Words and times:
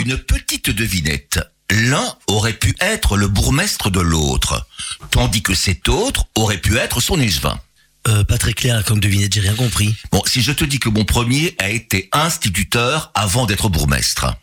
Une 0.00 0.16
petite 0.16 0.70
devinette. 0.70 1.40
L'un 1.68 2.16
aurait 2.26 2.54
pu 2.54 2.74
être 2.80 3.18
le 3.18 3.28
bourgmestre 3.28 3.90
de 3.90 4.00
l'autre, 4.00 4.66
tandis 5.10 5.42
que 5.42 5.54
cet 5.54 5.90
autre 5.90 6.24
aurait 6.36 6.56
pu 6.56 6.78
être 6.78 7.02
son 7.02 7.20
échevin. 7.20 7.60
Euh, 8.08 8.24
pas 8.24 8.38
très 8.38 8.54
clair 8.54 8.82
comme 8.86 8.98
devinette, 8.98 9.34
j'ai 9.34 9.42
rien 9.42 9.54
compris. 9.54 9.94
Bon, 10.10 10.22
si 10.24 10.40
je 10.40 10.52
te 10.52 10.64
dis 10.64 10.78
que 10.78 10.88
mon 10.88 11.04
premier 11.04 11.54
a 11.58 11.68
été 11.68 12.08
instituteur 12.12 13.10
avant 13.14 13.44
d'être 13.44 13.68
bourgmestre. 13.68 14.34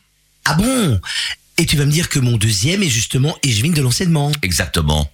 Ah 0.45 0.53
bon? 0.53 1.01
Et 1.57 1.65
tu 1.65 1.75
vas 1.75 1.85
me 1.85 1.91
dire 1.91 2.09
que 2.09 2.19
mon 2.19 2.37
deuxième 2.37 2.83
est 2.83 2.89
justement 2.89 3.35
Échevine 3.41 3.73
de 3.73 3.81
l'enseignement. 3.81 4.31
Exactement. 4.43 5.11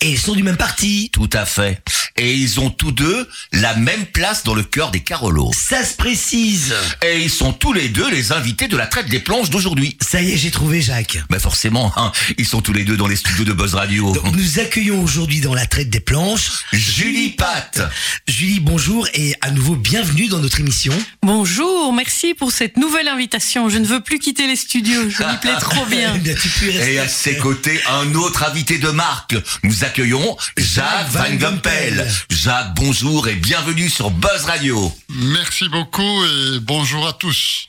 Et 0.00 0.12
ils 0.12 0.18
sont 0.18 0.34
du 0.34 0.44
même 0.44 0.56
parti. 0.56 1.10
Tout 1.12 1.28
à 1.32 1.44
fait. 1.44 1.82
Et 2.16 2.32
ils 2.32 2.60
ont 2.60 2.70
tous 2.70 2.92
deux 2.92 3.28
la 3.52 3.74
même 3.74 4.06
place 4.06 4.44
dans 4.44 4.54
le 4.54 4.62
cœur 4.62 4.92
des 4.92 5.00
Carolos. 5.00 5.50
Ça 5.52 5.84
se 5.84 5.94
précise. 5.94 6.72
Et 7.02 7.20
ils 7.20 7.30
sont 7.30 7.52
tous 7.52 7.72
les 7.72 7.88
deux 7.88 8.08
les 8.08 8.30
invités 8.30 8.68
de 8.68 8.76
la 8.76 8.86
traite 8.86 9.08
des 9.08 9.18
planches 9.18 9.50
d'aujourd'hui. 9.50 9.96
Ça 10.00 10.22
y 10.22 10.30
est, 10.32 10.36
j'ai 10.36 10.52
trouvé 10.52 10.82
Jacques. 10.82 11.18
Mais 11.30 11.40
forcément, 11.40 11.92
hein, 11.96 12.12
ils 12.38 12.46
sont 12.46 12.60
tous 12.60 12.72
les 12.72 12.84
deux 12.84 12.96
dans 12.96 13.08
les 13.08 13.16
studios 13.16 13.44
de 13.44 13.52
Buzz 13.52 13.74
Radio. 13.74 14.12
Donc 14.12 14.36
nous 14.36 14.60
accueillons 14.60 15.02
aujourd'hui 15.02 15.40
dans 15.40 15.54
la 15.54 15.66
traite 15.66 15.90
des 15.90 16.00
planches 16.00 16.64
Julie 16.72 17.30
Pat. 17.30 17.82
Julie, 18.28 18.60
bonjour 18.60 19.08
et 19.14 19.34
à 19.40 19.50
nouveau 19.50 19.74
bienvenue 19.74 20.28
dans 20.28 20.38
notre 20.38 20.60
émission. 20.60 20.92
Bonjour, 21.22 21.92
merci 21.92 22.34
pour 22.34 22.52
cette 22.52 22.76
nouvelle 22.76 23.08
invitation. 23.08 23.68
Je 23.68 23.78
ne 23.78 23.86
veux 23.86 24.00
plus 24.00 24.20
quitter 24.20 24.46
les 24.46 24.56
studios, 24.56 25.10
je 25.10 25.24
m'y 25.24 25.36
plais 25.38 25.56
trop 25.60 25.86
bien. 25.90 26.16
Eh. 26.62 26.92
Et 26.92 26.98
à 27.00 27.08
ses 27.08 27.36
côtés, 27.36 27.80
un 27.90 28.14
autre 28.14 28.44
invité 28.44 28.78
de 28.78 28.90
marque. 28.90 29.34
Nous 29.64 29.84
accueillons 29.88 30.36
Jacques 30.58 31.08
Van 31.12 31.34
Gumpel. 31.34 32.06
Jacques, 32.28 32.74
bonjour 32.74 33.26
et 33.26 33.34
bienvenue 33.36 33.88
sur 33.88 34.10
Buzz 34.10 34.44
Radio. 34.44 34.92
Merci 35.08 35.66
beaucoup 35.70 36.24
et 36.26 36.60
bonjour 36.60 37.08
à 37.08 37.14
tous. 37.14 37.66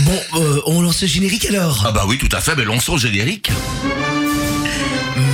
Bon, 0.00 0.20
euh, 0.34 0.60
on 0.66 0.82
lance 0.82 1.02
le 1.02 1.06
générique 1.06 1.46
alors? 1.46 1.84
Ah 1.86 1.92
bah 1.92 2.06
oui, 2.08 2.18
tout 2.18 2.28
à 2.32 2.40
fait, 2.40 2.56
mais 2.56 2.64
lançons 2.64 2.94
le 2.94 3.00
générique. 3.00 3.52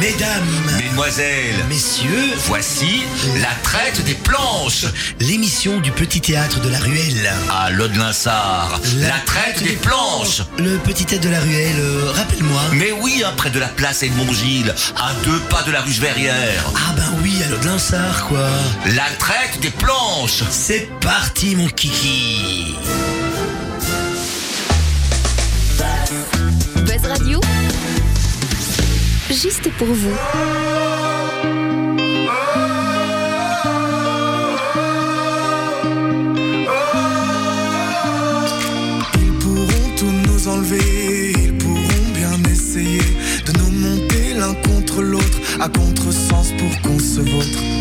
Mesdames, 0.00 0.44
Mesdemoiselles, 0.76 1.64
messieurs, 1.68 2.32
voici 2.46 3.02
la 3.40 3.48
traite 3.62 4.04
des 4.04 4.14
planches. 4.14 4.86
l'émission 5.20 5.80
du 5.80 5.92
petit 5.92 6.20
théâtre 6.20 6.60
de 6.60 6.68
la 6.68 6.78
ruelle. 6.78 7.32
À 7.50 7.70
Lodelinsard, 7.70 8.80
la 8.98 9.18
traite 9.24 9.62
des 9.62 9.76
planches. 9.76 10.42
Le 10.58 10.78
petit 10.78 11.04
théâtre 11.04 11.24
de 11.24 11.30
la 11.30 11.40
ruelle, 11.40 11.78
euh, 11.78 12.10
rappelle-moi. 12.12 12.60
Mais 12.72 12.92
oui, 12.92 13.22
hein, 13.24 13.32
près 13.36 13.50
de 13.50 13.58
la 13.60 13.68
place 13.68 14.02
Edmond-Gilles, 14.02 14.74
à 14.96 15.12
deux 15.24 15.38
pas 15.50 15.62
de 15.62 15.70
la 15.72 15.80
rue 15.82 15.92
Verrières. 15.92 16.64
Ah 16.74 16.92
ben 16.96 17.18
oui, 17.22 17.40
à 17.44 17.48
l'Aude-Linsard, 17.48 18.26
quoi. 18.28 18.48
La 18.94 19.08
traite 19.18 19.60
des 19.60 19.70
planches. 19.70 20.42
C'est 20.50 20.88
parti, 21.00 21.54
mon 21.56 21.68
kiki. 21.68 22.74
Buzz 26.76 27.06
Radio, 27.08 27.40
juste 29.36 29.70
pour 29.76 29.86
vous. 29.86 30.16
Ils 39.20 39.38
pourront 39.40 39.88
tout 39.96 40.12
nous 40.26 40.48
enlever, 40.48 41.32
ils 41.32 41.56
pourront 41.58 42.08
bien 42.14 42.50
essayer 42.50 43.00
de 43.46 43.52
nous 43.58 43.70
monter 43.70 44.34
l'un 44.34 44.54
contre 44.68 45.02
l'autre 45.02 45.38
à 45.60 45.68
contresens 45.68 46.52
pour 46.58 46.80
qu'on 46.82 46.98
se 46.98 47.20
vautre. 47.20 47.75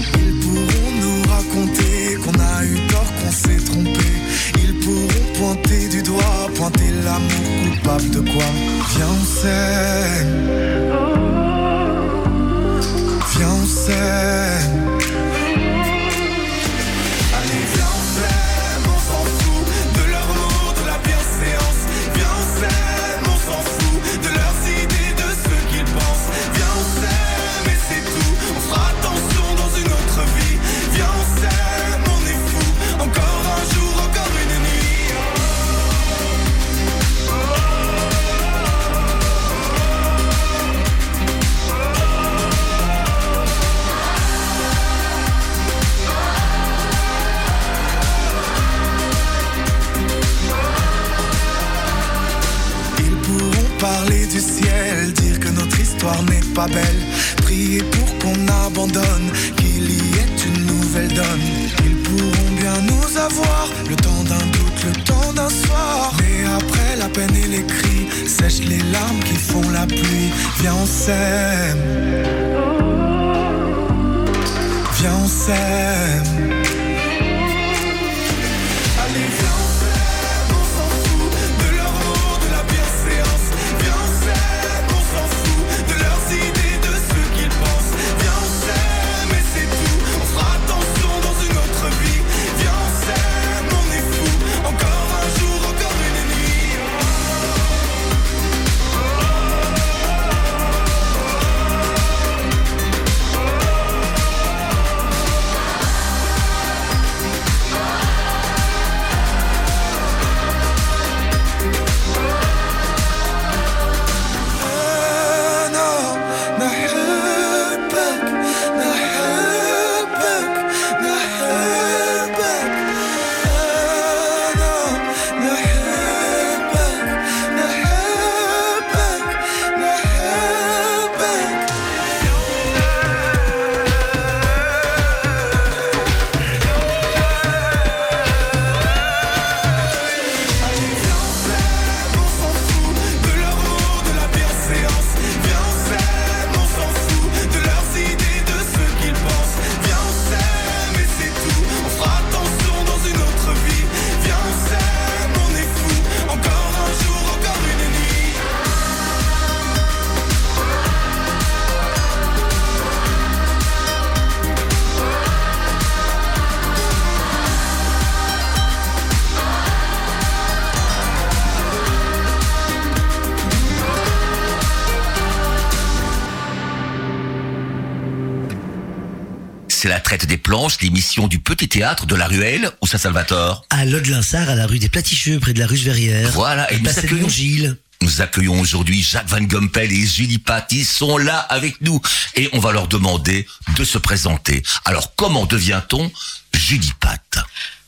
Petit 181.56 181.70
théâtre 181.70 182.06
de 182.06 182.16
la 182.16 182.28
Ruelle 182.28 182.70
ou 182.82 182.88
Saint-Salvator. 182.88 183.66
À 183.70 183.86
l'Aude-Linsard, 183.86 184.50
à 184.50 184.56
la 184.56 184.68
rue 184.68 184.80
des 184.80 184.90
Platicheux, 184.90 185.40
près 185.40 185.54
de 185.54 185.60
la 185.60 185.68
rue 185.68 185.78
Verrières. 185.78 186.30
Voilà, 186.32 186.72
et 186.72 186.78
nous 186.78 186.84
place 186.84 186.98
accueillons 186.98 187.30
Gilles. 187.30 187.78
Nous 188.02 188.22
accueillons 188.22 188.60
aujourd'hui 188.60 189.02
Jacques 189.02 189.28
Van 189.28 189.42
Gumpel 189.42 189.92
et 189.92 190.06
Julie 190.06 190.38
Pat. 190.38 190.70
Ils 190.72 190.86
sont 190.86 191.18
là 191.18 191.40
avec 191.40 191.80
nous 191.82 192.02
et 192.36 192.50
on 192.54 192.60
va 192.60 192.74
leur 192.74 192.88
demander 192.88 193.48
de 193.78 193.84
se 193.84 193.98
présenter. 193.98 194.64
Alors, 194.84 195.16
comment 195.16 195.46
devient-on 195.46 196.12
Julie 196.54 196.94
Pat 197.00 197.22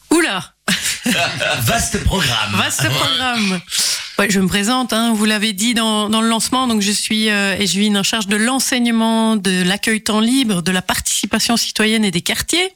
Oula 0.10 0.54
Vaste 1.62 2.04
programme. 2.04 2.56
Vaste 2.56 2.90
programme. 2.90 3.60
Ouais, 4.20 4.30
je 4.30 4.40
me 4.40 4.48
présente, 4.48 4.94
hein, 4.94 5.14
vous 5.14 5.26
l'avez 5.26 5.54
dit 5.54 5.76
dans, 5.76 6.10
dans 6.10 6.22
le 6.22 6.28
lancement, 6.28 6.68
donc 6.68 6.82
je 6.82 6.92
suis 6.92 7.30
euh, 7.30 7.56
en 7.96 8.04
charge 8.04 8.28
de 8.28 8.36
l'enseignement, 8.36 9.36
de 9.36 9.62
l'accueil 9.62 10.02
temps 10.02 10.20
libre, 10.20 10.64
de 10.64 10.72
la 10.72 10.82
participation 10.82 11.56
citoyenne 11.56 12.04
et 12.04 12.10
des 12.10 12.22
quartiers. 12.22 12.74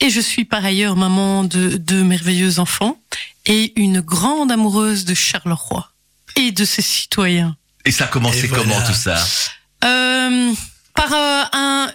Et 0.00 0.10
je 0.10 0.20
suis 0.20 0.44
par 0.44 0.64
ailleurs 0.64 0.96
maman 0.96 1.44
de 1.44 1.76
deux 1.76 2.04
merveilleux 2.04 2.58
enfants 2.58 2.98
et 3.46 3.72
une 3.80 4.00
grande 4.00 4.50
amoureuse 4.50 5.04
de 5.04 5.14
Charleroi 5.14 5.90
et 6.36 6.52
de 6.52 6.64
ses 6.64 6.82
citoyens. 6.82 7.56
Et 7.84 7.90
ça 7.90 8.04
a 8.04 8.08
commencé 8.08 8.44
Et 8.44 8.46
voilà. 8.48 8.64
comment 8.64 8.82
tout 8.86 8.94
ça? 8.94 9.16
Euh, 9.84 10.52
par 10.94 11.12
euh, 11.12 11.42
un, 11.52 11.92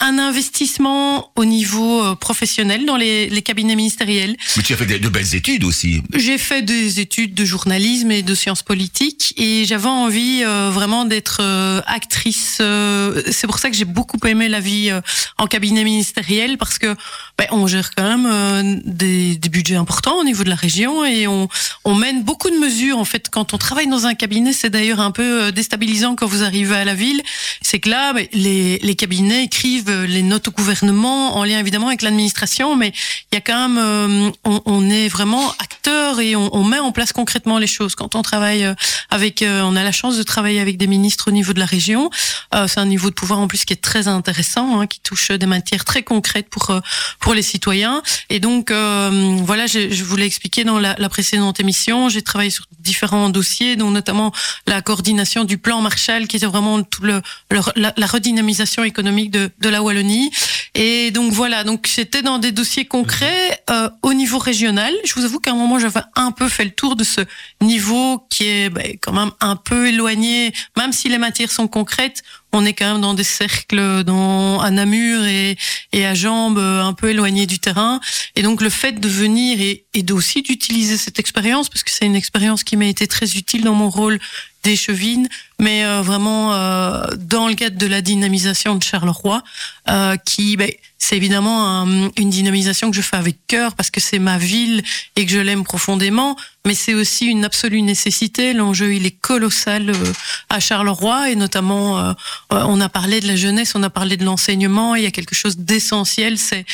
un 0.00 0.18
investissement 0.18 1.30
au 1.36 1.44
niveau 1.44 2.02
euh, 2.02 2.14
professionnel 2.14 2.86
dans 2.86 2.96
les, 2.96 3.28
les 3.28 3.42
cabinets 3.42 3.76
ministériels. 3.76 4.36
Mais 4.56 4.62
tu 4.62 4.72
as 4.72 4.76
fait 4.76 4.86
de 4.86 5.08
belles 5.08 5.34
études 5.34 5.64
aussi. 5.64 6.02
J'ai 6.14 6.38
fait 6.38 6.62
des 6.62 7.00
études 7.00 7.34
de 7.34 7.44
journalisme 7.44 8.10
et 8.10 8.22
de 8.22 8.34
sciences 8.34 8.62
politiques 8.62 9.34
et 9.36 9.64
j'avais 9.66 9.88
envie 9.88 10.42
euh, 10.44 10.70
vraiment 10.72 11.04
d'être 11.04 11.38
euh, 11.42 11.80
actrice. 11.86 12.58
euh, 12.60 13.22
c'est 13.30 13.46
pour 13.46 13.58
ça 13.58 13.70
que 13.70 13.76
j'ai 13.76 13.84
beaucoup 13.84 14.18
aimé 14.26 14.48
la 14.48 14.60
vie 14.60 14.90
en 15.38 15.46
cabinet 15.46 15.84
ministériel 15.84 16.58
parce 16.58 16.78
que 16.78 16.94
ben, 17.38 17.46
on 17.50 17.66
gère 17.66 17.90
quand 17.94 18.16
même 18.16 18.80
des, 18.84 19.36
des 19.36 19.48
budgets 19.48 19.76
importants 19.76 20.18
au 20.18 20.24
niveau 20.24 20.44
de 20.44 20.48
la 20.48 20.54
région 20.54 21.04
et 21.04 21.26
on, 21.26 21.48
on 21.84 21.94
mène 21.94 22.22
beaucoup 22.22 22.50
de 22.50 22.56
mesures. 22.58 22.98
En 22.98 23.04
fait, 23.04 23.28
quand 23.30 23.54
on 23.54 23.58
travaille 23.58 23.88
dans 23.88 24.06
un 24.06 24.14
cabinet, 24.14 24.52
c'est 24.52 24.70
d'ailleurs 24.70 25.00
un 25.00 25.10
peu 25.10 25.52
déstabilisant 25.52 26.16
quand 26.16 26.26
vous 26.26 26.42
arrivez 26.42 26.76
à 26.76 26.84
la 26.84 26.94
ville. 26.94 27.20
C'est 27.62 27.78
que 27.80 27.90
là, 27.90 28.12
ben, 28.12 28.26
les, 28.32 28.78
les 28.78 28.94
cabinets 28.94 29.44
écrivent 29.44 29.89
les 30.06 30.22
notes 30.22 30.48
au 30.48 30.50
gouvernement 30.50 31.36
en 31.36 31.44
lien 31.44 31.58
évidemment 31.58 31.88
avec 31.88 32.02
l'administration, 32.02 32.76
mais 32.76 32.92
il 33.30 33.34
y 33.34 33.38
a 33.38 33.40
quand 33.40 33.68
même, 33.68 33.78
euh, 33.78 34.30
on, 34.44 34.60
on 34.66 34.90
est 34.90 35.08
vraiment 35.08 35.50
acteur 35.58 36.20
et 36.20 36.36
on, 36.36 36.54
on 36.54 36.64
met 36.64 36.78
en 36.78 36.92
place 36.92 37.12
concrètement 37.12 37.58
les 37.58 37.66
choses. 37.66 37.94
Quand 37.94 38.14
on 38.14 38.22
travaille 38.22 38.64
euh, 38.64 38.74
avec, 39.10 39.42
euh, 39.42 39.62
on 39.62 39.76
a 39.76 39.82
la 39.82 39.92
chance 39.92 40.16
de 40.16 40.22
travailler 40.22 40.60
avec 40.60 40.76
des 40.76 40.86
ministres 40.86 41.28
au 41.28 41.30
niveau 41.32 41.52
de 41.52 41.58
la 41.58 41.66
région. 41.66 42.10
Euh, 42.54 42.66
c'est 42.68 42.80
un 42.80 42.86
niveau 42.86 43.10
de 43.10 43.14
pouvoir 43.14 43.40
en 43.40 43.48
plus 43.48 43.64
qui 43.64 43.72
est 43.72 43.82
très 43.82 44.08
intéressant, 44.08 44.80
hein, 44.80 44.86
qui 44.86 45.00
touche 45.00 45.30
des 45.30 45.46
matières 45.46 45.84
très 45.84 46.02
concrètes 46.02 46.48
pour 46.48 46.70
euh, 46.70 46.80
pour 47.20 47.34
les 47.34 47.42
citoyens. 47.42 48.02
Et 48.28 48.40
donc 48.40 48.70
euh, 48.70 49.36
voilà, 49.44 49.66
je, 49.66 49.90
je 49.90 50.04
vous 50.04 50.16
l'ai 50.16 50.26
expliqué 50.26 50.64
dans 50.64 50.78
la, 50.78 50.94
la 50.98 51.08
précédente 51.08 51.60
émission. 51.60 52.08
J'ai 52.08 52.22
travaillé 52.22 52.50
sur 52.50 52.66
différents 52.78 53.28
dossiers, 53.30 53.76
dont 53.76 53.90
notamment 53.90 54.32
la 54.66 54.82
coordination 54.82 55.44
du 55.44 55.58
plan 55.58 55.80
Marshall, 55.80 56.26
qui 56.26 56.36
était 56.36 56.46
vraiment 56.46 56.82
tout 56.82 57.02
le, 57.02 57.20
le- 57.50 57.60
la, 57.76 57.92
la 57.96 58.06
redynamisation 58.06 58.84
économique 58.84 59.30
de, 59.30 59.50
de 59.60 59.68
la 59.68 59.79
Wallonie. 59.82 60.30
Et 60.74 61.10
donc 61.10 61.32
voilà, 61.32 61.64
donc 61.64 61.86
c'était 61.86 62.22
dans 62.22 62.38
des 62.38 62.52
dossiers 62.52 62.84
concrets 62.84 63.62
euh, 63.70 63.90
au 64.02 64.14
niveau 64.14 64.38
régional. 64.38 64.94
Je 65.04 65.14
vous 65.14 65.24
avoue 65.24 65.40
qu'à 65.40 65.50
un 65.50 65.56
moment 65.56 65.78
j'avais 65.78 66.00
un 66.14 66.30
peu 66.30 66.48
fait 66.48 66.64
le 66.64 66.70
tour 66.70 66.96
de 66.96 67.04
ce 67.04 67.22
niveau 67.60 68.24
qui 68.30 68.46
est 68.46 68.70
ben, 68.70 68.96
quand 69.00 69.12
même 69.12 69.32
un 69.40 69.56
peu 69.56 69.88
éloigné, 69.88 70.52
même 70.76 70.92
si 70.92 71.08
les 71.08 71.18
matières 71.18 71.50
sont 71.50 71.68
concrètes. 71.68 72.22
On 72.52 72.64
est 72.64 72.72
quand 72.72 72.92
même 72.92 73.00
dans 73.00 73.14
des 73.14 73.24
cercles, 73.24 74.02
dans 74.04 74.60
à 74.60 74.70
Namur 74.70 75.24
et, 75.24 75.56
et 75.92 76.06
à 76.06 76.14
Jambes, 76.14 76.58
euh, 76.58 76.82
un 76.82 76.92
peu 76.92 77.10
éloignés 77.10 77.46
du 77.46 77.58
terrain. 77.58 78.00
Et 78.36 78.42
donc 78.42 78.60
le 78.60 78.70
fait 78.70 78.92
de 78.92 79.08
venir 79.08 79.60
et, 79.60 79.84
et 79.94 80.02
d'aussi 80.02 80.42
d'utiliser 80.42 80.96
cette 80.96 81.18
expérience, 81.18 81.68
parce 81.68 81.84
que 81.84 81.90
c'est 81.90 82.06
une 82.06 82.16
expérience 82.16 82.64
qui 82.64 82.76
m'a 82.76 82.86
été 82.86 83.06
très 83.06 83.36
utile 83.36 83.62
dans 83.62 83.74
mon 83.74 83.90
rôle 83.90 84.18
d'échevine, 84.62 85.28
mais 85.60 85.84
euh, 85.84 86.02
vraiment 86.02 86.52
euh, 86.54 87.04
dans 87.18 87.46
le 87.46 87.54
cadre 87.54 87.76
de 87.78 87.86
la 87.86 88.00
dynamisation 88.00 88.74
de 88.74 88.82
Charleroi, 88.82 89.42
euh, 89.88 90.16
qui, 90.24 90.56
ben, 90.56 90.70
c'est 90.98 91.16
évidemment 91.16 91.58
un- 91.82 92.10
une 92.16 92.30
dynamisation 92.30 92.90
que 92.90 92.96
je 92.96 93.02
fais 93.02 93.16
avec 93.16 93.36
cœur 93.46 93.74
parce 93.74 93.90
que 93.90 94.00
c'est 94.00 94.18
ma 94.18 94.36
ville 94.38 94.82
et 95.16 95.24
que 95.26 95.32
je 95.32 95.38
l'aime 95.38 95.64
profondément, 95.64 96.36
mais 96.66 96.74
c'est 96.74 96.92
aussi 96.94 97.24
une 97.26 97.44
absolue 97.50 97.80
nécessité. 97.82 98.52
L'enjeu, 98.52 98.94
il 98.94 99.06
est 99.06 99.18
colossal 99.30 99.90
euh, 99.90 100.12
à 100.50 100.60
Charleroi 100.60 101.30
et 101.30 101.36
notamment, 101.36 101.86
euh, 101.98 102.12
euh, 102.52 102.62
on 102.72 102.80
a 102.80 102.88
parlé 102.90 103.20
de 103.20 103.26
la 103.26 103.36
jeunesse, 103.36 103.72
on 103.74 103.82
a 103.82 103.90
parlé 103.90 104.16
de 104.18 104.24
l'enseignement. 104.24 104.94
Il 104.94 105.02
y 105.02 105.06
a 105.06 105.10
quelque 105.18 105.34
chose 105.34 105.56
d'essentiel, 105.58 106.36
c'est 106.38 106.64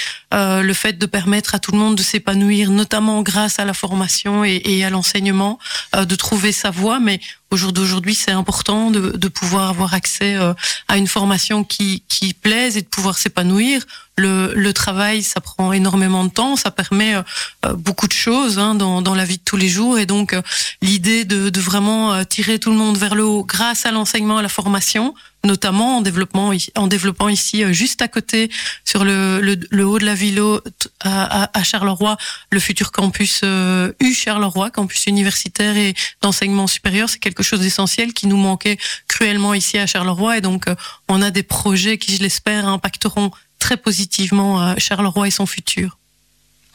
le 0.68 0.74
fait 0.74 0.98
de 0.98 1.06
permettre 1.06 1.54
à 1.54 1.58
tout 1.58 1.72
le 1.72 1.78
monde 1.78 1.96
de 1.96 2.02
s'épanouir, 2.02 2.70
notamment 2.70 3.22
grâce 3.22 3.58
à 3.58 3.64
la 3.64 3.74
formation 3.74 4.44
et, 4.44 4.60
et 4.64 4.84
à 4.84 4.90
l'enseignement, 4.90 5.58
de 6.12 6.14
trouver 6.14 6.52
sa 6.52 6.70
voie. 6.70 6.98
Mais 7.00 7.20
au 7.50 7.56
jour 7.56 7.72
d'aujourd'hui, 7.72 8.14
c'est 8.14 8.32
important 8.42 8.75
de, 8.90 9.16
de 9.16 9.28
pouvoir 9.28 9.70
avoir 9.70 9.94
accès 9.94 10.36
euh, 10.36 10.54
à 10.88 10.96
une 10.96 11.06
formation 11.06 11.64
qui, 11.64 12.02
qui 12.08 12.34
plaise 12.34 12.76
et 12.76 12.82
de 12.82 12.88
pouvoir 12.88 13.18
s'épanouir. 13.18 13.84
Le, 14.18 14.54
le 14.54 14.72
travail, 14.72 15.22
ça 15.22 15.42
prend 15.42 15.74
énormément 15.74 16.24
de 16.24 16.30
temps, 16.30 16.56
ça 16.56 16.70
permet 16.70 17.14
euh, 17.16 17.22
euh, 17.66 17.74
beaucoup 17.74 18.08
de 18.08 18.14
choses 18.14 18.58
hein, 18.58 18.74
dans, 18.74 19.02
dans 19.02 19.14
la 19.14 19.26
vie 19.26 19.36
de 19.36 19.42
tous 19.44 19.58
les 19.58 19.68
jours. 19.68 19.98
Et 19.98 20.06
donc, 20.06 20.32
euh, 20.32 20.40
l'idée 20.80 21.26
de, 21.26 21.50
de 21.50 21.60
vraiment 21.60 22.24
tirer 22.24 22.58
tout 22.58 22.70
le 22.70 22.76
monde 22.76 22.96
vers 22.96 23.14
le 23.14 23.24
haut 23.24 23.44
grâce 23.44 23.84
à 23.84 23.90
l'enseignement, 23.90 24.38
à 24.38 24.42
la 24.42 24.48
formation, 24.48 25.14
notamment 25.44 25.98
en 25.98 26.00
développement, 26.00 26.52
en 26.76 26.86
développant 26.86 27.28
ici, 27.28 27.62
juste 27.74 28.00
à 28.00 28.08
côté, 28.08 28.50
sur 28.84 29.04
le, 29.04 29.40
le, 29.40 29.56
le 29.70 29.86
haut 29.86 29.98
de 29.98 30.06
la 30.06 30.14
ville 30.14 30.42
à, 31.00 31.42
à, 31.44 31.58
à 31.58 31.62
Charleroi, 31.62 32.16
le 32.50 32.58
futur 32.58 32.92
campus 32.92 33.42
euh, 33.44 33.92
U 34.00 34.14
Charleroi, 34.14 34.70
campus 34.70 35.06
universitaire 35.06 35.76
et 35.76 35.94
d'enseignement 36.22 36.66
supérieur, 36.66 37.10
c'est 37.10 37.18
quelque 37.18 37.42
chose 37.42 37.60
d'essentiel 37.60 38.14
qui 38.14 38.26
nous 38.26 38.38
manquait 38.38 38.78
cruellement 39.08 39.52
ici 39.52 39.78
à 39.78 39.86
Charleroi. 39.86 40.38
Et 40.38 40.40
donc, 40.40 40.64
on 41.08 41.20
a 41.22 41.30
des 41.30 41.42
projets 41.42 41.98
qui, 41.98 42.16
je 42.16 42.22
l'espère, 42.22 42.66
impacteront 42.66 43.30
très 43.66 43.76
positivement 43.76 44.62
euh, 44.62 44.74
Charleroi 44.78 45.26
et 45.26 45.32
son 45.32 45.44
futur. 45.46 45.98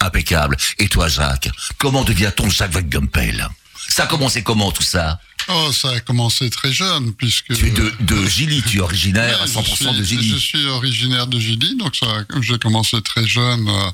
Impeccable. 0.01 0.57
Et 0.77 0.89
toi, 0.89 1.07
Jacques, 1.07 1.49
comment 1.77 2.03
devient-on 2.03 2.49
Jacques 2.49 2.71
Van 2.73 2.81
Gumpel 2.81 3.47
Ça 3.87 4.03
a 4.03 4.07
commencé 4.07 4.43
comment 4.43 4.71
tout 4.73 4.83
ça? 4.83 5.19
Oh, 5.47 5.71
ça 5.71 5.89
a 5.91 5.99
commencé 6.01 6.49
très 6.49 6.71
jeune, 6.73 7.13
puisque... 7.13 7.53
Tu 7.55 7.67
es 7.67 7.69
de, 7.71 7.91
de 8.01 8.25
Gilly, 8.27 8.61
tu 8.63 8.77
es 8.77 8.81
originaire 8.81 9.39
à 9.41 9.45
Ouais, 9.45 9.49
100% 9.63 9.63
je 9.63 9.73
suis, 9.73 9.85
de 9.85 9.93
Je 9.93 10.03
Gilly. 10.03 10.39
suis 10.39 10.65
originaire 10.67 11.27
de 11.27 11.39
Gilly, 11.39 11.77
donc 11.77 11.95
ça, 11.95 12.07
j'ai 12.41 12.59
commencé 12.59 13.01
très 13.01 13.25
jeune 13.25 13.67
euh, 13.69 13.89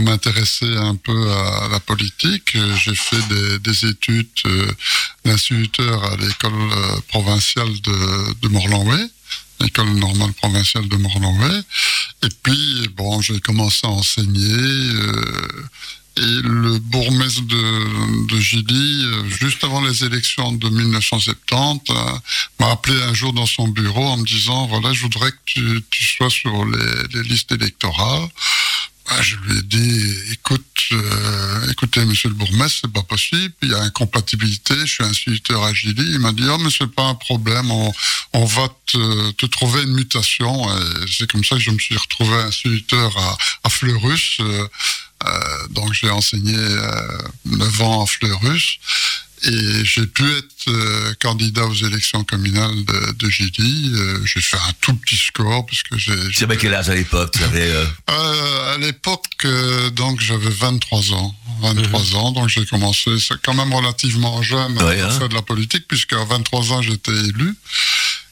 m'intéresser 0.00 0.76
un 0.76 0.96
peu 0.96 1.30
à 1.32 1.68
la 1.70 1.80
politique. 1.80 2.56
J'ai 2.84 2.94
fait 2.94 3.20
des, 3.28 3.58
des 3.58 3.86
études 3.86 4.28
euh, 4.46 4.70
d'instituteur 5.24 6.04
à 6.04 6.16
l'école 6.16 6.52
euh, 6.54 7.00
provinciale 7.08 7.72
de, 7.80 8.34
de 8.42 8.48
Morlanway, 8.48 9.06
l'école 9.60 9.90
normale 9.90 10.32
provinciale 10.32 10.88
de 10.88 10.96
Morlanway. 10.96 11.60
Et 12.22 12.28
puis, 12.42 12.88
bon, 12.96 13.20
j'ai 13.20 13.40
commencé 13.40 13.86
à 13.86 13.90
enseigner. 13.90 14.56
euh, 14.56 15.68
et 16.18 16.42
le 16.42 16.78
bourgmestre 16.80 17.42
de, 17.42 18.26
de 18.26 18.40
Gilly, 18.40 19.06
juste 19.28 19.62
avant 19.62 19.80
les 19.80 20.02
élections 20.02 20.50
de 20.50 20.68
1970, 20.68 21.90
euh, 21.90 21.94
m'a 22.58 22.72
appelé 22.72 23.00
un 23.02 23.14
jour 23.14 23.32
dans 23.32 23.46
son 23.46 23.68
bureau 23.68 24.04
en 24.04 24.16
me 24.16 24.24
disant 24.26 24.66
voilà, 24.66 24.92
je 24.92 25.02
voudrais 25.02 25.30
que 25.30 25.78
tu, 25.90 26.04
sois 26.04 26.30
sur 26.30 26.64
les 26.64 27.22
listes 27.22 27.52
électorales. 27.52 28.28
Ah, 29.10 29.22
je 29.22 29.36
lui 29.36 29.58
ai 29.58 29.62
dit 29.62 30.14
écoute, 30.32 30.64
euh, 30.92 31.70
écoutez, 31.70 32.04
monsieur 32.04 32.28
le 32.28 32.34
bourgmestre, 32.34 32.80
c'est 32.82 32.92
pas 32.92 33.02
possible. 33.02 33.54
Il 33.62 33.70
y 33.70 33.74
a 33.74 33.80
incompatibilité. 33.80 34.74
Je 34.80 34.84
suis 34.84 35.04
instituteur 35.04 35.62
à 35.64 35.72
Gilly. 35.72 36.12
Il 36.12 36.18
m'a 36.18 36.32
dit 36.32 36.44
oh, 36.48 36.58
mais 36.58 36.70
c'est 36.70 36.86
pas 36.86 37.04
un 37.04 37.14
problème. 37.14 37.70
On, 37.70 37.92
on 38.34 38.44
va 38.44 38.68
te, 38.86 39.30
te 39.32 39.46
trouver 39.46 39.82
une 39.82 39.94
mutation. 39.94 40.68
C'est 41.10 41.30
comme 41.30 41.44
ça 41.44 41.56
que 41.56 41.62
je 41.62 41.70
me 41.70 41.78
suis 41.78 41.96
retrouvé 41.96 42.34
instituteur 42.36 43.16
à, 43.16 43.38
à 43.64 43.70
Fleurus. 43.70 44.38
Euh, 44.40 44.68
euh, 45.26 45.68
donc 45.70 45.92
j'ai 45.94 46.10
enseigné 46.10 46.54
euh, 46.56 47.18
9 47.46 47.82
ans 47.82 48.02
à 48.04 48.06
Fleurus. 48.06 48.78
Et 49.44 49.84
j'ai 49.84 50.06
pu 50.06 50.24
être 50.36 50.68
euh, 50.68 51.14
candidat 51.20 51.64
aux 51.66 51.74
élections 51.74 52.24
communales 52.24 52.84
de, 52.84 53.12
de 53.12 53.30
Gilly. 53.30 53.92
Euh, 53.94 54.18
j'ai 54.24 54.40
fait 54.40 54.56
un 54.56 54.72
tout 54.80 54.94
petit 54.96 55.16
score 55.16 55.64
parce 55.66 55.82
que 55.82 55.96
j'ai. 55.96 56.12
Tu 56.30 56.44
avais 56.44 56.56
quel 56.56 56.74
âge 56.74 56.88
à 56.88 56.94
l'époque? 56.94 57.32
Tu 57.36 57.44
avais 57.44 57.70
euh, 57.70 57.84
Euh, 58.10 58.74
à 58.74 58.78
l'époque, 58.78 59.24
euh, 59.44 59.90
donc 59.90 60.20
j'avais 60.20 60.50
23 60.50 61.12
ans. 61.14 61.34
23 61.60 62.14
ans, 62.16 62.32
donc 62.32 62.48
j'ai 62.48 62.64
commencé, 62.66 63.10
quand 63.42 63.54
même 63.54 63.72
relativement 63.72 64.42
jeune 64.42 64.80
Ouais, 64.82 65.00
à 65.00 65.06
hein. 65.08 65.18
faire 65.18 65.28
de 65.28 65.34
la 65.34 65.42
politique, 65.42 65.84
puisque 65.88 66.12
à 66.12 66.24
23 66.24 66.72
ans 66.72 66.82
j'étais 66.82 67.10
élu. 67.12 67.54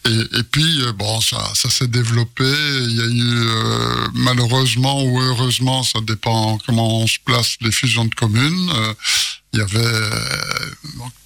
Et, 0.09 0.43
puis, 0.45 0.83
euh, 0.83 0.93
bon, 0.93 1.21
ça, 1.21 1.53
s'est 1.55 1.89
développé. 1.89 2.45
Il 2.45 2.97
y 2.97 3.01
a 3.01 3.07
eu, 3.07 3.49
euh, 3.49 4.09
malheureusement 4.15 5.03
ou 5.03 5.21
heureusement, 5.21 5.83
ça 5.83 6.01
dépend 6.01 6.59
comment 6.65 7.01
on 7.03 7.07
se 7.07 7.19
place, 7.25 7.57
les 7.61 7.73
fusions 7.73 8.05
de 8.05 8.15
communes. 8.15 8.71
Euh, 8.75 8.95
il 9.53 9.61
y 9.61 9.63
avait 9.63 10.11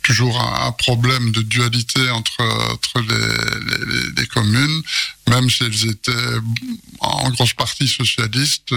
toujours 0.03 0.41
un, 0.41 0.71
problème 0.73 1.33
de 1.33 1.43
dualité 1.43 2.11
entre, 2.11 2.39
les, 4.17 4.27
communes, 4.29 4.83
même 5.29 5.51
si 5.51 5.65
elles 5.65 5.91
étaient 5.91 6.13
en 7.01 7.29
grosse 7.31 7.55
partie 7.55 7.89
socialistes. 7.89 8.73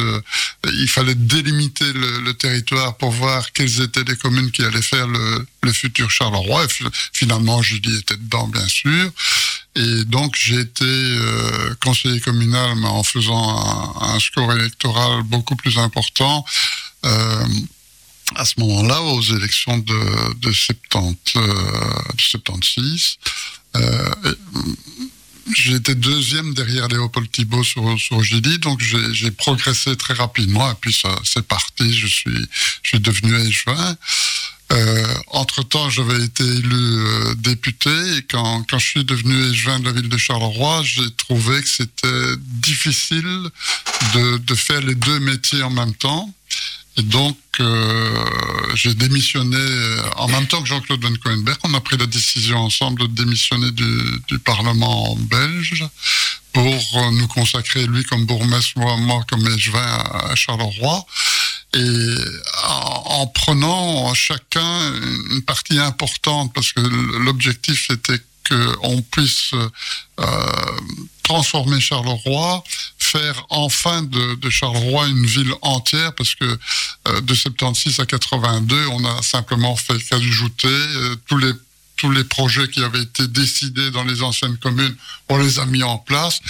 Il 0.66 0.88
fallait 0.88 1.14
délimiter 1.14 1.86
le, 1.94 2.34
territoire 2.34 2.98
pour 2.98 3.12
voir 3.12 3.52
quelles 3.52 3.82
étaient 3.82 4.04
les 4.04 4.16
communes 4.16 4.50
qui 4.50 4.64
allaient 4.64 4.82
faire 4.82 5.08
le, 5.08 5.46
le 5.62 5.72
futur 5.72 6.10
Charleroi. 6.10 6.66
Et 6.66 6.86
finalement, 7.14 7.62
Julie 7.62 7.98
était 7.98 8.18
dedans, 8.18 8.48
bien 8.48 8.68
sûr. 8.68 9.12
Et 9.76 10.06
donc, 10.06 10.36
j'ai 10.36 10.60
été 10.60 10.86
euh, 10.86 11.74
conseiller 11.84 12.20
communal, 12.20 12.76
mais 12.76 12.88
en 12.88 13.04
faisant 13.04 13.58
un, 14.02 14.16
un, 14.16 14.20
score 14.20 14.52
électoral 14.54 15.24
beaucoup 15.24 15.56
plus 15.56 15.78
important. 15.80 16.46
Euh, 17.06 17.46
à 18.36 18.46
ce 18.46 18.60
moment-là, 18.60 19.02
aux 19.02 19.22
élections 19.22 19.78
de, 19.78 20.34
de, 20.36 20.52
70, 20.52 21.36
euh, 21.38 21.54
76. 22.18 23.18
Euh, 23.76 24.14
J'étais 25.54 25.94
deuxième 25.96 26.54
derrière 26.54 26.88
Léopold 26.88 27.30
Thibault 27.30 27.66
sur, 27.66 28.00
sur 28.00 28.24
Gilly, 28.24 28.60
donc 28.60 28.82
j'ai 29.12 29.30
progressé 29.30 29.96
très 29.98 30.14
rapidement 30.14 30.72
et 30.72 30.76
puis 30.80 30.98
c'est 31.26 31.46
parti. 31.46 31.94
Je 31.94 32.08
suis, 32.08 32.48
je 32.82 32.90
suis 32.90 33.00
devenu 33.02 33.36
échevin. 33.46 33.98
Euh, 34.74 35.14
entre-temps, 35.28 35.90
j'avais 35.90 36.24
été 36.24 36.44
élu 36.44 36.74
euh, 36.74 37.36
député 37.36 37.92
et 38.18 38.24
quand, 38.24 38.66
je 38.72 38.78
suis 38.78 39.06
devenu 39.06 39.50
échevin 39.52 39.80
de 39.80 39.86
la 39.86 39.92
ville 39.92 40.10
de 40.10 40.18
Charleroi, 40.18 40.82
j'ai 40.84 41.12
trouvé 41.12 41.62
que 41.62 41.68
c'était 41.68 42.36
difficile 42.40 43.50
de, 44.16 44.56
faire 44.56 44.82
les 44.82 44.96
deux 44.96 45.20
métiers 45.20 45.64
en 45.64 45.70
même 45.70 45.94
temps. 45.94 46.34
Et 46.98 47.02
donc, 47.02 47.38
euh, 47.60 48.26
j'ai 48.76 48.94
démissionné 48.94 49.58
euh, 49.58 50.10
en 50.16 50.28
même 50.28 50.46
temps 50.48 50.62
que 50.62 50.70
Jean-Claude 50.70 51.04
Van 51.04 51.14
Coenberg. 51.24 51.58
On 51.64 51.74
a 51.74 51.82
pris 51.82 51.98
la 51.98 52.06
décision 52.06 52.60
ensemble 52.60 53.02
de 53.02 53.08
démissionner 53.08 53.72
du, 53.72 54.40
Parlement 54.40 55.16
belge 55.16 55.86
pour 56.52 57.12
nous 57.12 57.28
consacrer, 57.28 57.86
lui 57.86 58.04
comme 58.04 58.26
bourgmestre, 58.26 58.78
moi, 58.78 58.98
moi 58.98 59.24
comme 59.30 59.48
échevin 59.48 59.82
à 59.82 60.36
Charleroi. 60.36 61.06
Et 61.76 62.16
en, 62.68 63.04
en, 63.22 63.28
prenant 63.28 64.14
chacun 64.14 64.94
une 65.32 65.42
partie 65.42 65.80
importante, 65.80 66.54
parce 66.54 66.72
que 66.72 66.82
l'objectif 66.82 67.88
c'était 67.90 68.22
qu'on 68.48 69.02
puisse 69.02 69.52
euh, 70.20 70.26
transformer 71.24 71.80
Charleroi, 71.80 72.64
faire 72.98 73.46
enfin 73.50 74.04
de, 74.04 74.36
de, 74.36 74.50
Charleroi 74.50 75.08
une 75.08 75.26
ville 75.26 75.54
entière, 75.62 76.14
parce 76.16 76.36
que 76.36 76.46
euh, 77.08 77.22
de 77.22 77.34
76 77.34 78.00
à 78.00 78.06
82, 78.06 78.88
on 78.88 79.06
a 79.06 79.22
simplement 79.22 79.76
fait 79.76 79.98
qu'ajouter 80.10 80.68
euh, 80.68 81.16
tous 81.28 81.38
les 81.38 81.54
tous 82.04 82.12
les 82.12 82.26
projets 82.26 82.68
qui 82.68 82.84
avaient 82.84 83.04
été 83.04 83.30
décidés 83.30 83.90
dans 83.92 84.04
les 84.04 84.24
anciennes 84.24 84.58
communes, 84.58 84.94
on 85.30 85.38
les 85.38 85.58
a 85.60 85.66
mis 85.66 85.84
en 85.84 85.98
place. 85.98 86.42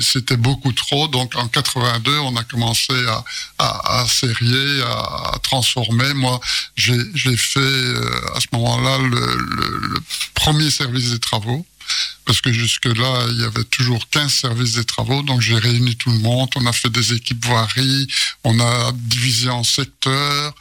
C'était 0.00 0.36
beaucoup 0.36 0.72
trop. 0.72 1.06
Donc 1.06 1.36
en 1.36 1.46
82, 1.46 2.18
on 2.18 2.34
a 2.34 2.42
commencé 2.42 2.92
à, 3.06 3.24
à, 4.00 4.06
serrer, 4.08 4.82
à, 4.82 5.38
transformer. 5.44 6.14
Moi, 6.14 6.40
j'ai 6.74 7.36
fait 7.36 7.60
euh, 7.60 8.34
à 8.34 8.40
ce 8.40 8.46
moment-là 8.54 8.98
le 8.98 10.00
premier 10.34 10.68
service 10.68 11.10
des 11.12 11.20
travaux 11.20 11.64
parce 12.24 12.40
que 12.40 12.52
jusque-là, 12.52 13.26
il 13.30 13.40
y 13.40 13.44
avait 13.44 13.64
toujours 13.64 14.08
15 14.08 14.32
services 14.32 14.74
des 14.74 14.84
travaux, 14.84 15.22
donc 15.22 15.40
j'ai 15.40 15.58
réuni 15.58 15.96
tout 15.96 16.10
le 16.10 16.18
monde, 16.18 16.48
on 16.56 16.66
a 16.66 16.72
fait 16.72 16.90
des 16.90 17.12
équipes 17.14 17.44
voiries, 17.44 18.06
on 18.44 18.60
a 18.60 18.92
divisé 18.94 19.48
en 19.48 19.64
secteurs, 19.64 20.54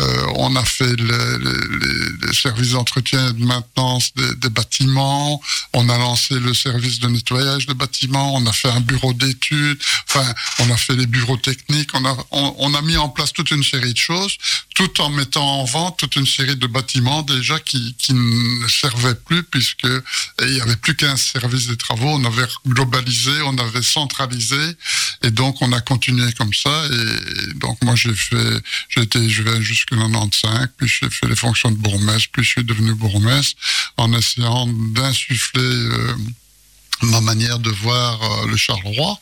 euh, 0.00 0.26
on 0.34 0.54
a 0.56 0.64
fait 0.64 0.94
les, 0.96 1.38
les, 1.38 2.26
les 2.26 2.34
services 2.34 2.72
d'entretien 2.72 3.30
et 3.30 3.32
de 3.32 3.44
maintenance 3.44 4.12
des, 4.14 4.34
des, 4.36 4.50
bâtiments, 4.50 5.40
on 5.72 5.88
a 5.88 5.96
lancé 5.96 6.38
le 6.38 6.52
service 6.52 6.98
de 6.98 7.08
nettoyage 7.08 7.66
des 7.66 7.74
bâtiments, 7.74 8.34
on 8.34 8.44
a 8.46 8.52
fait 8.52 8.68
un 8.68 8.80
bureau 8.80 9.14
d'études, 9.14 9.78
enfin, 10.08 10.26
on 10.58 10.70
a 10.70 10.76
fait 10.76 10.94
les 10.94 11.06
bureaux 11.06 11.38
techniques, 11.38 11.90
on 11.94 12.04
a, 12.04 12.16
on, 12.30 12.54
on, 12.58 12.74
a 12.74 12.82
mis 12.82 12.98
en 12.98 13.08
place 13.08 13.32
toute 13.32 13.50
une 13.50 13.62
série 13.62 13.94
de 13.94 13.98
choses, 13.98 14.36
tout 14.74 15.00
en 15.00 15.08
mettant 15.08 15.60
en 15.60 15.64
vente 15.64 15.98
toute 15.98 16.16
une 16.16 16.26
série 16.26 16.56
de 16.56 16.66
bâtiments 16.66 17.22
déjà 17.22 17.58
qui, 17.58 17.94
qui 17.98 18.12
ne 18.12 18.68
servaient 18.68 19.14
plus 19.14 19.44
puisque 19.44 19.88
il 20.42 20.56
y 20.56 20.60
avait 20.60 20.76
plus 20.76 20.94
qu'un 20.94 21.16
service 21.16 21.68
des 21.68 21.76
travaux, 21.76 22.08
on 22.08 22.24
avait 22.24 22.46
globalisé, 22.66 23.32
on 23.42 23.56
avait 23.58 23.82
centralisé, 23.82 24.60
et 25.22 25.30
donc 25.30 25.62
on 25.62 25.72
a 25.72 25.80
continué 25.80 26.30
comme 26.34 26.52
ça. 26.52 26.84
Et 26.86 27.54
donc 27.54 27.82
moi 27.82 27.94
j'ai 27.94 28.14
fait, 28.14 28.62
j'ai 28.90 29.02
été, 29.02 29.28
je 29.28 29.42
vais 29.42 29.56
jusqu'en 29.90 30.10
95, 30.10 30.68
puis 30.76 30.88
j'ai 30.88 31.10
fait 31.10 31.28
les 31.28 31.36
fonctions 31.36 31.70
de 31.70 31.76
bourgmestre, 31.76 32.28
puis 32.32 32.42
je 32.42 32.50
suis 32.50 32.64
devenu 32.64 32.94
bourgmestre 32.94 33.56
en 33.96 34.12
essayant 34.12 34.66
d'insuffler 34.66 35.60
euh, 35.60 36.14
ma 37.02 37.20
manière 37.20 37.58
de 37.58 37.70
voir 37.70 38.22
euh, 38.22 38.46
le 38.46 38.56
Charleroi. 38.56 39.18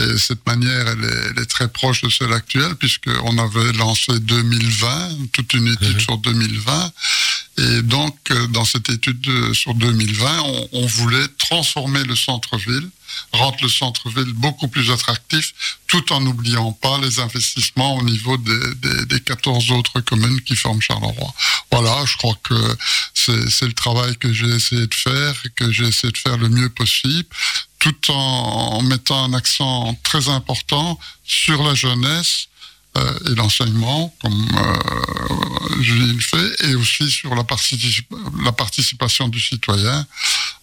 Et 0.00 0.18
cette 0.18 0.46
manière, 0.46 0.86
elle 0.86 1.42
est, 1.42 1.46
très 1.46 1.68
proche 1.68 2.02
de 2.02 2.08
celle 2.08 2.32
actuelle, 2.32 2.76
puisqu'on 2.76 3.36
avait 3.38 3.72
lancé 3.72 4.18
2020, 4.20 5.30
toute 5.32 5.54
une 5.54 5.66
étude 5.66 5.96
mmh. 5.96 6.00
sur 6.00 6.18
2020. 6.18 6.92
Et 7.58 7.82
donc, 7.82 8.16
euh, 8.30 8.46
dans 8.48 8.64
cette 8.64 8.88
étude 8.90 9.20
de, 9.20 9.52
sur 9.52 9.74
2020, 9.74 10.40
on, 10.44 10.68
on 10.72 10.86
voulait 10.86 11.26
transformer 11.38 12.04
le 12.04 12.14
centre-ville, 12.14 12.88
rendre 13.32 13.58
le 13.62 13.68
centre-ville 13.68 14.32
beaucoup 14.34 14.68
plus 14.68 14.90
attractif, 14.90 15.52
tout 15.86 16.12
en 16.12 16.20
n'oubliant 16.20 16.72
pas 16.72 16.98
les 16.98 17.20
investissements 17.20 17.96
au 17.96 18.02
niveau 18.02 18.36
des, 18.36 18.74
des, 18.76 19.06
des, 19.06 19.20
14 19.20 19.72
autres 19.72 20.00
communes 20.00 20.40
qui 20.42 20.56
forment 20.56 20.80
Charleroi. 20.80 21.34
Voilà, 21.72 22.04
je 22.06 22.16
crois 22.16 22.36
que 22.42 22.76
c'est 23.14 23.66
le 23.66 23.72
travail 23.72 24.16
que 24.16 24.32
j'ai 24.32 24.48
essayé 24.48 24.86
de 24.86 24.94
faire 24.94 25.34
que 25.58 25.70
j'ai 25.72 25.86
essayé 25.86 26.12
de 26.12 26.18
faire 26.18 26.36
le 26.36 26.48
mieux 26.48 26.68
possible, 26.68 27.28
tout 27.78 28.10
en, 28.10 28.82
mettant 28.82 29.24
un 29.24 29.34
accent 29.34 29.98
très 30.02 30.28
important 30.28 30.98
sur 31.24 31.62
la 31.62 31.74
jeunesse, 31.74 32.48
euh, 32.96 33.18
et 33.30 33.34
l'enseignement, 33.34 34.14
comme 34.22 34.48
euh, 34.56 35.82
je 35.82 35.94
le 35.94 36.18
fait, 36.20 36.68
et 36.68 36.74
aussi 36.74 37.10
sur 37.10 37.34
la, 37.34 37.44
la 38.44 38.52
participation 38.52 39.28
du 39.28 39.40
citoyen. 39.40 40.06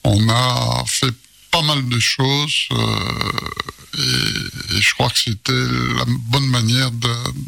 On 0.03 0.27
a 0.29 0.83
fait 0.87 1.13
pas 1.55 1.62
mal 1.62 1.88
de 1.88 2.00
choses 2.00 2.67
euh, 2.71 2.75
et, 3.97 4.77
et, 4.77 4.81
je 4.81 4.93
crois 4.93 5.09
que 5.09 5.17
c'était 5.17 5.53
la 5.53 6.03
bonne 6.05 6.47
manière 6.47 6.91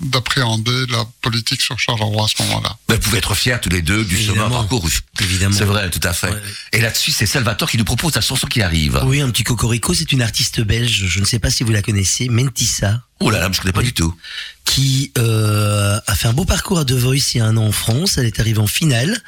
d'appréhender 0.04 0.86
la 0.90 1.06
politique 1.22 1.60
sur 1.60 1.78
Charleroi 1.78 2.24
à 2.24 2.28
ce 2.28 2.42
moment-là. 2.44 2.78
Vous 2.88 2.98
pouvez 3.00 3.18
être 3.18 3.36
fiers 3.36 3.58
tous 3.62 3.68
les 3.68 3.82
deux 3.82 4.06
du 4.06 4.18
chemin 4.18 4.50
parcouru. 4.50 5.00
Évidemment. 5.20 5.58
C'est 5.58 5.66
vrai, 5.66 5.90
tout 5.90 6.00
à 6.04 6.14
fait. 6.14 6.30
Ouais. 6.30 6.42
Et 6.72 6.80
là-dessus, 6.80 7.12
c'est 7.12 7.26
Salvatore 7.26 7.70
qui 7.70 7.78
nous 7.78 7.84
propose 7.84 8.16
la 8.16 8.22
chanson 8.22 8.48
qui 8.48 8.62
arrive. 8.62 9.02
Oui, 9.06 9.20
un 9.20 9.30
petit 9.30 9.44
cocorico, 9.44 9.94
c'est 9.94 10.14
une 10.14 10.22
artiste 10.22 10.62
belge, 10.62 11.06
je 11.08 11.20
ne 11.20 11.26
sais 11.26 11.40
pas 11.40 11.50
si 11.50 11.66
vous 11.66 11.74
la 11.74 11.82
connaissez, 11.82 12.30
Mentissa. 12.30 13.02
Oh 13.20 13.30
là 13.30 13.40
là, 13.40 13.50
je 13.52 13.58
ne 13.58 13.62
connais 13.64 13.74
pas 13.74 13.82
oui. 13.82 13.88
du 13.88 13.94
tout. 13.94 14.16
Qui 14.64 15.12
euh, 15.18 16.00
a 16.08 16.16
fait 16.16 16.30
un 16.30 16.34
beau 16.34 16.46
parcours 16.46 16.80
à 16.80 16.86
The 16.86 16.94
Voice 16.94 17.34
il 17.34 17.38
y 17.38 17.42
a 17.42 17.46
un 17.46 17.58
an 17.58 17.68
en 17.68 17.72
France. 17.74 18.18
Elle 18.18 18.28
est 18.28 18.40
arrivée 18.40 18.60
en 18.60 18.68
finale. 18.68 19.22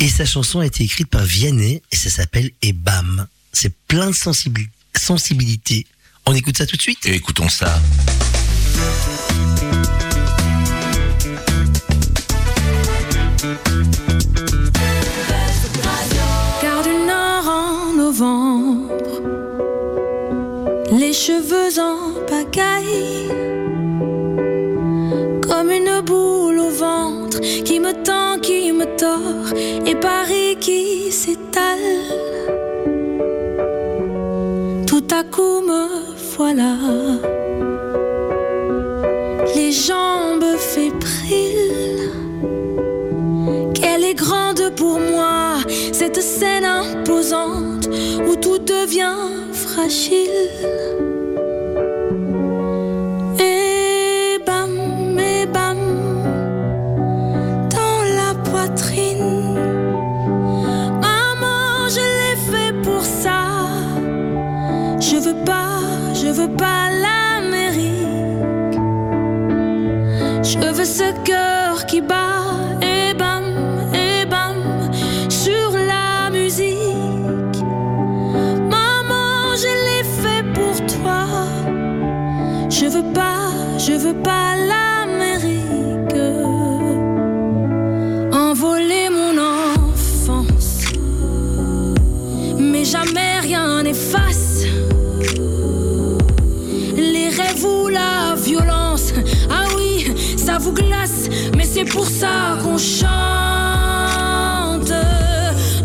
Et 0.00 0.08
sa 0.08 0.24
chanson 0.24 0.60
a 0.60 0.66
été 0.66 0.84
écrite 0.84 1.08
par 1.08 1.24
Vianney 1.24 1.82
et 1.90 1.96
ça 1.96 2.08
s'appelle 2.08 2.50
Et 2.62 2.72
Bam. 2.72 3.26
C'est 3.52 3.74
plein 3.86 4.10
de 4.10 4.14
sensibil 4.14 4.66
sensibilité. 4.94 5.86
On 6.26 6.34
écoute 6.34 6.56
ça 6.56 6.66
tout 6.66 6.76
de 6.76 6.82
suite? 6.82 7.04
Et 7.06 7.14
écoutons 7.14 7.48
ça. 7.48 7.80
Car 16.60 16.82
du 16.82 16.94
Nord 17.06 17.48
en 17.48 17.92
novembre, 17.94 19.20
les 20.92 21.12
cheveux 21.12 21.80
en 21.80 22.24
pagaille, 22.26 23.28
comme 25.42 25.70
une 25.70 26.00
boule 26.02 26.58
au 26.58 26.70
ventre 26.70 27.40
qui 27.64 27.80
me 27.80 27.92
tend, 28.04 28.38
qui 28.40 28.72
me 28.72 28.86
tord, 28.96 29.52
et 29.84 29.96
Paris 29.96 30.56
qui 30.60 31.10
s'étale 31.10 32.61
coup 35.32 35.62
me 35.62 35.88
voilà. 36.36 36.76
Les 39.56 39.72
jambes 39.72 40.56
fébriles. 40.58 42.10
Qu'elle 43.74 44.04
est 44.04 44.14
grande 44.14 44.70
pour 44.76 45.00
moi, 45.00 45.56
cette 45.92 46.20
scène 46.20 46.66
imposante 46.66 47.88
où 48.28 48.36
tout 48.36 48.58
devient 48.58 49.22
fragile. 49.52 50.50
Veux 66.42 66.56
pas 66.56 66.90
l'Amérique. 67.04 68.78
Je 70.42 70.58
veux 70.58 70.84
ce 70.84 71.12
cœur 71.24 71.86
qui 71.86 72.00
bat. 72.00 72.51
Ou 97.64 97.88
la 97.88 98.34
violence, 98.34 99.12
ah 99.50 99.66
oui, 99.76 100.06
ça 100.36 100.58
vous 100.58 100.72
glace, 100.72 101.28
mais 101.56 101.64
c'est 101.64 101.84
pour 101.84 102.06
ça 102.06 102.58
qu'on 102.62 102.78
chante. 102.78 103.12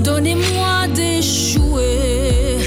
Donnez-moi 0.04 0.88
des 0.96 1.22
jouets 1.22 2.58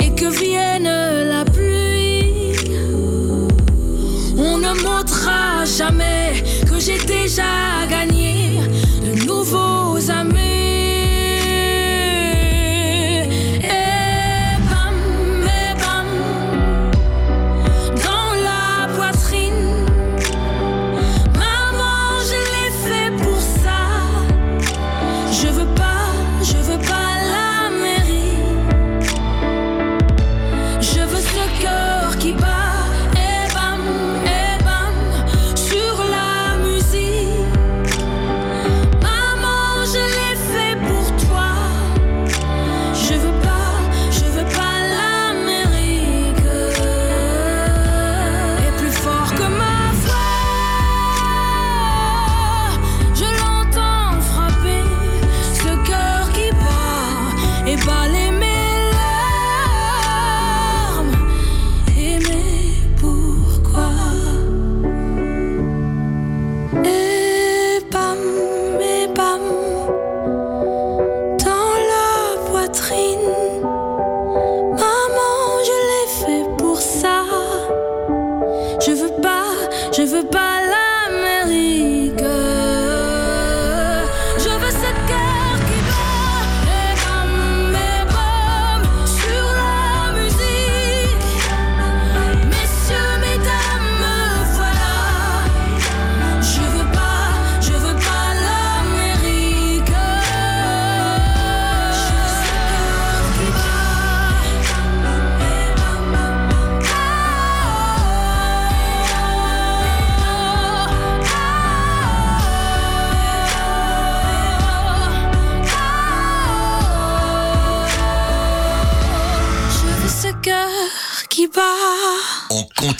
et 0.00 0.10
que 0.14 0.26
vienne 0.26 0.90
la 1.28 1.44
pluie. 1.44 2.52
On 4.38 4.58
ne 4.58 4.72
montrera 4.82 5.64
jamais 5.64 6.44
que 6.70 6.78
j'ai 6.78 6.98
déjà 6.98 7.75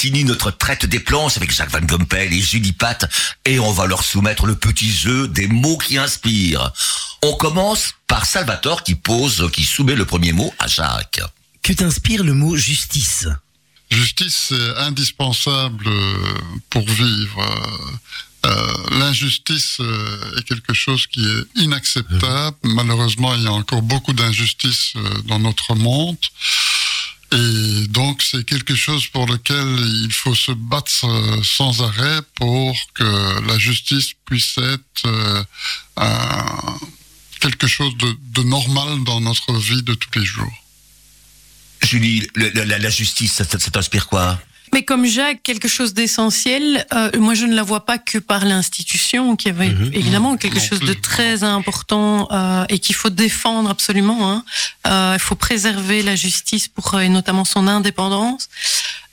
On 0.06 0.08
continue 0.08 0.24
notre 0.24 0.52
traite 0.52 0.86
des 0.86 1.00
planches 1.00 1.36
avec 1.36 1.50
Jacques 1.50 1.72
Van 1.72 1.80
Gompel 1.80 2.32
et 2.32 2.40
Julie 2.40 2.72
Pat 2.72 3.10
et 3.44 3.58
on 3.58 3.72
va 3.72 3.86
leur 3.86 4.04
soumettre 4.04 4.46
le 4.46 4.54
petit 4.54 4.88
jeu 4.88 5.26
des 5.26 5.48
mots 5.48 5.78
qui 5.78 5.98
inspirent. 5.98 6.72
On 7.22 7.34
commence 7.34 7.94
par 8.06 8.24
Salvatore 8.24 8.84
qui 8.84 8.94
pose, 8.94 9.50
qui 9.52 9.64
soumet 9.64 9.96
le 9.96 10.04
premier 10.04 10.32
mot 10.32 10.54
à 10.60 10.68
Jacques. 10.68 11.22
Que 11.60 11.72
t'inspire 11.72 12.22
le 12.22 12.34
mot 12.34 12.54
justice? 12.54 13.26
Justice, 13.90 14.46
c'est 14.50 14.76
indispensable 14.76 15.88
euh, 15.88 16.34
pour 16.70 16.88
vivre. 16.88 17.40
Euh, 17.40 17.96
euh, 18.46 18.98
L'injustice 19.00 19.78
euh, 19.80 20.38
est 20.38 20.44
quelque 20.44 20.72
chose 20.72 21.08
qui 21.08 21.20
est 21.20 21.62
inacceptable. 21.62 22.56
Malheureusement, 22.62 23.34
il 23.34 23.42
y 23.42 23.46
a 23.48 23.52
encore 23.52 23.82
beaucoup 23.82 24.12
d'injustices 24.12 24.92
euh, 24.94 25.22
dans 25.24 25.40
notre 25.40 25.74
monde. 25.74 26.16
Et 27.32 27.86
donc, 27.88 28.22
c'est 28.22 28.44
quelque 28.44 28.74
chose 28.76 29.06
pour 29.08 29.26
lequel 29.26 29.66
il 30.04 30.12
faut 30.12 30.34
se 30.34 30.52
battre 30.52 31.04
euh, 31.04 31.42
sans 31.42 31.82
arrêt 31.82 32.20
pour 32.36 32.76
que 32.94 33.40
la 33.48 33.58
justice 33.58 34.12
puisse 34.24 34.56
être 34.58 35.06
euh, 35.06 35.42
quelque 37.40 37.66
chose 37.66 37.92
de, 37.96 38.42
normal 38.42 39.02
dans 39.04 39.20
notre 39.20 39.52
vie 39.54 39.82
de 39.82 39.94
tous 39.94 40.18
les 40.18 40.24
jours. 40.24 40.52
Julie, 41.82 42.26
le- 42.34 42.50
la, 42.64 42.90
justice, 42.90 43.32
ça- 43.34 43.44
ça 43.44 43.70
t'inspire 43.70 44.06
quoi? 44.06 44.40
Mais 44.72 44.82
comme 44.84 45.06
Jacques, 45.06 45.42
quelque 45.42 45.68
chose 45.68 45.94
d'essentiel, 45.94 46.86
euh, 46.92 47.10
moi 47.18 47.34
je 47.34 47.46
ne 47.46 47.54
la 47.54 47.62
vois 47.62 47.84
pas 47.86 47.98
que 47.98 48.18
par 48.18 48.44
l'institution, 48.44 49.36
qui 49.36 49.48
avait 49.48 49.68
Mhm. 49.68 49.90
évidemment 49.94 50.36
quelque 50.36 50.60
chose 50.60 50.80
de 50.80 50.92
très 50.92 51.42
important 51.44 52.28
euh, 52.30 52.64
et 52.68 52.78
qu'il 52.78 52.94
faut 52.94 53.10
défendre 53.10 53.70
absolument. 53.70 54.30
hein. 54.32 54.44
Euh, 54.86 55.12
il 55.14 55.20
faut 55.20 55.34
préserver 55.34 56.02
la 56.02 56.16
justice 56.16 56.68
pour 56.68 56.94
euh, 56.94 57.00
et 57.00 57.08
notamment 57.08 57.44
son 57.44 57.66
indépendance. 57.68 58.48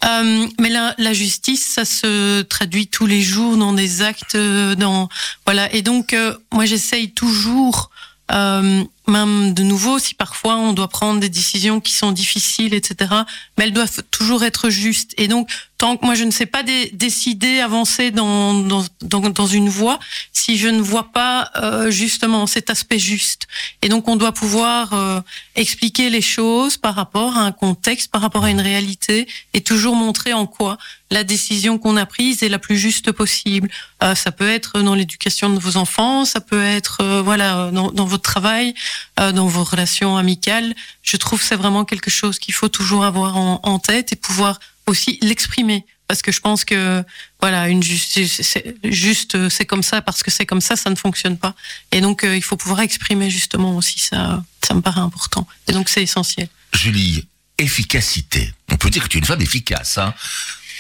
Euh, 0.06 0.48
mais 0.60 0.70
la, 0.70 0.94
la 0.98 1.14
justice, 1.14 1.66
ça 1.76 1.86
se 1.86 2.42
traduit 2.42 2.88
tous 2.88 3.06
les 3.06 3.22
jours 3.22 3.56
dans 3.58 3.74
des 3.74 4.02
actes, 4.02 4.36
euh, 4.36 4.76
dans 4.76 5.08
voilà. 5.46 5.74
Et 5.74 5.82
donc 5.82 6.14
euh, 6.14 6.36
moi 6.52 6.66
j'essaye 6.66 7.12
toujours. 7.12 7.90
Euh, 8.32 8.84
même 9.08 9.54
de 9.54 9.64
nouveau, 9.64 10.00
si 10.00 10.14
parfois 10.14 10.56
on 10.56 10.74
doit 10.74 10.88
prendre 10.88 11.20
des 11.20 11.30
décisions 11.30 11.80
qui 11.80 11.94
sont 11.94 12.12
difficiles, 12.12 12.74
etc., 12.74 13.12
mais 13.58 13.66
elles 13.66 13.74
doivent 13.74 14.02
toujours 14.12 14.44
être 14.44 14.70
justes. 14.70 15.14
Et 15.18 15.28
donc, 15.28 15.50
tant 15.78 15.98
que 15.98 16.06
moi 16.06 16.16
je 16.16 16.24
ne 16.24 16.32
sais 16.32 16.46
pas 16.46 16.64
dé- 16.64 16.90
décider, 16.94 17.60
avancer 17.60 18.12
dans, 18.12 18.54
dans, 18.54 18.86
dans, 19.02 19.20
dans 19.30 19.48
une 19.48 19.68
voie, 19.70 20.00
si 20.32 20.58
je 20.58 20.70
ne 20.70 20.82
vois 20.82 21.12
pas 21.12 21.52
euh, 21.58 21.92
justement 21.92 22.48
cet 22.48 22.70
aspect 22.70 23.00
juste. 23.00 23.48
Et 23.82 23.90
donc, 23.90 24.08
on 24.08 24.16
doit 24.16 24.32
pouvoir 24.32 24.94
euh, 24.94 25.20
expliquer 25.56 26.10
les 26.10 26.22
choses 26.22 26.78
par 26.78 26.96
rapport 26.96 27.38
à 27.38 27.42
un 27.42 27.52
contexte, 27.52 28.10
par 28.12 28.22
rapport 28.22 28.46
à 28.46 28.52
une 28.52 28.62
réalité, 28.62 29.28
et 29.54 29.62
toujours 29.62 29.96
montrer 29.96 30.34
en 30.34 30.48
quoi 30.48 30.78
la 31.12 31.24
décision 31.24 31.78
qu'on 31.78 31.96
a 31.96 32.08
prise 32.08 32.42
est 32.42 32.50
la 32.50 32.58
plus 32.58 32.78
juste 32.78 33.12
possible. 33.12 33.70
Euh, 34.02 34.16
ça 34.16 34.32
peut 34.32 34.50
être 34.50 34.82
dans 34.82 34.96
l'éducation 34.96 35.50
de 35.52 35.60
vos 35.60 35.78
enfants, 35.78 36.26
ça 36.26 36.42
peut 36.42 36.64
être 36.64 36.98
euh, 37.02 37.22
voilà 37.22 37.70
dans, 37.72 37.92
dans 37.92 38.06
votre 38.06 38.24
travail, 38.24 38.74
euh, 39.20 39.32
dans 39.32 39.48
vos 39.48 39.64
relations 39.64 40.18
amicales. 40.18 40.74
Je 41.02 41.18
trouve 41.18 41.40
que 41.40 41.46
c'est 41.46 41.56
vraiment 41.56 41.86
quelque 41.86 42.10
chose 42.10 42.40
qu'il 42.40 42.54
faut 42.54 42.70
toujours 42.70 43.06
avoir 43.06 43.38
en, 43.38 43.60
en 43.64 43.80
tête 43.80 44.12
et 44.12 44.16
pouvoir 44.16 44.60
aussi 44.88 45.20
l'exprimer. 45.22 45.86
Parce 46.08 46.22
que 46.22 46.32
je 46.32 46.42
pense 46.42 46.66
que 46.66 47.04
voilà 47.40 47.70
une 47.70 47.82
justice, 47.82 48.42
juste 48.84 49.50
c'est 49.50 49.66
comme 49.66 49.84
ça 49.84 50.02
parce 50.02 50.22
que 50.22 50.30
c'est 50.30 50.46
comme 50.46 50.62
ça, 50.62 50.76
ça 50.76 50.90
ne 50.90 50.96
fonctionne 50.96 51.38
pas. 51.38 51.56
Et 51.92 52.02
donc 52.02 52.24
euh, 52.24 52.36
il 52.36 52.44
faut 52.44 52.58
pouvoir 52.58 52.82
exprimer 52.82 53.30
justement 53.30 53.78
aussi 53.78 54.00
ça. 54.00 54.44
Ça 54.64 54.74
me 54.74 54.82
paraît 54.82 55.02
important. 55.02 55.48
Et 55.68 55.72
donc 55.72 55.90
c'est 55.90 56.04
essentiel. 56.04 56.50
Julie, 56.74 57.26
efficacité. 57.58 58.54
On 58.72 58.78
peut 58.78 58.90
dire 58.90 59.04
que 59.04 59.10
tu 59.10 59.18
es 59.18 59.20
une 59.20 59.26
femme 59.26 59.42
efficace, 59.42 59.98
hein 59.98 60.14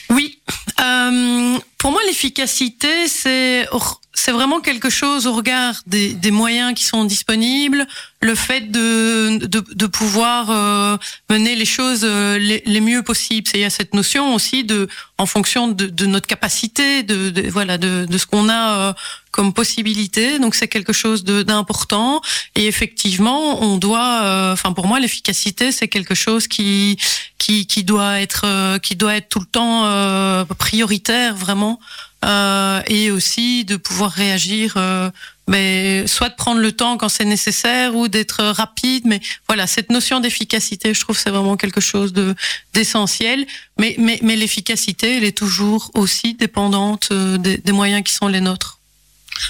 Oui. 0.10 0.40
Euh, 0.80 1.60
pour 1.78 1.92
moi, 1.92 2.02
l'efficacité, 2.06 3.08
c'est 3.08 3.68
c'est 4.14 4.32
vraiment 4.32 4.62
quelque 4.62 4.90
chose 4.90 5.26
au 5.28 5.34
regard 5.34 5.76
des, 5.88 6.14
des 6.14 6.32
moyens 6.32 6.74
qui 6.76 6.84
sont 6.84 7.04
disponibles, 7.04 7.88
le 8.22 8.36
fait 8.36 8.72
de 8.72 9.38
de, 9.46 9.64
de 9.74 9.86
pouvoir 9.88 10.50
euh, 10.50 10.98
mener 11.30 11.56
les 11.56 11.66
choses 11.66 12.02
euh, 12.04 12.38
les, 12.38 12.62
les 12.66 12.82
mieux 12.82 13.02
possibles. 13.02 13.50
Il 13.54 13.60
y 13.60 13.64
a 13.64 13.70
cette 13.70 13.94
notion 13.94 14.36
aussi 14.36 14.64
de 14.64 14.88
en 15.18 15.26
fonction 15.26 15.68
de, 15.68 15.88
de 15.88 16.06
notre 16.06 16.28
capacité, 16.28 17.04
de, 17.04 17.32
de 17.32 17.50
voilà 17.50 17.78
de, 17.78 18.06
de 18.06 18.18
ce 18.18 18.26
qu'on 18.26 18.50
a 18.50 18.90
euh, 18.90 18.94
comme 19.36 19.52
possibilité. 19.62 20.40
Donc 20.40 20.54
c'est 20.56 20.70
quelque 20.76 20.94
chose 20.94 21.24
d'important. 21.52 22.22
Et 22.56 22.66
effectivement, 22.74 23.62
on 23.68 23.78
doit. 23.78 24.12
euh, 24.24 24.54
Enfin, 24.54 24.72
pour 24.78 24.88
moi, 24.88 25.00
l'efficacité, 25.04 25.66
c'est 25.78 25.90
quelque 25.96 26.16
chose 26.26 26.48
qui 26.48 26.98
qui 27.44 27.56
qui 27.72 27.82
doit 27.92 28.22
être 28.26 28.44
euh, 28.46 28.78
qui 28.86 28.96
doit 28.96 29.16
être 29.20 29.30
tout 29.34 29.40
le 29.48 29.52
temps 29.58 29.78
euh, 29.86 30.46
prioritaire, 30.68 31.34
vraiment. 31.46 31.76
Euh, 32.24 32.82
et 32.88 33.12
aussi 33.12 33.66
de 33.66 33.76
pouvoir 33.88 34.12
réagir. 34.12 34.74
euh, 34.78 35.10
mais 35.54 36.08
soit 36.08 36.30
de 36.30 36.36
prendre 36.36 36.62
le 36.62 36.72
temps 36.72 36.96
quand 37.00 37.10
c'est 37.10 37.26
nécessaire 37.26 37.96
ou 37.98 38.08
d'être 38.08 38.42
rapide. 38.62 39.04
Mais 39.06 39.20
voilà, 39.50 39.68
cette 39.68 39.90
notion 39.92 40.22
d'efficacité, 40.22 40.94
je 40.94 41.02
trouve, 41.02 41.18
c'est 41.18 41.32
vraiment 41.32 41.58
quelque 41.58 41.82
chose 41.82 42.14
de 42.14 42.34
d'essentiel. 42.74 43.46
Mais 43.80 43.92
mais 44.06 44.18
mais 44.22 44.36
l'efficacité, 44.38 45.18
elle 45.18 45.26
est 45.26 45.38
toujours 45.38 45.92
aussi 45.96 46.36
dépendante 46.36 47.12
des, 47.46 47.58
des 47.58 47.72
moyens 47.74 48.04
qui 48.08 48.14
sont 48.14 48.30
les 48.30 48.40
nôtres. 48.50 48.80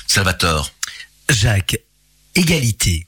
Salvatore. 0.08 0.72
Jacques, 1.30 1.78
égalité. 2.36 3.08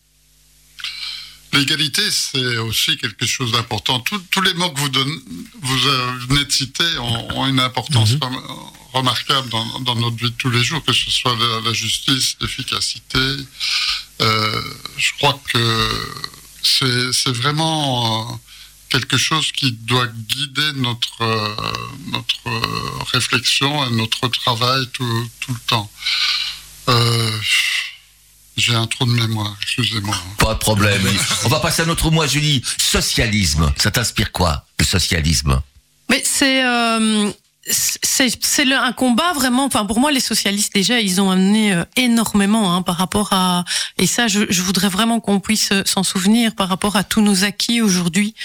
L'égalité, 1.53 2.01
c'est 2.11 2.57
aussi 2.57 2.97
quelque 2.97 3.25
chose 3.25 3.51
d'important. 3.53 3.99
Tous- 4.01 4.41
les 4.41 4.53
mots 4.55 4.69
que 4.71 4.79
vous, 4.79 4.89
donne- 4.89 5.21
vous 5.61 5.87
euh, 5.87 6.11
venez 6.27 6.43
de 6.45 6.51
citer 6.51 6.97
ont, 6.97 7.37
ont 7.37 7.45
une 7.47 7.59
importance 7.61 8.11
Mhm. 8.13 8.19
rem- 8.23 8.43
remarquable 8.93 9.49
dans, 9.49 9.79
dans 9.81 9.95
notre 9.95 10.17
vie 10.17 10.31
de 10.31 10.35
tous 10.37 10.49
les 10.49 10.63
jours, 10.63 10.83
que 10.83 10.91
ce 10.93 11.09
soit 11.11 11.35
la, 11.37 11.61
la 11.61 11.73
justice, 11.73 12.35
l'efficacité. 12.41 13.19
Euh, 14.21 14.61
je 14.97 15.11
crois 15.17 15.39
que 15.51 16.07
c'est 16.63 17.31
vraiment 17.31 18.31
euh, 18.33 18.35
quelque 18.89 19.17
chose 19.17 19.51
qui 19.53 19.71
doit 19.71 20.07
guider 20.07 20.73
notre, 20.75 21.21
euh, 21.21 21.55
notre 22.07 22.47
euh, 22.47 23.03
réflexion 23.13 23.85
et 23.87 23.91
notre 23.91 24.27
travail 24.27 24.87
tout, 24.93 25.29
tout 25.39 25.53
le 25.53 25.59
temps. 25.67 25.89
Euh, 26.89 27.31
J'ai 28.57 28.73
un 28.73 28.87
trou 28.87 29.05
de 29.05 29.11
mémoire, 29.11 29.55
excusez-moi. 29.61 30.15
Pas 30.37 30.53
de 30.53 30.59
problème. 30.59 31.01
On 31.43 31.49
va 31.49 31.59
passer 31.59 31.81
à 31.81 31.85
notre 31.85 32.09
mot, 32.11 32.25
Julie. 32.27 32.61
Socialisme. 32.77 33.71
Ça 33.77 33.91
t'inspire 33.91 34.31
quoi, 34.31 34.65
le 34.79 34.85
socialisme? 34.85 35.61
Mais 36.09 36.21
c'est 36.25 36.63
euh, 36.63 37.31
c'est 37.67 38.73
un 38.73 38.91
combat 38.93 39.33
vraiment. 39.33 39.65
Enfin, 39.65 39.85
pour 39.85 39.99
moi, 39.99 40.11
les 40.11 40.19
socialistes 40.19 40.73
déjà, 40.73 40.99
ils 40.99 41.19
ont 41.19 41.31
amené 41.31 41.73
euh, 41.73 41.83
énormément 41.97 42.73
hein, 42.75 42.81
par 42.81 42.97
rapport 42.97 43.29
à. 43.33 43.65
Et 43.97 44.07
ça, 44.07 44.27
je, 44.27 44.41
je 44.49 44.61
voudrais 44.61 44.87
vraiment 44.89 45.19
qu'on 45.19 45.39
puisse 45.39 45.71
euh, 45.71 45.81
s'en 45.85 46.03
souvenir 46.03 46.53
par 46.53 46.69
rapport 46.69 46.95
à 46.95 47.03
tous 47.03 47.21
nos 47.21 47.43
acquis 47.43 47.81
aujourd'hui 47.81 48.35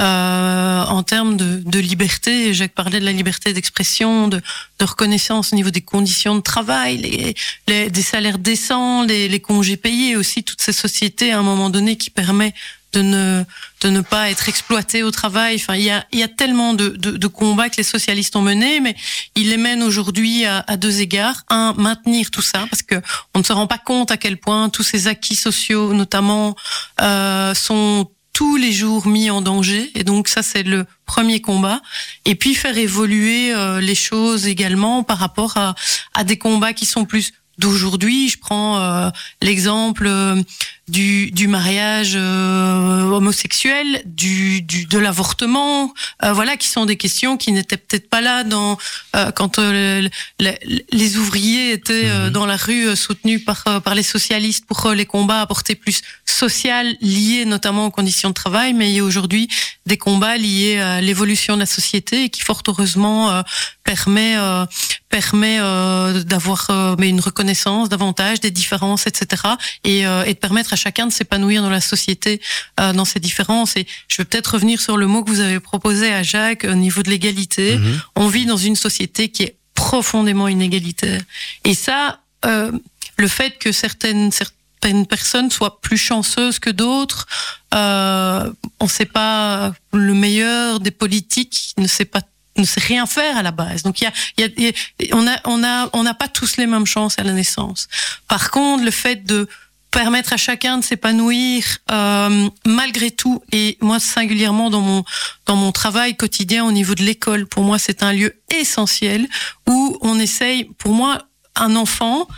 euh, 0.00 0.84
en 0.84 1.02
termes 1.02 1.36
de, 1.36 1.60
de 1.64 1.78
liberté. 1.80 2.54
Jacques 2.54 2.74
parlait 2.74 3.00
de 3.00 3.04
la 3.04 3.12
liberté 3.12 3.52
d'expression, 3.52 4.28
de, 4.28 4.40
de 4.78 4.84
reconnaissance 4.84 5.52
au 5.52 5.56
niveau 5.56 5.70
des 5.70 5.80
conditions 5.80 6.36
de 6.36 6.40
travail, 6.40 6.98
les, 6.98 7.34
les- 7.66 7.90
des 7.90 8.02
salaires 8.02 8.38
décents, 8.38 9.02
les, 9.02 9.28
les 9.28 9.40
congés 9.40 9.76
payés 9.76 10.14
aussi. 10.16 10.44
Toutes 10.44 10.62
ces 10.62 10.72
sociétés 10.72 11.32
à 11.32 11.38
un 11.40 11.42
moment 11.42 11.68
donné 11.68 11.96
qui 11.96 12.10
permet 12.10 12.54
de 12.92 13.02
ne 13.02 13.44
de 13.82 13.90
ne 13.90 14.00
pas 14.00 14.30
être 14.30 14.48
exploité 14.48 15.02
au 15.02 15.10
travail. 15.10 15.56
Enfin, 15.56 15.76
il 15.76 15.82
y 15.82 15.90
a, 15.90 16.04
il 16.12 16.18
y 16.18 16.22
a 16.22 16.28
tellement 16.28 16.74
de, 16.74 16.88
de, 16.88 17.12
de 17.12 17.26
combats 17.26 17.68
que 17.68 17.76
les 17.76 17.82
socialistes 17.82 18.34
ont 18.34 18.42
menés, 18.42 18.80
mais 18.80 18.96
ils 19.36 19.50
les 19.50 19.56
mènent 19.56 19.82
aujourd'hui 19.82 20.44
à, 20.46 20.64
à 20.66 20.76
deux 20.76 21.00
égards. 21.00 21.44
Un, 21.50 21.74
maintenir 21.76 22.30
tout 22.30 22.42
ça, 22.42 22.66
parce 22.70 22.82
que 22.82 22.96
on 23.34 23.40
ne 23.40 23.44
se 23.44 23.52
rend 23.52 23.66
pas 23.66 23.78
compte 23.78 24.10
à 24.10 24.16
quel 24.16 24.36
point 24.36 24.68
tous 24.68 24.82
ces 24.82 25.06
acquis 25.06 25.36
sociaux, 25.36 25.92
notamment, 25.92 26.56
euh, 27.00 27.54
sont 27.54 28.10
tous 28.32 28.56
les 28.56 28.72
jours 28.72 29.06
mis 29.06 29.30
en 29.30 29.42
danger. 29.42 29.90
Et 29.94 30.04
donc 30.04 30.28
ça, 30.28 30.42
c'est 30.42 30.62
le 30.62 30.86
premier 31.06 31.40
combat. 31.40 31.80
Et 32.24 32.36
puis 32.36 32.54
faire 32.54 32.78
évoluer 32.78 33.52
euh, 33.52 33.80
les 33.80 33.96
choses 33.96 34.46
également 34.46 35.02
par 35.02 35.18
rapport 35.18 35.56
à, 35.56 35.74
à 36.14 36.24
des 36.24 36.38
combats 36.38 36.72
qui 36.72 36.86
sont 36.86 37.04
plus 37.04 37.32
d'aujourd'hui. 37.58 38.28
Je 38.28 38.38
prends 38.38 38.78
euh, 38.78 39.10
l'exemple 39.42 40.06
euh, 40.06 40.40
du, 40.88 41.30
du 41.30 41.48
mariage 41.48 42.12
euh, 42.14 43.02
homosexuel, 43.10 44.02
du, 44.06 44.62
du 44.62 44.86
de 44.86 44.98
l'avortement, 44.98 45.92
euh, 46.24 46.32
voilà, 46.32 46.56
qui 46.56 46.68
sont 46.68 46.86
des 46.86 46.96
questions 46.96 47.36
qui 47.36 47.52
n'étaient 47.52 47.76
peut-être 47.76 48.08
pas 48.08 48.20
là 48.20 48.44
dans 48.44 48.78
euh, 49.16 49.30
quand 49.32 49.58
euh, 49.58 50.02
le- 50.02 50.08
le- 50.40 50.78
les 50.92 51.16
ouvriers 51.16 51.72
étaient 51.72 52.06
euh, 52.06 52.30
dans 52.30 52.46
la 52.46 52.56
rue 52.56 52.88
euh, 52.88 52.96
soutenus 52.96 53.44
par 53.44 53.64
par 53.82 53.94
les 53.94 54.02
socialistes 54.02 54.64
pour 54.66 54.90
les 54.90 55.06
combats 55.06 55.40
à 55.42 55.46
portée 55.46 55.74
plus 55.74 56.00
sociale 56.24 56.96
liés 57.00 57.44
notamment 57.44 57.86
aux 57.86 57.90
conditions 57.90 58.30
de 58.30 58.34
travail, 58.34 58.72
mais 58.72 58.90
il 58.90 58.96
y 58.96 59.00
a 59.00 59.04
aujourd'hui 59.04 59.48
des 59.86 59.96
combats 59.98 60.36
liés 60.36 60.78
à 60.78 61.00
l'évolution 61.00 61.54
de 61.54 61.60
la 61.60 61.66
société 61.66 62.24
et 62.24 62.28
qui 62.30 62.42
fort 62.42 62.62
heureusement 62.66 63.30
euh, 63.30 63.42
permet 63.84 64.36
euh, 64.36 64.64
permet 65.08 65.58
euh, 65.60 66.22
d'avoir 66.22 66.66
euh, 66.70 66.94
mais 66.98 67.08
une 67.08 67.20
reconnaissance 67.20 67.88
davantage 67.88 68.40
des 68.40 68.50
différences, 68.50 69.06
etc. 69.06 69.42
Et, 69.84 70.06
euh, 70.06 70.24
et 70.24 70.34
de 70.34 70.38
permettre 70.38 70.74
à 70.74 70.76
chacun 70.78 71.06
de 71.06 71.12
s'épanouir 71.12 71.62
dans 71.62 71.70
la 71.70 71.80
société 71.82 72.40
euh, 72.80 72.92
dans 72.94 73.04
ces 73.04 73.20
différences. 73.20 73.76
Et 73.76 73.86
je 74.08 74.16
vais 74.18 74.24
peut-être 74.24 74.54
revenir 74.54 74.80
sur 74.80 74.96
le 74.96 75.06
mot 75.06 75.22
que 75.22 75.30
vous 75.30 75.40
avez 75.40 75.60
proposé 75.60 76.12
à 76.12 76.22
Jacques 76.22 76.64
au 76.64 76.74
niveau 76.74 77.02
de 77.02 77.10
l'égalité. 77.10 77.76
Mhm. 77.76 78.00
On 78.16 78.28
vit 78.28 78.46
dans 78.46 78.56
une 78.56 78.76
société 78.76 79.28
qui 79.28 79.42
est 79.42 79.56
profondément 79.74 80.48
inégalitaire. 80.48 81.22
Et 81.64 81.74
ça, 81.74 82.20
euh, 82.46 82.72
le 83.16 83.28
fait 83.28 83.58
que 83.58 83.70
certaines 83.72 84.30
certaines 84.32 85.06
personnes 85.06 85.50
soient 85.50 85.80
plus 85.80 85.98
chanceuses 85.98 86.58
que 86.60 86.70
d'autres, 86.70 87.26
euh, 87.74 88.50
on 88.80 88.84
ne 88.84 88.90
sait 88.90 89.06
pas 89.06 89.72
le 89.92 90.14
meilleur 90.14 90.78
des 90.80 90.90
politiques 90.92 91.74
ne 91.78 91.86
sait 91.88 92.04
pas 92.04 92.22
ne 92.56 92.64
sait 92.64 92.80
rien 92.80 93.06
faire 93.06 93.36
à 93.36 93.42
la 93.44 93.52
base. 93.52 93.84
Donc 93.84 94.00
il 94.00 94.04
y 94.04 94.06
a, 94.08 94.12
y 94.38 94.42
a- 94.44 94.48
il 94.58 94.64
y 94.64 94.68
a- 95.12 95.16
on 95.16 95.26
a, 95.28 95.36
on 95.44 95.62
a, 95.62 95.88
on 95.92 96.02
n'a 96.02 96.14
pas 96.14 96.26
tous 96.26 96.56
les 96.56 96.66
mêmes 96.66 96.86
chances 96.86 97.16
à 97.18 97.22
la 97.22 97.32
naissance. 97.32 97.86
Par 98.26 98.50
contre, 98.50 98.82
le 98.84 98.90
fait 98.90 99.24
de 99.24 99.48
permettre 99.90 100.32
à 100.32 100.36
chacun 100.36 100.78
de 100.78 100.84
s'épanouir 100.84 101.64
euh, 101.90 102.48
malgré 102.66 103.10
tout 103.10 103.42
et 103.52 103.78
moi 103.80 103.98
singulièrement 103.98 104.70
dans 104.70 104.80
mon 104.80 105.04
dans 105.46 105.56
mon 105.56 105.72
travail 105.72 106.16
quotidien 106.16 106.64
au 106.64 106.72
niveau 106.72 106.94
de 106.94 107.02
l'école 107.02 107.46
pour 107.46 107.62
moi 107.62 107.78
c'est 107.78 108.02
un 108.02 108.12
lieu 108.12 108.34
essentiel 108.50 109.26
où 109.66 109.96
on 110.02 110.18
essaye 110.18 110.64
pour 110.78 110.92
moi 110.92 111.22
un 111.56 111.74
enfant 111.76 112.28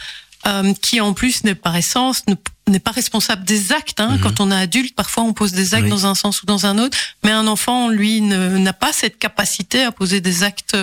euh, 0.46 0.72
qui 0.80 1.00
en 1.00 1.12
plus 1.12 1.44
n'est 1.44 1.54
par 1.54 1.76
essence 1.76 2.22
ne- 2.28 2.34
n'est 2.68 2.78
pas 2.78 2.92
responsable 2.92 3.44
des 3.44 3.72
actes. 3.72 3.98
Hein. 4.00 4.12
Mhm. 4.16 4.20
Quand 4.20 4.40
on 4.40 4.50
est 4.52 4.56
adulte, 4.56 4.94
parfois 4.94 5.24
on 5.24 5.32
pose 5.32 5.52
des 5.52 5.74
actes 5.74 5.84
Oui. 5.84 5.90
dans 5.90 6.06
un 6.06 6.14
sens 6.14 6.42
ou 6.42 6.46
dans 6.46 6.66
un 6.66 6.78
autre, 6.78 6.96
mais 7.24 7.32
un 7.32 7.46
enfant, 7.48 7.88
lui, 7.88 8.20
n'a 8.20 8.72
pas 8.72 8.92
cette 8.92 9.18
capacité 9.18 9.82
à 9.82 9.90
poser 9.92 10.20
des 10.20 10.42
actes 10.44 10.76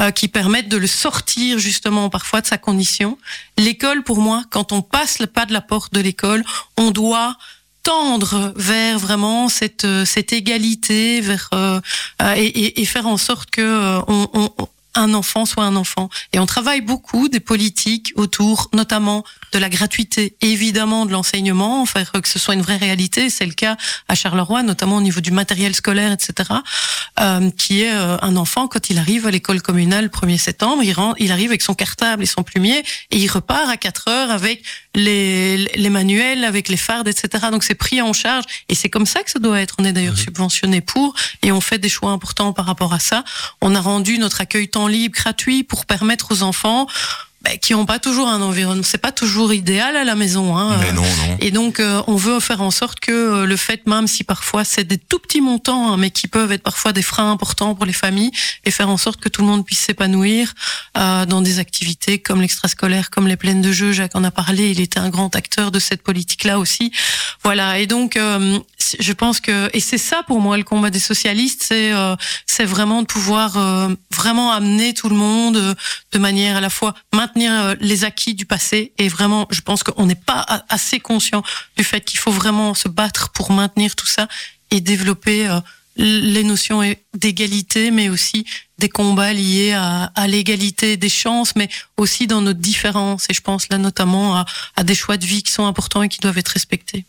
euh, 0.00 0.10
qui 0.10 0.28
permettent 0.28 0.68
de 0.70 0.78
le 0.78 0.86
sortir 0.86 1.58
justement 1.58 2.08
parfois 2.08 2.40
de 2.40 2.46
sa 2.46 2.56
condition. 2.58 3.18
L'école, 3.58 4.02
pour 4.04 4.20
moi, 4.20 4.42
quand 4.50 4.72
on 4.72 4.80
passe 4.82 5.18
le 5.18 5.26
pas 5.26 5.44
de 5.44 5.52
la 5.52 5.60
porte 5.60 5.92
de 5.92 6.00
l'école, 6.00 6.44
on 6.78 6.90
doit 6.90 7.36
tendre 7.82 8.52
vers 8.56 8.98
vraiment 8.98 9.48
cette 9.48 9.84
euh, 9.84 10.04
cette 10.04 10.32
égalité 10.32 11.20
vers 11.20 11.48
euh, 11.52 11.80
euh, 12.22 12.34
et, 12.36 12.44
et- 12.46 12.80
et 12.80 12.84
faire 12.84 13.06
en 13.06 13.16
sorte 13.16 13.50
que 13.50 13.60
euh, 13.62 14.00
on- 14.08 14.28
on- 14.34 14.68
un 14.98 15.14
enfant 15.14 15.46
soit 15.46 15.64
un 15.64 15.76
enfant. 15.76 16.08
Et 16.32 16.38
on 16.38 16.46
travaille 16.46 16.80
beaucoup 16.80 17.28
des 17.28 17.40
politiques 17.40 18.12
autour 18.16 18.68
notamment 18.72 19.24
de 19.52 19.58
la 19.58 19.68
gratuité 19.68 20.36
évidemment 20.40 21.06
de 21.06 21.12
l'enseignement 21.12 21.84
faire 21.86 22.12
que 22.12 22.28
ce 22.28 22.38
soit 22.38 22.54
une 22.54 22.62
vraie 22.62 22.76
réalité. 22.76 23.30
C'est 23.30 23.46
le 23.46 23.52
cas 23.52 23.76
à 24.08 24.14
Charleroi 24.14 24.62
notamment 24.62 24.96
au 24.96 25.00
niveau 25.00 25.20
du 25.20 25.30
matériel 25.30 25.74
scolaire 25.74 26.12
etc 26.12 26.50
euh, 27.20 27.50
qui 27.50 27.82
est 27.82 27.94
euh, 27.94 28.16
un 28.22 28.36
enfant 28.36 28.68
quand 28.68 28.90
il 28.90 28.98
arrive 28.98 29.26
à 29.26 29.30
l'école 29.30 29.62
communale 29.62 30.04
le 30.04 30.10
1er 30.10 30.38
septembre 30.38 30.82
il, 30.82 30.92
rend, 30.92 31.14
il 31.18 31.32
arrive 31.32 31.50
avec 31.50 31.62
son 31.62 31.74
cartable 31.74 32.22
et 32.22 32.26
son 32.26 32.42
plumier 32.42 32.84
et 33.10 33.16
il 33.16 33.28
repart 33.28 33.68
à 33.68 33.76
4 33.76 34.08
heures 34.08 34.30
avec 34.30 34.62
les, 34.94 35.56
les 35.56 35.90
manuels 35.90 36.44
avec 36.44 36.68
les 36.68 36.76
fardes 36.76 37.08
etc 37.08 37.46
donc 37.50 37.62
c'est 37.62 37.74
pris 37.74 38.00
en 38.02 38.12
charge 38.12 38.44
et 38.68 38.74
c'est 38.74 38.88
comme 38.88 39.06
ça 39.06 39.22
que 39.22 39.30
ça 39.30 39.38
doit 39.38 39.60
être. 39.60 39.76
On 39.78 39.84
est 39.84 39.92
d'ailleurs 39.92 40.18
subventionné 40.18 40.80
pour 40.80 41.14
et 41.42 41.52
on 41.52 41.60
fait 41.60 41.78
des 41.78 41.88
choix 41.88 42.10
importants 42.10 42.52
par 42.52 42.66
rapport 42.66 42.92
à 42.92 42.98
ça. 42.98 43.24
On 43.60 43.74
a 43.74 43.80
rendu 43.80 44.18
notre 44.18 44.40
accueil 44.40 44.68
temps 44.68 44.88
libre 44.88 45.14
gratuit 45.14 45.62
pour 45.62 45.86
permettre 45.86 46.32
aux 46.32 46.42
enfants 46.42 46.86
ben, 47.42 47.56
qui 47.58 47.72
n'ont 47.72 47.86
pas 47.86 47.98
toujours 47.98 48.28
un 48.28 48.42
environnement 48.42 48.82
c'est 48.82 48.98
pas 48.98 49.12
toujours 49.12 49.52
idéal 49.52 49.96
à 49.96 50.04
la 50.04 50.14
maison 50.14 50.56
hein, 50.56 50.76
Mais 50.80 50.92
non, 50.92 51.02
non. 51.02 51.36
et 51.40 51.50
donc, 51.50 51.78
euh, 51.78 52.02
on 52.06 52.16
veut 52.16 52.40
faire 52.40 52.62
en 52.62 52.70
sorte 52.70 53.00
que 53.00 53.12
euh, 53.12 53.46
le 53.46 53.56
fait, 53.56 53.86
même 53.86 54.06
si 54.06 54.24
parfois 54.24 54.64
c'est 54.64 54.84
des 54.84 54.98
tout 54.98 55.18
petits 55.18 55.40
montants, 55.40 55.92
hein, 55.92 55.96
mais 55.96 56.10
qui 56.10 56.26
peuvent 56.26 56.50
être 56.52 56.62
parfois 56.62 56.92
des 56.92 57.02
freins 57.02 57.30
importants 57.30 57.74
pour 57.74 57.86
les 57.86 57.92
familles, 57.92 58.32
et 58.64 58.70
faire 58.70 58.88
en 58.88 58.96
sorte 58.96 59.20
que 59.20 59.28
tout 59.28 59.42
le 59.42 59.46
monde 59.46 59.64
puisse 59.64 59.80
s'épanouir 59.80 60.52
euh, 60.96 61.26
dans 61.26 61.40
des 61.40 61.58
activités 61.58 62.18
comme 62.18 62.40
l'extrascolaire, 62.40 63.10
comme 63.10 63.28
les 63.28 63.36
plaines 63.36 63.62
de 63.62 63.72
jeux. 63.72 63.92
Jacques 63.92 64.16
en 64.16 64.24
a 64.24 64.30
parlé, 64.30 64.70
il 64.70 64.80
était 64.80 65.00
un 65.00 65.08
grand 65.08 65.34
acteur 65.36 65.70
de 65.70 65.78
cette 65.78 66.02
politique-là 66.02 66.58
aussi. 66.58 66.92
Voilà. 67.44 67.78
Et 67.78 67.86
donc, 67.86 68.16
euh, 68.16 68.58
je 68.98 69.12
pense 69.12 69.40
que, 69.40 69.70
et 69.72 69.80
c'est 69.80 69.98
ça 69.98 70.22
pour 70.26 70.40
moi 70.40 70.56
le 70.56 70.64
combat 70.64 70.90
des 70.90 70.98
socialistes, 70.98 71.62
c'est 71.66 71.92
euh, 71.92 72.16
c'est 72.46 72.64
vraiment 72.64 73.02
de 73.02 73.06
pouvoir 73.06 73.56
euh, 73.56 73.88
vraiment 74.14 74.52
amener 74.52 74.94
tout 74.94 75.08
le 75.08 75.16
monde 75.16 75.56
euh, 75.56 75.74
de 76.12 76.18
manière 76.18 76.56
à 76.56 76.60
la 76.60 76.70
fois 76.70 76.94
maintenir 77.28 77.52
euh, 77.52 77.74
les 77.80 78.04
acquis 78.04 78.34
du 78.34 78.46
passé 78.46 78.92
et 78.98 79.08
vraiment, 79.08 79.46
je 79.50 79.60
pense 79.60 79.82
qu'on 79.82 80.06
n'est 80.06 80.14
pas 80.14 80.64
assez 80.68 80.98
conscient 80.98 81.42
du 81.76 81.84
fait 81.84 82.00
qu'il 82.00 82.18
faut 82.18 82.30
vraiment 82.30 82.74
se 82.74 82.88
battre 82.88 83.30
pour 83.30 83.52
maintenir 83.52 83.94
tout 83.94 84.06
ça 84.06 84.28
et 84.70 84.80
développer 84.80 85.48
euh, 85.48 85.60
les 85.96 86.44
notions 86.44 86.80
d'égalité, 87.14 87.90
mais 87.90 88.08
aussi 88.08 88.44
des 88.78 88.88
combats 88.88 89.32
liés 89.32 89.72
à, 89.72 90.28
l'égalité 90.28 90.96
des 90.96 91.08
chances, 91.08 91.56
mais 91.56 91.68
aussi 91.96 92.28
dans 92.28 92.40
nos 92.40 92.52
différences. 92.52 93.26
Et 93.28 93.34
je 93.34 93.40
pense 93.40 93.68
là 93.68 93.78
notamment 93.78 94.44
à 94.76 94.84
des 94.84 94.94
choix 94.94 95.16
de 95.16 95.26
vie 95.26 95.42
qui 95.42 95.50
sont 95.50 95.66
importants 95.66 96.04
et 96.04 96.08
qui 96.08 96.20
doivent 96.20 96.38
être 96.38 96.54
respectés. 96.60 97.04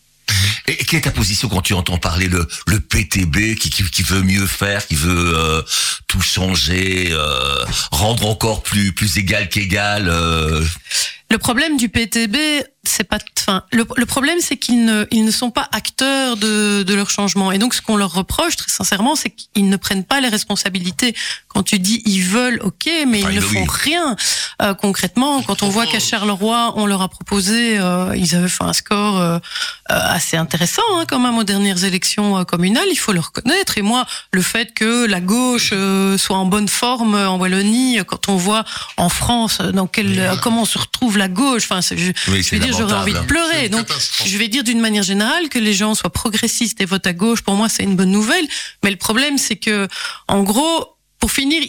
Et 0.68 0.76
quelle 0.76 1.00
est 1.00 1.04
ta 1.04 1.12
position 1.12 1.50
quand 1.50 1.62
tu 1.62 1.74
entends 1.74 1.98
parler 1.98 2.28
le, 2.28 2.48
le 2.68 2.80
PTB 2.80 3.56
qui, 3.56 3.70
qui, 3.70 3.84
qui 3.84 4.04
veut 4.04 4.22
mieux 4.22 4.46
faire, 4.46 4.86
qui 4.86 4.96
veut 4.96 5.34
euh, 5.36 5.62
tout 6.08 6.22
changer, 6.22 7.10
euh, 7.12 7.66
rendre 7.92 8.28
encore 8.28 8.64
plus 8.64 8.94
plus 8.94 9.18
égal 9.18 9.50
qu'égal 9.50 10.08
euh... 10.10 10.64
Le 11.32 11.38
problème 11.38 11.78
du 11.78 11.90
PTB, 11.90 12.36
c'est 12.86 13.04
pas, 13.04 13.18
enfin, 13.38 13.64
le, 13.72 13.86
le 13.98 14.06
problème, 14.06 14.38
c'est 14.42 14.56
qu'ils 14.58 14.86
ne, 14.86 15.06
ils 15.12 15.26
ne 15.26 15.32
sont 15.32 15.52
pas 15.52 15.68
acteurs 15.72 16.38
de, 16.38 16.84
de 16.84 16.94
leur 16.94 17.10
changement. 17.10 17.52
Et 17.52 17.58
donc, 17.58 17.74
ce 17.74 17.82
qu'on 17.82 17.98
leur 17.98 18.14
reproche, 18.14 18.56
très 18.56 18.70
sincèrement, 18.72 19.16
c'est 19.16 19.30
qu'ils 19.32 19.70
ne 19.70 19.76
prennent 19.76 20.06
pas 20.06 20.22
les 20.22 20.30
responsabilités. 20.30 21.16
Quand 21.50 21.64
tu 21.64 21.78
dis 21.80 22.02
ils 22.06 22.22
veulent, 22.24 22.60
ok, 22.64 22.90
mais 23.08 23.20
Enfin, 23.22 23.32
ils 23.32 23.36
ne 23.36 23.42
font 23.42 23.66
rien 23.68 24.16
euh, 24.62 24.74
concrètement. 24.74 25.42
Quand 25.44 25.62
on 25.64 25.70
voit 25.70 25.86
qu'à 25.88 26.00
Charleroi, 26.00 26.74
on 26.78 26.86
leur 26.86 27.02
a 27.02 27.10
proposé, 27.10 27.78
euh, 27.80 28.16
ils 28.16 28.36
avaient 28.36 28.48
fait 28.48 28.64
un 28.64 28.74
score 28.74 29.20
euh, 29.20 29.38
euh, 29.38 29.40
assez 29.90 30.38
intéressant 30.38 30.82
hein, 30.96 31.04
quand 31.08 31.20
même 31.20 31.38
aux 31.38 31.44
dernières 31.44 31.84
élections 31.84 32.38
euh, 32.38 32.44
communales. 32.44 32.88
Il 32.92 32.96
faut 32.98 33.12
le 33.14 33.20
reconnaître. 33.20 33.78
Et 33.78 33.82
moi, 33.82 34.06
le 34.32 34.42
fait 34.42 34.74
que 34.74 35.06
la 35.06 35.20
gauche 35.22 35.72
euh, 35.74 36.18
soit 36.18 36.38
en 36.38 36.46
bonne 36.46 36.68
forme 36.70 37.16
en 37.16 37.38
Wallonie, 37.38 38.00
quand 38.08 38.30
on 38.30 38.36
voit 38.38 38.64
en 38.98 39.10
France 39.10 39.60
dans 39.60 39.88
quel, 39.88 40.38
comment 40.42 40.66
se 40.66 40.78
retrouve 40.78 41.18
la 41.18 41.28
gauche, 41.28 41.64
enfin, 41.70 41.82
c'est- 41.82 41.98
je, 41.98 42.12
Oui, 42.30 42.38
je 42.38 42.42
c'est 42.44 42.56
veux 42.58 42.62
dire, 42.66 42.69
j'aurais 42.72 42.94
envie 42.94 43.14
de 43.14 43.20
pleurer. 43.20 43.70
Donc, 43.70 43.88
je 44.26 44.38
vais 44.38 44.48
dire 44.48 44.64
d'une 44.64 44.80
manière 44.80 45.04
générale 45.04 45.50
que 45.50 45.60
les 45.60 45.74
gens 45.74 45.96
soient 45.96 46.10
progressistes 46.10 46.82
et 46.82 46.86
votent 46.86 47.08
à 47.08 47.14
gauche. 47.14 47.42
Pour 47.42 47.56
moi, 47.56 47.70
c'est 47.70 47.84
une 47.84 47.96
bonne 47.96 48.12
nouvelle. 48.12 48.48
Mais 48.84 48.92
le 48.92 48.98
problème, 48.98 49.38
c'est 49.38 49.56
que, 49.56 49.88
en 50.28 50.44
gros, 50.44 50.99
pour 51.20 51.32
finir, 51.32 51.62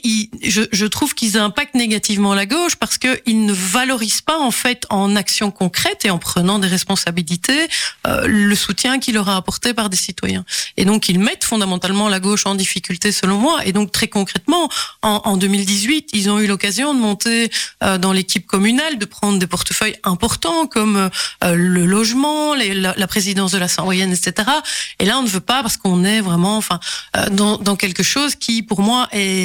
je, 0.43 0.63
je 0.71 0.87
trouve 0.87 1.15
qu'ils 1.15 1.37
impactent 1.37 1.75
négativement 1.75 2.35
la 2.35 2.47
gauche 2.47 2.77
parce 2.77 2.99
qu'ils 2.99 3.45
ne 3.47 3.53
valorisent 3.53 4.21
pas 4.23 4.39
en 4.39 4.53
fait 4.53 4.87
en 4.91 5.17
action 5.17 5.51
concrète 5.51 6.05
et 6.05 6.11
en 6.11 6.19
prenant 6.19 6.59
des 6.61 6.69
responsabilités 6.69 7.67
euh, 8.07 8.27
le 8.29 8.55
soutien 8.55 9.01
qu'il 9.01 9.15
leur 9.15 9.29
a 9.29 9.37
apporté 9.37 9.75
par 9.75 9.91
des 9.91 9.97
citoyens. 9.97 10.45
Et 10.77 10.85
donc 10.85 11.09
ils 11.09 11.19
mettent 11.19 11.43
fondamentalement 11.45 12.09
la 12.09 12.21
gauche 12.21 12.47
en 12.47 12.55
difficulté 12.55 13.11
selon 13.11 13.39
moi. 13.39 13.59
Et 13.67 13.73
donc 13.73 13.91
très 13.91 14.07
concrètement, 14.09 14.69
en, 15.03 15.21
en 15.25 15.37
2018, 15.37 16.11
ils 16.13 16.31
ont 16.31 16.39
eu 16.39 16.47
l'occasion 16.47 16.95
de 16.95 17.01
monter 17.01 17.51
euh, 17.83 17.99
dans 17.99 18.13
l'équipe 18.13 18.47
communale, 18.47 18.99
de 18.99 19.05
prendre 19.05 19.39
des 19.39 19.47
portefeuilles 19.49 19.97
importants 20.05 20.67
comme 20.67 21.11
euh, 21.45 21.55
le 21.55 21.87
logement, 21.87 22.55
les- 22.55 22.75
la, 22.75 23.07
présidence 23.09 23.51
de 23.53 23.59
la 23.59 23.67
moyenne, 23.83 24.13
etc. 24.13 24.49
Et 25.01 25.05
là, 25.07 25.19
on 25.19 25.23
ne 25.23 25.29
veut 25.29 25.41
pas 25.41 25.63
parce 25.63 25.77
qu'on 25.77 26.05
est 26.05 26.21
vraiment, 26.21 26.57
enfin, 26.57 26.79
euh, 27.17 27.29
dans, 27.31 27.57
dans 27.59 27.75
quelque 27.75 28.05
chose 28.05 28.37
qui, 28.37 28.63
pour 28.63 28.81
moi, 28.83 29.09
est, 29.11 29.40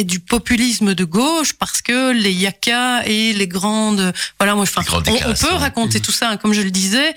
est 0.00 0.04
du 0.04 0.20
populisme 0.20 0.94
de 0.94 1.04
gauche 1.04 1.52
parce 1.54 1.82
que 1.82 2.12
les 2.12 2.32
yakas 2.32 3.02
et 3.06 3.32
les 3.32 3.48
grandes, 3.48 4.12
voilà, 4.38 4.54
moi, 4.54 4.62
enfin, 4.62 4.82
on, 4.92 5.30
on 5.30 5.34
peut 5.34 5.54
raconter 5.54 6.00
tout 6.00 6.12
ça, 6.12 6.30
hein, 6.30 6.36
comme 6.36 6.52
je 6.52 6.62
le 6.62 6.70
disais. 6.70 7.14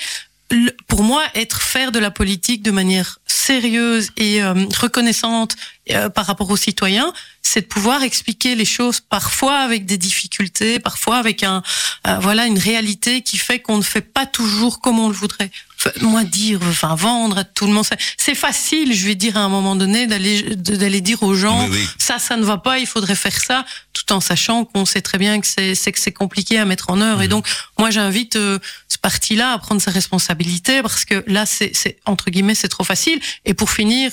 Pour 0.88 1.04
moi, 1.04 1.24
être 1.34 1.62
faire 1.62 1.92
de 1.92 2.00
la 2.00 2.12
politique 2.12 2.62
de 2.62 2.72
manière 2.72 3.20
sérieuse 3.26 4.10
et 4.18 4.44
euh, 4.44 4.54
reconnaissante 4.80 5.56
euh, 5.92 6.10
par 6.10 6.26
rapport 6.26 6.50
aux 6.50 6.58
citoyens, 6.58 7.12
c'est 7.42 7.62
de 7.62 7.66
pouvoir 7.66 8.04
expliquer 8.04 8.56
les 8.56 8.66
choses 8.66 9.02
parfois 9.02 9.58
avec 9.60 9.86
des 9.86 9.98
difficultés, 9.98 10.80
parfois 10.80 11.18
avec 11.18 11.44
un 11.44 11.62
euh, 12.08 12.18
voilà 12.20 12.46
une 12.46 12.58
réalité 12.58 13.22
qui 13.22 13.38
fait 13.38 13.60
qu'on 13.60 13.78
ne 13.78 13.84
fait 13.84 14.02
pas 14.02 14.26
toujours 14.26 14.80
comme 14.80 14.98
on 15.00 15.08
le 15.10 15.14
voudrait. 15.14 15.52
Enfin, 15.78 15.92
moi 16.02 16.24
dire, 16.24 16.60
enfin 16.64 16.96
vendre 16.96 17.40
à 17.40 17.44
tout 17.44 17.68
le 17.68 17.74
monde, 17.74 17.86
c'est- 18.18 18.34
facile, 18.36 18.94
je 18.94 19.06
vais 19.06 19.16
dire 19.16 19.36
à 19.38 19.42
un 19.42 19.50
moment 19.50 19.76
donné 19.76 20.08
d'aller 20.08 20.56
d'aller 20.56 21.02
dire 21.02 21.22
aux 21.24 21.36
gens 21.36 21.68
Oui, 21.70 21.86
ça 22.00 22.18
ça 22.18 22.36
ne 22.38 22.44
va 22.44 22.58
pas, 22.58 22.80
il 22.80 22.88
faudrait 22.88 23.16
faire 23.16 23.38
ça, 23.38 23.66
tout 23.94 24.12
en 24.14 24.20
sachant 24.22 24.66
qu'on 24.66 24.86
sait 24.86 25.02
très 25.02 25.18
bien 25.18 25.40
que 25.42 25.46
c'est 25.48 25.76
c'est 25.76 25.92
que 25.92 26.00
c'est 26.00 26.12
compliqué 26.14 26.58
à 26.58 26.66
mettre 26.66 26.90
en 26.90 27.00
œuvre. 27.02 27.18
Mhm. 27.20 27.24
Et 27.26 27.28
donc 27.28 27.46
moi 27.78 27.92
j'invite 27.92 28.38
euh, 28.38 28.58
ce 28.88 28.98
parti-là 28.98 29.52
à 29.52 29.58
prendre 29.60 29.82
ses 29.82 29.92
responsabilités 29.92 30.82
parce 30.82 31.04
que 31.06 31.24
là 31.28 31.46
c'est 31.46 31.74
entre 32.06 32.32
guillemets 32.32 32.56
c'est 32.56 32.70
trop 32.70 32.84
facile. 32.86 33.20
Et 33.46 33.54
pour 33.54 33.70
finir 33.70 34.12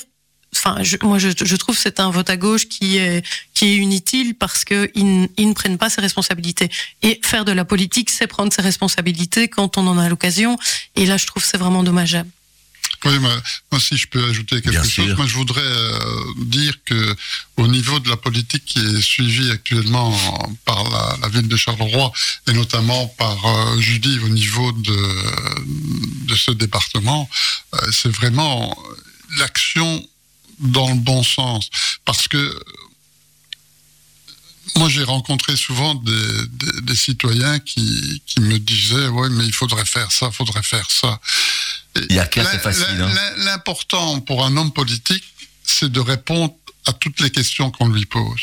enfin, 0.55 0.77
je, 0.83 0.97
moi, 1.03 1.19
je, 1.19 1.29
je 1.41 1.55
trouve 1.55 1.75
que 1.75 1.81
c'est 1.81 1.99
un 1.99 2.09
vote 2.11 2.29
à 2.29 2.37
gauche 2.37 2.67
qui 2.67 2.97
est 2.97 3.25
qui 3.53 3.65
est 3.65 3.75
inutile 3.77 4.35
parce 4.35 4.65
que 4.65 4.89
ils, 4.95 5.27
ne 5.47 5.53
prennent 5.53 5.77
pas 5.77 5.89
ses 5.89 6.01
responsabilités. 6.01 6.69
Et 7.01 7.19
faire 7.23 7.45
de 7.45 7.51
la 7.51 7.65
politique, 7.65 8.09
c'est 8.09 8.27
prendre 8.27 8.51
ses 8.53 8.61
responsabilités 8.61 9.47
quand 9.47 9.77
on 9.77 9.87
en 9.87 9.97
a 9.97 10.09
l'occasion. 10.09 10.57
Et 10.95 11.05
là, 11.05 11.17
je 11.17 11.25
trouve 11.25 11.43
que 11.43 11.49
c'est 11.49 11.57
vraiment 11.57 11.83
dommageable. 11.83 12.29
Oui, 13.05 13.17
mais 13.19 13.29
moi 13.71 13.79
si 13.81 13.97
je 13.97 14.05
peux 14.07 14.23
ajouter 14.29 14.61
quelque 14.61 14.69
Bien 14.69 14.83
chose, 14.83 15.05
sûr. 15.05 15.17
moi 15.17 15.25
je 15.25 15.33
voudrais 15.33 15.61
euh, 15.61 16.23
dire 16.37 16.73
que 16.85 17.15
au 17.57 17.67
niveau 17.67 17.99
de 17.99 18.07
la 18.09 18.17
politique 18.17 18.63
qui 18.63 18.79
est 18.79 19.01
suivie 19.01 19.49
actuellement 19.49 20.15
par 20.65 20.87
la, 20.89 21.17
la 21.19 21.27
ville 21.29 21.47
de 21.47 21.57
Charleroi 21.57 22.11
et 22.47 22.53
notamment 22.53 23.07
par 23.17 23.43
euh, 23.45 23.79
Judy 23.79 24.19
au 24.23 24.29
niveau 24.29 24.71
de, 24.73 26.27
de 26.27 26.35
ce 26.35 26.51
département, 26.51 27.27
euh, 27.73 27.77
c'est 27.91 28.11
vraiment 28.11 28.77
l'action 29.39 30.05
dans 30.61 30.89
le 30.89 30.95
bon 30.99 31.23
sens. 31.23 31.69
Parce 32.05 32.27
que 32.27 32.59
moi, 34.75 34.87
j'ai 34.89 35.03
rencontré 35.03 35.55
souvent 35.57 35.95
des, 35.95 36.47
des, 36.49 36.81
des 36.81 36.95
citoyens 36.95 37.59
qui, 37.59 38.21
qui 38.25 38.39
me 38.39 38.57
disaient, 38.57 39.07
ouais, 39.07 39.29
mais 39.29 39.45
il 39.45 39.53
faudrait 39.53 39.85
faire 39.85 40.11
ça, 40.11 40.31
faudrait 40.31 40.63
faire 40.63 40.89
ça. 40.89 41.19
Et 41.95 42.01
Il 42.09 42.15
y 42.15 42.19
a 42.19 42.25
qu'à, 42.25 42.49
c'est 42.49 42.59
facile, 42.59 42.85
hein. 43.01 43.09
l'im- 43.13 43.43
L'important 43.45 44.21
pour 44.21 44.45
un 44.45 44.55
homme 44.55 44.71
politique, 44.71 45.23
c'est 45.63 45.91
de 45.91 45.99
répondre 45.99 46.53
à 46.85 46.93
toutes 46.93 47.19
les 47.19 47.29
questions 47.31 47.69
qu'on 47.71 47.89
lui 47.89 48.05
pose. 48.05 48.41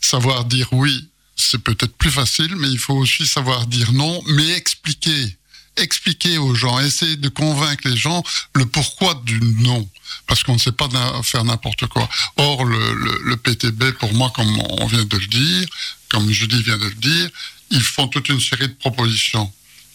Savoir 0.00 0.44
dire 0.46 0.68
oui, 0.72 1.08
c'est 1.36 1.58
peut-être 1.58 1.94
plus 1.96 2.10
facile, 2.10 2.54
mais 2.56 2.68
il 2.70 2.78
faut 2.78 2.94
aussi 2.94 3.26
savoir 3.26 3.66
dire 3.66 3.92
non, 3.92 4.22
mais 4.28 4.48
expliquer. 4.52 5.36
Expliquer 5.76 6.38
aux 6.38 6.54
gens, 6.54 6.78
essayer 6.80 7.16
de 7.16 7.28
convaincre 7.28 7.86
les 7.86 7.96
gens 7.98 8.22
le 8.54 8.64
pourquoi 8.64 9.20
du 9.26 9.38
non. 9.40 9.86
Parce 10.26 10.42
qu'on 10.42 10.54
ne 10.54 10.58
sait 10.58 10.72
pas 10.72 10.88
faire 11.22 11.44
n'importe 11.44 11.86
quoi. 11.86 12.08
Or, 12.36 12.64
le, 12.64 12.94
le, 12.94 13.20
le 13.24 13.36
PTB, 13.36 13.92
pour 13.98 14.12
moi, 14.14 14.30
comme 14.34 14.58
on 14.80 14.86
vient 14.86 15.04
de 15.04 15.16
le 15.16 15.26
dire, 15.26 15.66
comme 16.08 16.30
Judy 16.30 16.62
vient 16.62 16.78
de 16.78 16.84
le 16.86 16.94
dire, 16.94 17.28
ils 17.70 17.82
font 17.82 18.08
toute 18.08 18.28
une 18.28 18.40
série 18.40 18.68
de 18.68 18.74
propositions 18.74 19.52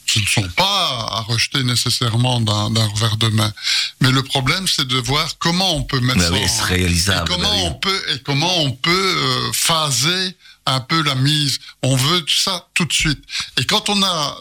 qui 0.07 0.19
ne 0.21 0.25
sont 0.27 0.49
pas 0.57 1.07
à 1.11 1.21
rejeter 1.21 1.63
nécessairement 1.63 2.41
d'un 2.41 2.87
revers 2.87 3.15
de 3.17 3.27
main. 3.29 3.53
Mais 4.01 4.11
le 4.11 4.23
problème, 4.23 4.67
c'est 4.67 4.85
de 4.87 4.97
voir 4.97 5.37
comment 5.39 5.73
on 5.75 5.83
peut 5.83 6.01
mettre 6.01 6.19
Bah 6.19 6.25
ça 6.25 6.33
oui, 6.33 6.41
en- 6.43 6.63
réalisable, 6.65 7.31
et 7.31 7.35
comment 7.35 7.49
bah 7.49 7.55
oui. 7.55 7.61
on 7.67 7.73
peut 7.75 8.01
et 8.13 8.19
comment 8.19 8.57
on 8.63 8.71
peut 8.71 8.91
euh, 9.17 9.51
phaser 9.53 10.35
un 10.65 10.81
peu 10.81 11.01
la 11.03 11.15
mise. 11.15 11.59
On 11.81 11.95
veut 11.95 12.25
ça 12.27 12.67
tout 12.73 12.83
de 12.85 12.91
suite. 12.93 13.23
Et 13.57 13.63
quand 13.65 13.87
on 13.89 14.03
a 14.03 14.37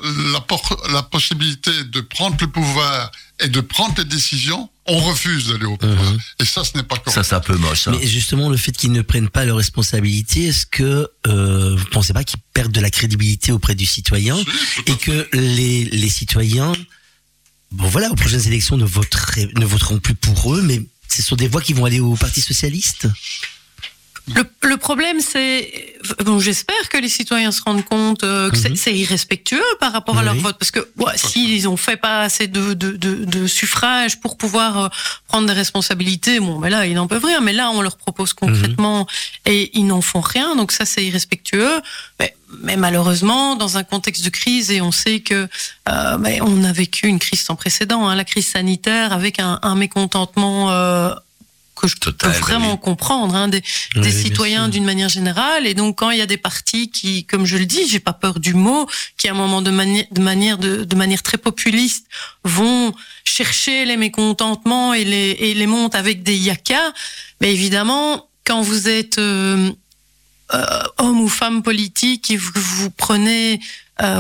la 0.93 1.03
possibilité 1.03 1.85
de 1.85 2.01
prendre 2.01 2.37
le 2.41 2.49
pouvoir 2.51 3.11
et 3.43 3.49
de 3.49 3.61
prendre 3.61 3.95
les 3.99 4.05
décisions, 4.05 4.69
on 4.87 4.99
refuse 4.99 5.49
d'aller 5.49 5.67
au 5.67 5.77
pouvoir. 5.77 6.13
Et 6.41 6.45
ça, 6.45 6.65
ce 6.65 6.77
n'est 6.77 6.83
pas 6.83 6.97
correct. 6.97 7.15
Ça, 7.15 7.23
c'est 7.23 7.35
un 7.35 7.41
peu 7.41 7.57
moche. 7.57 7.89
hein. 7.89 7.97
Mais 7.99 8.07
justement, 8.07 8.49
le 8.49 8.57
fait 8.57 8.73
qu'ils 8.73 8.93
ne 8.93 9.03
prennent 9.03 9.29
pas 9.29 9.45
leurs 9.45 9.57
responsabilités, 9.57 10.47
est-ce 10.49 10.67
que 10.67 11.09
euh, 11.27 11.77
vous 11.77 11.85
pensez 11.87 12.13
pas 12.13 12.25
qu'ils 12.25 12.41
perdent 12.55 12.73
de 12.73 12.81
la 12.81 12.91
crédibilité 12.91 13.53
auprès 13.53 13.75
du 13.75 13.87
citoyen 13.87 14.37
Si, 14.37 14.81
et 14.93 14.97
que 14.97 15.29
les, 15.33 15.85
les 15.85 16.09
citoyens, 16.09 16.73
bon 17.71 17.89
voilà, 17.89 18.11
aux 18.11 18.17
prochaines 18.17 18.47
élections 18.47 18.77
ne, 18.77 18.85
voteraient, 18.85 19.49
ne 19.57 19.65
voteront 19.65 19.99
plus 20.01 20.15
pour 20.15 20.55
eux, 20.55 20.63
mais 20.63 20.83
ce 21.09 21.23
sont 21.23 21.37
des 21.37 21.49
voix 21.49 21.61
qui 21.61 21.73
vont 21.73 21.85
aller 21.85 22.01
au 22.01 22.15
Parti 22.17 22.41
socialiste? 22.41 23.07
Le, 24.35 24.45
le 24.63 24.77
problème, 24.77 25.19
c'est, 25.21 25.97
bon, 26.25 26.39
j'espère 26.39 26.89
que 26.89 26.99
les 26.99 27.09
citoyens 27.09 27.51
se 27.51 27.63
rendent 27.63 27.85
compte 27.85 28.23
euh, 28.23 28.49
que 28.51 28.57
c'est- 28.57 28.69
Mhm. 28.71 28.77
c'est 28.77 28.95
irrespectueux 28.97 29.65
par 29.81 29.93
rapport 29.93 30.19
à 30.19 30.23
leur 30.23 30.35
vote, 30.37 30.57
parce 30.57 30.71
que 30.71 30.81
ouais, 30.99 31.13
s'ils 31.17 31.67
ont 31.69 31.77
fait 31.77 31.97
pas 31.97 32.21
assez 32.23 32.47
de, 32.47 32.75
de, 32.75 32.93
de, 32.93 33.25
de 33.25 33.47
suffrages 33.49 34.21
pour 34.21 34.37
pouvoir 34.37 34.79
euh, 34.85 34.89
prendre 35.27 35.47
des 35.49 35.53
responsabilités, 35.53 36.39
bon, 36.39 36.61
ben 36.61 36.69
là, 36.69 36.87
ils 36.87 36.95
n'en 36.95 37.09
peuvent 37.09 37.25
rien. 37.25 37.41
Mais 37.41 37.53
là, 37.53 37.71
on 37.73 37.81
leur 37.83 37.97
propose 37.97 38.33
concrètement 38.33 39.07
et 39.47 39.77
ils 39.77 39.87
n'en 39.87 40.01
font 40.01 40.21
rien, 40.21 40.55
donc 40.55 40.71
ça, 40.71 40.85
c'est 40.85 41.05
irrespectueux. 41.05 41.81
Mais, 42.21 42.37
mais 42.63 42.77
malheureusement, 42.77 43.57
dans 43.57 43.79
un 43.79 43.83
contexte 43.85 44.25
de 44.25 44.31
crise, 44.31 44.71
et 44.71 44.81
on 44.81 44.93
sait 44.93 45.21
que 45.21 45.49
euh, 45.89 46.17
ben, 46.19 46.41
on 46.43 46.63
a 46.63 46.73
vécu 46.73 47.09
une 47.09 47.19
crise 47.19 47.41
sans 47.43 47.57
précédent, 47.57 48.07
hein, 48.07 48.15
la 48.15 48.25
crise 48.25 48.47
sanitaire, 48.49 49.13
avec 49.13 49.41
un, 49.41 49.59
un 49.63 49.75
mécontentement. 49.75 50.71
Que 51.81 51.89
je 51.89 51.97
Total, 51.97 52.31
peux 52.31 52.39
vraiment 52.41 52.75
oui. 52.75 52.81
comprendre, 52.81 53.35
hein, 53.35 53.49
des, 53.49 53.63
Oui, 53.97 54.03
des 54.03 54.11
citoyens 54.13 54.69
d'une 54.69 54.85
manière 54.85 55.09
générale. 55.09 55.67
Et 55.67 55.73
donc, 55.73 55.97
quand 55.99 56.11
il 56.11 56.19
y 56.19 56.21
a 56.21 56.27
des 56.27 56.37
partis 56.37 56.91
qui, 56.91 57.25
comme 57.25 57.47
je 57.47 57.57
le 57.57 57.65
dis, 57.65 57.89
j'ai 57.89 58.01
pas 58.01 58.13
peur 58.13 58.39
du 58.39 58.53
mot, 58.53 58.87
qui 59.17 59.29
à 59.29 59.31
un 59.31 59.35
moment 59.35 59.63
de, 59.63 59.71
mani- 59.71 60.07
de 60.11 60.21
manière 60.21 60.59
de, 60.59 60.85
de 60.85 60.97
manière 60.97 61.23
très 61.23 61.39
populiste 61.39 62.05
vont 62.45 62.93
chercher 63.25 63.87
les 63.87 63.97
mécontentements 63.97 64.93
et 64.93 65.05
les 65.05 65.31
et 65.47 65.55
les 65.55 65.67
montent 65.67 65.95
avec 65.95 66.23
des 66.23 66.37
yakas. 66.37 66.93
Mais 67.41 67.51
évidemment, 67.55 68.29
quand 68.45 68.61
vous 68.61 68.89
êtes 68.89 69.19
euh, 69.19 69.73
euh, 70.53 70.83
homme 70.99 71.21
ou 71.23 71.29
femme 71.29 71.63
politique 71.63 72.31
et 72.31 72.37
vous, 72.37 72.53
vous 72.55 72.91
prenez 72.91 73.59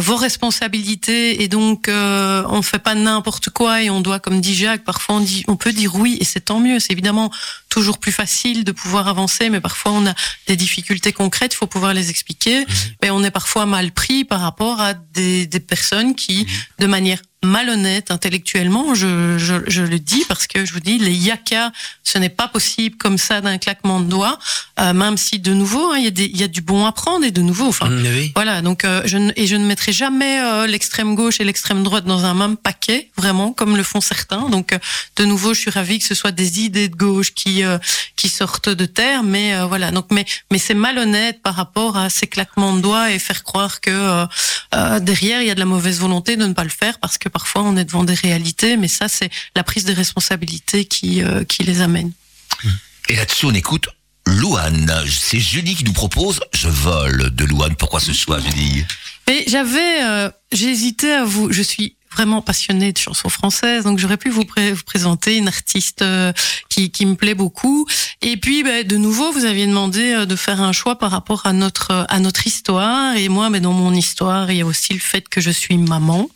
vos 0.00 0.16
responsabilités 0.16 1.42
et 1.42 1.48
donc 1.48 1.88
euh, 1.88 2.44
on 2.48 2.62
fait 2.62 2.78
pas 2.78 2.94
n'importe 2.94 3.50
quoi 3.50 3.82
et 3.82 3.90
on 3.90 4.00
doit, 4.00 4.18
comme 4.18 4.40
dit 4.40 4.54
Jacques, 4.54 4.84
parfois 4.84 5.16
on 5.16 5.20
dit, 5.20 5.44
on 5.48 5.56
peut 5.56 5.72
dire 5.72 5.94
oui 5.94 6.18
et 6.20 6.24
c'est 6.24 6.40
tant 6.40 6.60
mieux. 6.60 6.78
C'est 6.78 6.92
évidemment 6.92 7.30
toujours 7.70 7.98
plus 7.98 8.12
facile 8.12 8.64
de 8.64 8.72
pouvoir 8.72 9.08
avancer, 9.08 9.48
mais 9.48 9.60
parfois 9.60 9.92
on 9.92 10.06
a 10.06 10.14
des 10.46 10.56
difficultés 10.56 11.12
concrètes, 11.12 11.54
il 11.54 11.56
faut 11.56 11.66
pouvoir 11.66 11.94
les 11.94 12.10
expliquer. 12.10 12.66
Mais 13.02 13.10
on 13.10 13.24
est 13.24 13.30
parfois 13.30 13.64
mal 13.64 13.92
pris 13.92 14.24
par 14.24 14.40
rapport 14.40 14.80
à 14.80 14.92
des, 14.92 15.46
des 15.46 15.60
personnes 15.60 16.14
qui, 16.14 16.46
de 16.78 16.86
manière 16.86 17.20
malhonnête 17.42 18.10
intellectuellement, 18.10 18.94
je, 18.94 19.38
je, 19.38 19.54
je, 19.66 19.82
le 19.82 19.98
dis 19.98 20.24
parce 20.28 20.46
que 20.46 20.64
je 20.66 20.72
vous 20.74 20.80
dis, 20.80 20.98
les 20.98 21.14
yaka, 21.14 21.72
ce 22.02 22.18
n'est 22.18 22.28
pas 22.28 22.48
possible 22.48 22.96
comme 22.98 23.16
ça 23.16 23.40
d'un 23.40 23.56
claquement 23.56 24.00
de 24.00 24.06
doigts, 24.06 24.38
euh, 24.78 24.92
même 24.92 25.16
si 25.16 25.38
de 25.38 25.54
nouveau, 25.54 25.90
hein, 25.90 25.96
il 25.98 26.04
y, 26.04 26.08
a 26.08 26.10
des, 26.10 26.26
y 26.26 26.42
a 26.42 26.48
du 26.48 26.60
bon 26.60 26.84
à 26.84 26.92
prendre 26.92 27.24
et 27.24 27.30
de 27.30 27.40
nouveau, 27.40 27.66
enfin, 27.66 27.88
oui. 27.90 28.32
voilà. 28.34 28.60
Donc, 28.60 28.84
euh, 28.84 29.00
je 29.06 29.16
ne, 29.16 29.32
et 29.36 29.46
je 29.46 29.56
ne 29.56 29.64
mettrai 29.64 29.92
jamais 29.92 30.40
euh, 30.40 30.66
l'extrême 30.66 31.14
gauche 31.14 31.40
et 31.40 31.44
l'extrême 31.44 31.82
droite 31.82 32.04
dans 32.04 32.26
un 32.26 32.34
même 32.34 32.58
paquet, 32.58 33.10
vraiment, 33.16 33.52
comme 33.52 33.76
le 33.76 33.82
font 33.82 34.02
certains. 34.02 34.50
Donc, 34.50 34.76
de 35.16 35.24
nouveau, 35.24 35.54
je 35.54 35.60
suis 35.60 35.70
ravie 35.70 35.98
que 35.98 36.04
ce 36.04 36.14
soit 36.14 36.32
des 36.32 36.60
idées 36.60 36.88
de 36.88 36.96
gauche 36.96 37.32
qui 37.32 37.59
euh, 37.64 37.78
qui 38.16 38.28
sortent 38.28 38.68
de 38.68 38.86
terre, 38.86 39.22
mais 39.22 39.54
euh, 39.54 39.66
voilà. 39.66 39.90
Donc, 39.90 40.06
mais 40.10 40.24
mais 40.50 40.58
c'est 40.58 40.74
malhonnête 40.74 41.42
par 41.42 41.54
rapport 41.54 41.96
à 41.96 42.10
ces 42.10 42.26
claquements 42.26 42.74
de 42.76 42.80
doigts 42.80 43.10
et 43.10 43.18
faire 43.18 43.42
croire 43.44 43.80
que 43.80 43.90
euh, 43.90 44.26
euh, 44.74 45.00
derrière 45.00 45.42
il 45.42 45.48
y 45.48 45.50
a 45.50 45.54
de 45.54 45.60
la 45.60 45.66
mauvaise 45.66 46.00
volonté 46.00 46.36
de 46.36 46.46
ne 46.46 46.52
pas 46.52 46.64
le 46.64 46.70
faire 46.70 46.98
parce 46.98 47.18
que 47.18 47.28
parfois 47.28 47.62
on 47.62 47.76
est 47.76 47.84
devant 47.84 48.04
des 48.04 48.14
réalités, 48.14 48.76
mais 48.76 48.88
ça 48.88 49.08
c'est 49.08 49.30
la 49.56 49.64
prise 49.64 49.84
de 49.84 49.92
responsabilité 49.92 50.84
qui 50.84 51.22
euh, 51.22 51.44
qui 51.44 51.62
les 51.62 51.80
amène. 51.80 52.12
Et 53.08 53.16
là-dessus, 53.16 53.46
on 53.46 53.54
écoute 53.54 53.88
Louane. 54.26 54.92
C'est 55.08 55.40
Julie 55.40 55.74
qui 55.74 55.84
nous 55.84 55.92
propose 55.92 56.40
Je 56.52 56.68
vole 56.68 57.30
de 57.34 57.44
Louane. 57.44 57.74
Pourquoi 57.76 58.00
ce 58.00 58.12
choix, 58.12 58.38
Julie? 58.40 58.84
Mais 59.28 59.44
j'avais, 59.46 60.02
euh, 60.02 60.30
j'ai 60.52 60.68
hésité 60.70 61.12
à 61.12 61.24
vous. 61.24 61.52
Je 61.52 61.62
suis 61.62 61.96
vraiment 62.12 62.42
passionnée 62.42 62.92
de 62.92 62.98
chansons 62.98 63.28
françaises, 63.28 63.84
donc 63.84 63.98
j'aurais 63.98 64.16
pu 64.16 64.30
vous, 64.30 64.44
pré- 64.44 64.72
vous 64.72 64.82
présenter 64.84 65.36
une 65.36 65.48
artiste 65.48 66.02
euh, 66.02 66.32
qui, 66.68 66.90
qui 66.90 67.06
me 67.06 67.14
plaît 67.14 67.34
beaucoup. 67.34 67.86
Et 68.22 68.36
puis, 68.36 68.62
ben, 68.62 68.86
de 68.86 68.96
nouveau, 68.96 69.32
vous 69.32 69.44
aviez 69.44 69.66
demandé 69.66 70.12
euh, 70.12 70.26
de 70.26 70.36
faire 70.36 70.60
un 70.60 70.72
choix 70.72 70.98
par 70.98 71.10
rapport 71.10 71.46
à 71.46 71.52
notre 71.52 72.06
à 72.08 72.18
notre 72.18 72.46
histoire. 72.46 73.16
Et 73.16 73.28
moi, 73.28 73.50
mais 73.50 73.60
dans 73.60 73.72
mon 73.72 73.94
histoire, 73.94 74.50
il 74.50 74.58
y 74.58 74.60
a 74.62 74.66
aussi 74.66 74.92
le 74.92 74.98
fait 75.00 75.28
que 75.28 75.40
je 75.40 75.50
suis 75.50 75.78
maman. 75.78 76.28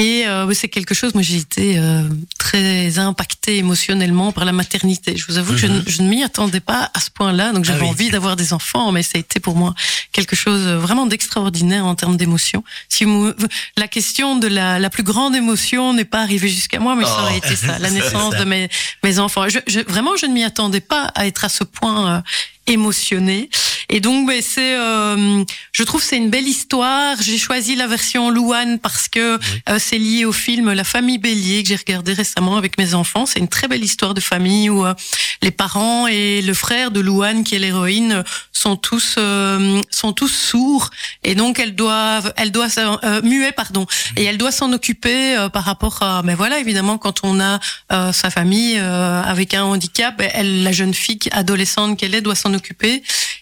Et 0.00 0.26
euh, 0.28 0.52
c'est 0.54 0.68
quelque 0.68 0.94
chose, 0.94 1.12
moi 1.14 1.22
j'ai 1.24 1.38
été 1.38 1.76
euh, 1.76 2.08
très 2.38 3.00
impactée 3.00 3.56
émotionnellement 3.56 4.30
par 4.30 4.44
la 4.44 4.52
maternité. 4.52 5.16
Je 5.16 5.26
vous 5.26 5.38
avoue 5.38 5.54
que 5.54 5.58
je, 5.58 5.66
ne- 5.66 5.82
je 5.86 6.02
ne 6.02 6.08
m'y 6.08 6.22
attendais 6.22 6.60
pas 6.60 6.88
à 6.94 7.00
ce 7.00 7.10
point-là, 7.10 7.52
donc 7.52 7.64
j'avais 7.64 7.80
Ah 7.80 7.84
oui. 7.84 7.90
envie 7.90 8.10
d'avoir 8.10 8.36
des 8.36 8.52
enfants, 8.52 8.92
mais 8.92 9.02
ça 9.02 9.12
a 9.16 9.18
été 9.18 9.40
pour 9.40 9.56
moi 9.56 9.74
quelque 10.12 10.36
chose 10.36 10.60
vraiment 10.68 11.06
d'extraordinaire 11.06 11.84
en 11.84 11.96
termes 11.96 12.16
d'émotion. 12.16 12.62
Si 12.88 13.02
vous, 13.04 13.32
la 13.76 13.88
question 13.88 14.36
de 14.36 14.46
la, 14.46 14.78
la 14.78 14.88
plus 14.88 15.02
grande 15.02 15.34
émotion 15.34 15.92
n'est 15.92 16.04
pas 16.04 16.20
arrivée 16.22 16.48
jusqu'à 16.48 16.78
moi, 16.78 16.94
mais 16.94 17.04
ça 17.04 17.20
aurait 17.22 17.40
Oh. 17.42 17.46
été 17.46 17.56
ça, 17.56 17.78
la 17.80 17.90
naissance 17.98 18.34
ça. 18.34 18.38
de 18.38 18.44
mes, 18.44 18.68
mes 19.02 19.18
enfants. 19.18 19.48
Je, 19.48 19.58
je- 19.66 19.80
vraiment, 19.80 20.14
je 20.16 20.26
ne 20.26 20.32
m'y 20.32 20.44
attendais 20.44 20.80
pas 20.80 21.10
à 21.16 21.26
être 21.26 21.44
à 21.44 21.48
ce 21.48 21.64
point 21.64 22.18
euh, 22.18 22.20
émotionnée. 22.68 23.50
Et 23.90 24.00
donc, 24.00 24.26
ben, 24.28 24.42
c'est, 24.42 24.74
euh, 24.76 25.42
je 25.72 25.82
trouve, 25.82 26.02
c'est 26.02 26.18
une 26.18 26.28
belle 26.28 26.46
histoire. 26.46 27.16
J'ai 27.22 27.38
choisi 27.38 27.74
la 27.74 27.86
version 27.86 28.28
Louane 28.30 28.78
parce 28.78 29.08
que 29.08 29.38
euh, 29.68 29.78
c'est 29.78 29.98
lié 29.98 30.24
au 30.26 30.32
film 30.32 30.72
La 30.72 30.84
famille 30.84 31.16
Bélier 31.18 31.62
que 31.62 31.70
j'ai 31.70 31.76
regardé 31.76 32.12
récemment 32.12 32.56
avec 32.58 32.76
mes 32.76 32.92
enfants. 32.94 33.24
C'est 33.24 33.38
une 33.38 33.48
très 33.48 33.66
belle 33.66 33.82
histoire 33.82 34.12
de 34.12 34.20
famille 34.20 34.68
où 34.68 34.84
euh, 34.84 34.92
les 35.40 35.50
parents 35.50 36.06
et 36.06 36.42
le 36.42 36.52
frère 36.52 36.90
de 36.90 37.00
Louane, 37.00 37.44
qui 37.44 37.54
est 37.56 37.58
l'héroïne, 37.58 38.22
sont 38.52 38.76
tous 38.76 39.14
euh, 39.18 39.80
sont 39.90 40.12
tous 40.12 40.28
sourds 40.28 40.90
et 41.22 41.34
donc 41.36 41.60
elle 41.60 41.76
doit 41.76 42.20
elle 42.36 42.50
doit 42.50 42.68
s'en- 42.68 42.98
euh, 43.04 43.22
muet 43.22 43.52
pardon 43.52 43.86
et 44.16 44.24
elle 44.24 44.36
doit 44.36 44.50
s'en 44.50 44.72
occuper 44.72 45.36
par 45.52 45.62
rapport 45.64 46.02
à 46.02 46.22
mais 46.24 46.34
voilà 46.34 46.58
évidemment 46.58 46.98
quand 46.98 47.20
on 47.22 47.38
a 47.40 47.60
euh, 47.92 48.12
sa 48.12 48.30
famille 48.30 48.76
euh, 48.78 49.22
avec 49.22 49.54
un 49.54 49.62
handicap 49.62 50.16
ben, 50.18 50.28
elle 50.34 50.64
la 50.64 50.72
jeune 50.72 50.92
fille 50.92 51.20
adolescente 51.30 51.96
qu'elle 51.98 52.16
est 52.16 52.20
doit 52.20 52.34
s'en 52.34 52.52
occuper 52.52 52.57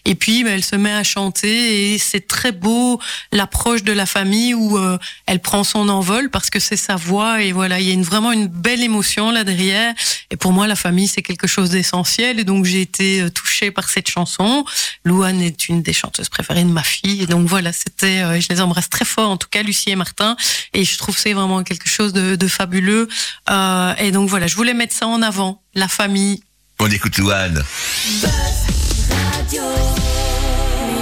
et 0.07 0.15
puis 0.15 0.43
ben, 0.43 0.53
elle 0.53 0.63
se 0.63 0.75
met 0.75 0.93
à 0.93 1.03
chanter 1.03 1.93
et 1.93 1.97
c'est 1.97 2.27
très 2.27 2.53
beau 2.53 2.99
l'approche 3.33 3.83
de 3.83 3.91
la 3.91 4.05
famille 4.05 4.53
où 4.53 4.77
euh, 4.77 4.97
elle 5.25 5.41
prend 5.41 5.65
son 5.65 5.89
envol 5.89 6.29
parce 6.29 6.49
que 6.49 6.59
c'est 6.59 6.77
sa 6.77 6.95
voix 6.95 7.41
et 7.41 7.51
voilà 7.51 7.79
il 7.81 7.87
y 7.87 7.91
a 7.91 7.93
une, 7.93 8.03
vraiment 8.03 8.31
une 8.31 8.47
belle 8.47 8.81
émotion 8.81 9.31
là 9.31 9.43
derrière. 9.43 9.93
Et 10.31 10.37
pour 10.37 10.53
moi 10.53 10.65
la 10.65 10.77
famille 10.77 11.09
c'est 11.09 11.21
quelque 11.21 11.47
chose 11.47 11.71
d'essentiel. 11.71 12.39
Et 12.39 12.45
donc 12.45 12.63
j'ai 12.63 12.81
été 12.81 13.21
euh, 13.21 13.29
touchée 13.29 13.69
par 13.69 13.89
cette 13.89 14.09
chanson. 14.09 14.63
Louane 15.03 15.41
est 15.41 15.67
une 15.67 15.81
des 15.81 15.93
chanteuses 15.93 16.29
préférées 16.29 16.63
de 16.63 16.69
ma 16.69 16.83
fille. 16.83 17.23
Et 17.23 17.27
donc 17.27 17.47
voilà 17.47 17.73
c'était 17.73 18.21
euh, 18.21 18.39
je 18.39 18.47
les 18.49 18.61
embrasse 18.61 18.89
très 18.89 19.05
fort 19.05 19.29
en 19.29 19.37
tout 19.37 19.49
cas 19.49 19.61
Lucie 19.61 19.89
et 19.89 19.97
Martin. 19.97 20.37
Et 20.73 20.85
je 20.85 20.97
trouve 20.97 21.17
c'est 21.17 21.33
vraiment 21.33 21.63
quelque 21.63 21.89
chose 21.89 22.13
de, 22.13 22.37
de 22.37 22.47
fabuleux. 22.47 23.09
Euh, 23.49 23.93
et 23.97 24.11
donc 24.11 24.29
voilà 24.29 24.47
je 24.47 24.55
voulais 24.55 24.73
mettre 24.73 24.95
ça 24.95 25.07
en 25.07 25.21
avant 25.21 25.61
la 25.73 25.89
famille. 25.89 26.41
On 26.79 26.89
écoute 26.89 27.17
Louane. 27.17 27.61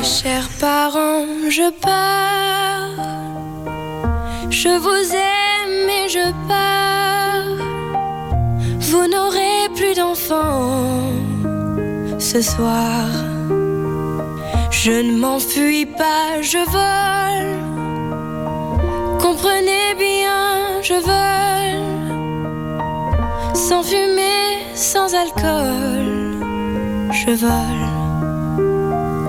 Chers 0.05 0.49
parents, 0.59 1.25
je 1.49 1.71
pars. 1.81 2.91
Je 4.51 4.69
vous 4.77 5.15
aime 5.15 5.89
et 5.89 6.07
je 6.07 6.31
pars. 6.47 7.57
Vous 8.81 9.07
n'aurez 9.07 9.67
plus 9.75 9.95
d'enfants 9.95 11.09
ce 12.19 12.39
soir. 12.39 13.07
Je 14.69 14.91
ne 14.91 15.17
m'enfuis 15.17 15.87
pas, 15.87 16.39
je 16.39 16.59
vole. 16.75 17.57
Comprenez 19.19 19.95
bien, 19.97 20.83
je 20.83 20.97
vole. 21.09 21.95
Sans 23.55 23.81
fumée, 23.81 24.59
sans 24.75 25.15
alcool. 25.15 26.37
Je 27.11 27.31
vole 27.31 27.94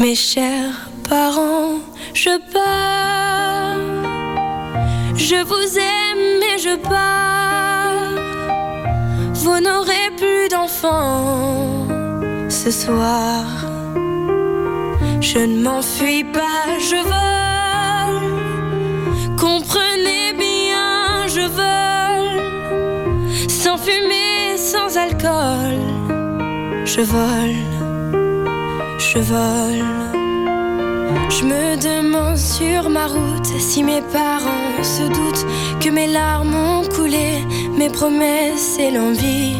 Mes 0.00 0.14
chers 0.14 0.88
parents, 1.08 1.78
je 2.14 2.30
pars. 2.52 3.76
Je 5.14 5.36
vous 5.44 5.78
aime 5.78 6.42
et 6.42 6.58
je 6.58 6.74
pars. 6.76 8.10
Vous 9.34 9.60
n'aurez 9.60 10.10
plus 10.16 10.48
d'enfants 10.48 11.79
ce 12.64 12.70
soir. 12.70 13.44
Je 15.20 15.38
ne 15.38 15.62
m'enfuis 15.62 16.24
pas, 16.24 16.64
je 16.90 17.00
vole. 17.12 18.32
Comprenez 19.38 20.34
bien, 20.46 21.26
je 21.36 21.46
vole. 21.60 22.40
Sans 23.48 23.78
fumée, 23.78 24.58
sans 24.58 24.90
alcool. 24.98 25.78
Je 26.84 27.00
vole, 27.00 27.60
je 28.98 29.18
vole. 29.32 29.84
Je 31.30 31.42
me 31.44 31.66
demande 31.90 32.36
sur 32.36 32.90
ma 32.90 33.06
route 33.06 33.52
si 33.58 33.82
mes 33.82 34.02
parents 34.02 34.82
se 34.82 35.04
doutent 35.04 35.46
que 35.80 35.88
mes 35.88 36.08
larmes 36.08 36.54
ont 36.54 36.84
coulé, 36.94 37.30
mes 37.78 37.88
promesses 37.88 38.78
et 38.78 38.90
l'envie 38.90 39.56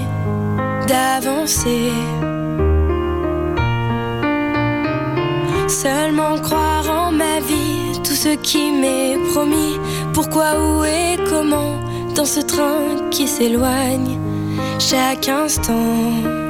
d'avancer. 0.87 1.93
Seulement 5.71 6.37
croire 6.41 6.91
en 6.91 7.13
ma 7.13 7.39
vie, 7.39 8.01
tout 8.03 8.17
ce 8.17 8.31
qui 8.31 8.73
m'est 8.73 9.17
promis. 9.31 9.79
Pourquoi, 10.13 10.59
où 10.59 10.85
et 10.85 11.17
comment, 11.29 11.79
dans 12.17 12.25
ce 12.25 12.41
train 12.41 13.09
qui 13.13 13.29
s'éloigne 13.29 14.19
chaque 14.81 15.29
instant. 15.29 16.50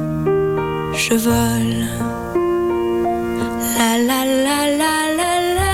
je 0.93 1.15
vole. 1.15 1.87
La 3.77 3.97
la 3.97 4.19
la 4.45 4.59
la 4.81 4.93
la 5.19 5.31
la. 5.57 5.73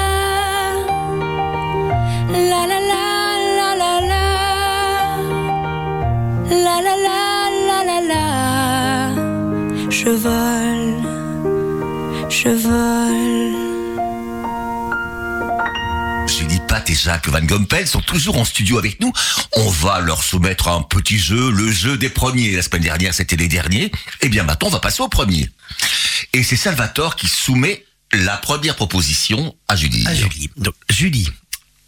La 2.49 2.61
la 2.71 2.79
la 2.91 3.05
la 3.57 3.69
la 3.81 3.93
la. 4.11 4.25
La 6.65 6.75
la 6.85 6.95
la 7.07 7.21
la 7.67 7.79
la 7.89 7.99
la. 8.11 8.25
Je 9.89 10.09
vole, 10.23 10.93
je 12.29 12.49
vole. 12.49 12.86
Jacques 16.97 17.29
Van 17.29 17.41
Gompel 17.41 17.87
sont 17.87 18.01
toujours 18.01 18.37
en 18.37 18.45
studio 18.45 18.77
avec 18.77 18.99
nous. 18.99 19.13
On 19.53 19.69
va 19.69 19.99
leur 19.99 20.23
soumettre 20.23 20.67
un 20.67 20.81
petit 20.81 21.19
jeu, 21.19 21.51
le 21.51 21.71
jeu 21.71 21.97
des 21.97 22.09
premiers. 22.09 22.55
La 22.55 22.61
semaine 22.61 22.81
dernière, 22.81 23.13
c'était 23.13 23.35
les 23.35 23.47
derniers. 23.47 23.91
Eh 24.21 24.29
bien, 24.29 24.43
maintenant, 24.43 24.67
on 24.69 24.71
va 24.71 24.79
passer 24.79 25.01
au 25.01 25.07
premier. 25.07 25.49
Et 26.33 26.43
c'est 26.43 26.55
Salvatore 26.55 27.15
qui 27.15 27.27
soumet 27.27 27.85
la 28.11 28.37
première 28.37 28.75
proposition 28.75 29.55
à 29.67 29.75
Julie. 29.75 30.07
À 30.07 30.15
Julie. 30.15 30.49
Donc, 30.57 30.75
Julie, 30.89 31.29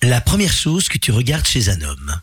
la 0.01 0.21
première 0.21 0.53
chose 0.53 0.87
que 0.87 0.97
tu 0.97 1.11
regardes 1.11 1.47
chez 1.47 1.69
un 1.69 1.81
homme. 1.81 2.21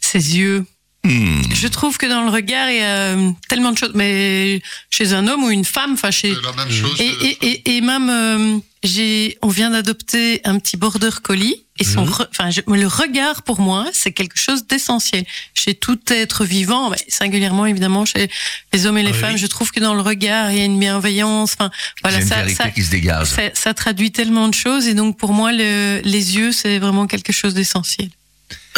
Ses 0.00 0.36
yeux. 0.36 0.66
Hmm. 1.04 1.42
Je 1.52 1.66
trouve 1.66 1.98
que 1.98 2.06
dans 2.06 2.22
le 2.22 2.30
regard, 2.30 2.70
il 2.70 2.76
y 2.76 2.80
a 2.80 3.14
euh, 3.16 3.30
tellement 3.48 3.72
de 3.72 3.78
choses. 3.78 3.90
Mais 3.94 4.62
chez 4.88 5.12
un 5.14 5.26
homme 5.26 5.42
ou 5.42 5.50
une 5.50 5.64
femme, 5.64 5.94
enfin 5.94 6.12
chez. 6.12 6.32
La 6.44 6.52
même 6.52 6.70
chose. 6.72 7.00
Et, 7.00 7.06
et, 7.26 7.38
et, 7.42 7.76
et 7.76 7.80
même, 7.80 8.08
euh, 8.08 8.58
j'ai, 8.84 9.36
on 9.42 9.48
vient 9.48 9.70
d'adopter 9.70 10.40
un 10.44 10.60
petit 10.60 10.76
border 10.76 11.10
collie. 11.20 11.56
Et 11.80 11.84
son, 11.84 12.04
re- 12.04 12.28
enfin, 12.30 12.50
je- 12.50 12.60
le 12.72 12.86
regard 12.86 13.42
pour 13.42 13.58
moi, 13.60 13.88
c'est 13.92 14.12
quelque 14.12 14.38
chose 14.38 14.66
d'essentiel 14.68 15.24
chez 15.54 15.74
tout 15.74 15.98
être 16.08 16.44
vivant, 16.44 16.90
mais 16.90 16.98
singulièrement 17.08 17.66
évidemment 17.66 18.04
chez 18.04 18.30
les 18.72 18.86
hommes 18.86 18.98
et 18.98 19.02
les 19.02 19.10
Oui. 19.10 19.18
femmes. 19.18 19.36
Je 19.36 19.46
trouve 19.48 19.72
que 19.72 19.80
dans 19.80 19.94
le 19.94 20.02
regard, 20.02 20.52
il 20.52 20.58
y 20.58 20.60
a 20.60 20.64
une 20.64 20.78
bienveillance. 20.78 21.54
Enfin, 21.54 21.72
voilà, 22.02 22.20
ça, 22.20 22.46
ça, 22.48 22.68
qui 22.70 22.84
se 22.84 22.90
dégage. 22.90 23.26
ça, 23.26 23.42
ça 23.54 23.74
traduit 23.74 24.12
tellement 24.12 24.46
de 24.48 24.54
choses. 24.54 24.86
Et 24.86 24.94
donc 24.94 25.18
pour 25.18 25.32
moi, 25.32 25.50
le, 25.50 26.00
les 26.04 26.36
yeux, 26.36 26.52
c'est 26.52 26.78
vraiment 26.78 27.08
quelque 27.08 27.32
chose 27.32 27.54
d'essentiel. 27.54 28.10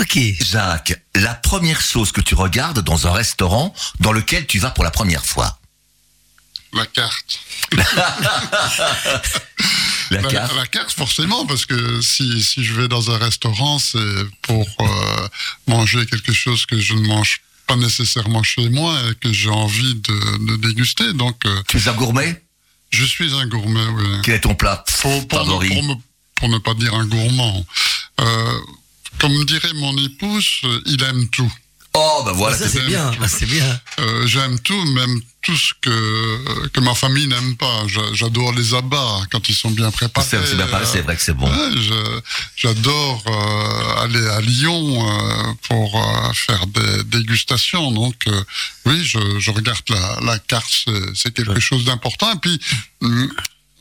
Ok. 0.01 0.19
Jacques, 0.41 1.01
la 1.15 1.35
première 1.35 1.81
chose 1.81 2.13
que 2.13 2.21
tu 2.21 2.35
regardes 2.35 2.81
dans 2.81 3.07
un 3.07 3.13
restaurant 3.13 3.75
dans 4.01 4.13
lequel 4.13 4.47
tu 4.47 4.59
vas 4.59 4.71
pour 4.71 4.85
la 4.85 4.91
première 4.91 5.25
fois? 5.25 5.59
La 6.73 6.87
carte. 6.87 7.39
La 10.11 10.23
carte? 10.23 10.55
la 10.55 10.67
carte, 10.67 10.93
forcément, 10.93 11.47
parce 11.47 11.65
que 11.67 12.01
si, 12.03 12.43
si 12.43 12.63
je 12.65 12.75
vais 12.75 12.89
dans 12.89 13.11
un 13.11 13.19
restaurant, 13.19 13.79
c'est 13.79 13.99
pour 14.43 14.67
euh, 14.81 15.29
manger 15.67 16.05
quelque 16.07 16.33
chose 16.33 16.67
que 16.67 16.79
je 16.79 16.95
ne 16.95 17.07
mange 17.07 17.41
pas 17.67 17.77
nécessairement 17.77 18.43
chez 18.43 18.69
moi 18.69 18.95
et 19.11 19.15
que 19.15 19.33
j'ai 19.33 19.49
envie 19.49 19.95
de, 19.95 20.47
de 20.47 20.57
déguster. 20.69 21.13
Donc, 21.15 21.37
euh, 21.47 21.63
Tu 21.69 21.79
es 21.79 21.89
un 21.89 21.95
gourmet? 21.95 22.41
je 22.91 23.05
suis 23.05 23.33
un 23.35 23.47
gourmet, 23.47 23.87
oui. 23.87 24.05
Quel 24.23 24.35
est 24.35 24.41
ton 24.41 24.55
plat 24.55 24.85
Pour, 25.01 25.27
pour, 25.27 25.41
ne, 25.41 25.45
favori? 25.47 25.69
pour, 25.71 25.83
me- 25.85 25.95
pour 26.37 26.49
ne 26.49 26.59
pas 26.59 26.75
dire 26.75 26.95
un 26.95 27.07
gourmand. 27.07 27.65
Euh, 28.21 28.59
comme 29.21 29.45
dirait 29.45 29.73
mon 29.75 29.97
épouse, 29.99 30.47
euh, 30.65 30.81
il 30.87 31.03
aime 31.03 31.29
tout. 31.29 31.53
Oh, 31.97 32.23
ben 32.27 32.33
voilà. 32.33 32.57
ça, 32.59 32.69
c'est 32.69 32.85
bien. 32.87 33.11
bien. 33.13 33.29
C'est 33.29 33.47
bien. 33.47 33.81
Euh, 34.01 34.27
J'aime 34.27 34.59
tout, 34.59 34.85
même 34.95 35.21
tout 35.43 35.57
ce 35.57 35.73
que, 35.81 36.67
que 36.71 36.81
ma 36.81 36.93
famille 36.93 37.29
n'aime 37.29 37.57
pas. 37.57 37.87
J'a- 37.87 38.13
J'adore 38.15 38.53
les 38.53 38.75
abats 38.75 39.21
quand 39.31 39.49
ils 39.49 39.55
sont 39.55 39.71
bien 39.71 39.93
préparés. 39.93 40.27
C'est 40.85 41.03
vrai 41.03 41.15
que 41.15 41.23
c'est 41.23 41.35
bon. 41.35 41.47
Ouais, 41.49 42.21
J'adore 42.57 43.23
euh, 43.29 44.03
aller 44.03 44.27
à 44.27 44.41
Lyon 44.41 45.09
euh, 45.09 45.53
pour 45.69 45.97
euh, 46.03 46.33
faire 46.33 46.67
des 46.67 47.05
dégustations. 47.05 47.93
Donc, 47.93 48.17
euh, 48.27 48.43
oui, 48.87 49.05
je, 49.05 49.19
je 49.39 49.51
regarde 49.53 49.79
la, 49.89 50.19
la 50.23 50.39
carte, 50.41 50.87
c'est- 51.15 51.33
quelque 51.33 51.53
Ouais. 51.53 51.61
chose 51.61 51.85
d'important. 51.85 52.33
Et 52.33 52.39
puis, 52.41 52.59
hum, 53.03 53.31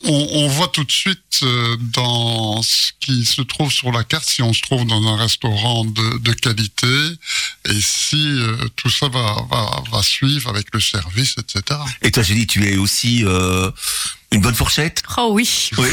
on, 0.06 0.48
voit 0.48 0.68
tout 0.68 0.84
de 0.84 0.92
suite 0.92 1.40
euh, 1.42 1.76
dans 1.80 2.62
ce 2.62 2.92
qui 3.00 3.24
se 3.24 3.42
trouve 3.42 3.72
sur 3.72 3.90
la 3.92 4.04
carte 4.04 4.28
si 4.28 4.42
on 4.42 4.52
se 4.52 4.62
trouve 4.62 4.86
dans 4.86 5.02
un 5.06 5.16
restaurant 5.16 5.84
de, 5.84 6.18
de 6.18 6.32
qualité 6.32 6.86
et 7.68 7.80
si 7.80 8.40
euh, 8.40 8.56
tout 8.76 8.90
ça 8.90 9.08
va, 9.08 10.02
suivre 10.02 10.50
avec 10.50 10.66
le 10.74 10.80
service, 10.80 11.36
etc. 11.38 11.80
Et 12.02 12.10
toi, 12.10 12.22
Julie, 12.22 12.46
tu 12.46 12.66
es 12.66 12.76
aussi 12.76 13.24
euh, 13.24 13.70
une 14.34 14.40
bonne 14.40 14.54
fourchette? 14.54 15.02
Oh 15.16 15.28
oui. 15.32 15.70
Oui. 15.78 15.88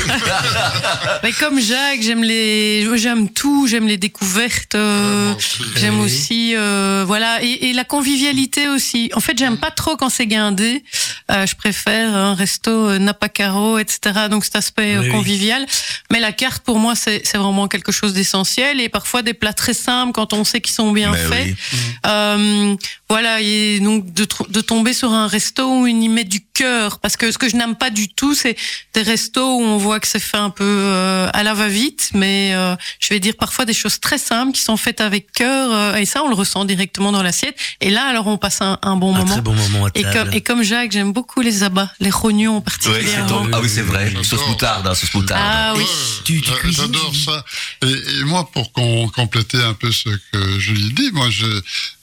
Mais 1.23 1.31
comme 1.33 1.59
Jacques, 1.59 2.01
j'aime 2.01 2.23
les, 2.23 2.87
j'aime 2.97 3.29
tout, 3.29 3.67
j'aime 3.67 3.87
les 3.87 3.97
découvertes. 3.97 4.75
euh. 4.75 5.33
J'aime 5.77 5.99
aussi, 5.99 6.53
euh, 6.55 7.03
voilà, 7.05 7.41
et, 7.43 7.69
et 7.69 7.73
la 7.73 7.83
convivialité 7.83 8.67
aussi. 8.67 9.11
En 9.13 9.19
fait, 9.19 9.37
j'aime 9.37 9.57
pas 9.57 9.71
trop 9.71 9.95
quand 9.95 10.09
c'est 10.09 10.27
guindé. 10.27 10.83
Euh, 11.31 11.45
je 11.45 11.55
préfère 11.55 12.15
un 12.15 12.33
resto 12.33 12.71
euh, 12.71 12.97
Napa 12.99 13.29
Caro, 13.29 13.77
etc. 13.77 13.99
Donc 14.29 14.43
cet 14.43 14.55
aspect 14.55 14.95
euh, 14.95 15.01
oui. 15.01 15.09
convivial. 15.09 15.65
Mais 16.11 16.19
la 16.19 16.31
carte, 16.31 16.63
pour 16.63 16.79
moi, 16.79 16.95
c'est 16.95 17.21
vraiment 17.37 17.67
quelque 17.67 17.91
chose 17.91 18.13
d'essentiel. 18.13 18.79
Et 18.81 18.89
parfois 18.89 19.21
des 19.21 19.33
plats 19.33 19.53
très 19.53 19.73
simples 19.73 20.13
quand 20.13 20.33
on 20.33 20.43
sait 20.43 20.61
qu'ils 20.61 20.73
sont 20.75 20.91
bien 20.91 21.11
Mais 21.11 21.17
faits. 21.25 21.47
oui. 21.47 21.79
Euh, 22.07 22.75
voilà, 23.09 23.41
et 23.41 23.79
donc 23.81 24.13
de, 24.13 24.25
de 24.49 24.61
tomber 24.61 24.93
sur 24.93 25.11
un 25.11 25.27
resto 25.27 25.81
où 25.81 25.87
il 25.87 26.01
y 26.01 26.07
met 26.09 26.23
du 26.23 26.39
cœur, 26.61 26.99
parce 26.99 27.17
que 27.17 27.31
ce 27.31 27.37
que 27.37 27.49
je 27.49 27.55
n'aime 27.55 27.75
pas 27.75 27.89
du 27.89 28.07
tout, 28.09 28.35
c'est 28.35 28.55
des 28.93 29.01
restos 29.01 29.57
où 29.57 29.61
on 29.63 29.77
voit 29.77 29.99
que 29.99 30.07
c'est 30.07 30.19
fait 30.19 30.37
un 30.37 30.49
peu 30.51 30.63
euh, 30.63 31.27
à 31.33 31.41
la 31.43 31.53
va-vite, 31.53 32.11
mais 32.13 32.51
euh, 32.53 32.75
je 32.99 33.09
vais 33.09 33.19
dire 33.19 33.33
parfois 33.39 33.65
des 33.65 33.73
choses 33.73 33.99
très 33.99 34.17
simples 34.17 34.53
qui 34.53 34.61
sont 34.61 34.77
faites 34.77 35.01
avec 35.01 35.31
cœur, 35.31 35.71
euh, 35.71 35.95
et 35.95 36.05
ça 36.05 36.23
on 36.23 36.27
le 36.29 36.35
ressent 36.35 36.65
directement 36.65 37.11
dans 37.11 37.23
l'assiette. 37.23 37.57
Et 37.81 37.89
là, 37.89 38.05
alors 38.05 38.27
on 38.27 38.37
passe 38.37 38.61
un, 38.61 38.77
un 38.83 38.95
bon 38.95 39.13
Un 39.15 39.19
moment. 39.19 39.31
très 39.33 39.41
bon 39.41 39.53
moment 39.55 39.85
à 39.85 39.89
Et 39.95 40.03
table. 40.03 40.13
comme, 40.25 40.33
et 40.33 40.41
comme 40.41 40.63
Jacques, 40.63 40.91
j'aime 40.91 41.13
beaucoup 41.13 41.41
les 41.41 41.63
abats, 41.63 41.91
les 41.99 42.09
rognons 42.11 42.57
en 42.57 42.59
Ouais, 42.59 42.63
c'est 42.79 42.87
particulièrement. 42.91 43.27
ton- 43.45 43.49
Ah 43.53 43.59
oui, 43.61 43.69
c'est 43.69 43.81
vrai. 43.81 44.11
Sauce 44.23 44.47
moutarde, 44.47 44.85
hein, 44.87 44.93
sauce 44.95 45.13
moutarde. 45.13 45.41
Ah 45.43 45.73
oui. 45.75 45.81
Ouais, 45.83 45.89
Tu- 46.25 46.41
tu 46.41 46.49
j'a- 46.49 46.55
cuisines, 46.57 46.83
J'adore 46.83 47.11
Julie 47.13 47.25
ça. 47.25 47.45
Et, 47.83 48.19
et 48.19 48.23
moi, 48.25 48.49
pour 48.51 48.71
qu'on 48.71 49.07
compléter 49.09 49.57
un 49.63 49.73
peu 49.73 49.91
ce 49.91 50.09
que 50.31 50.59
Julie 50.59 50.93
dit, 50.93 51.09
moi, 51.13 51.27
j'ai 51.29 51.45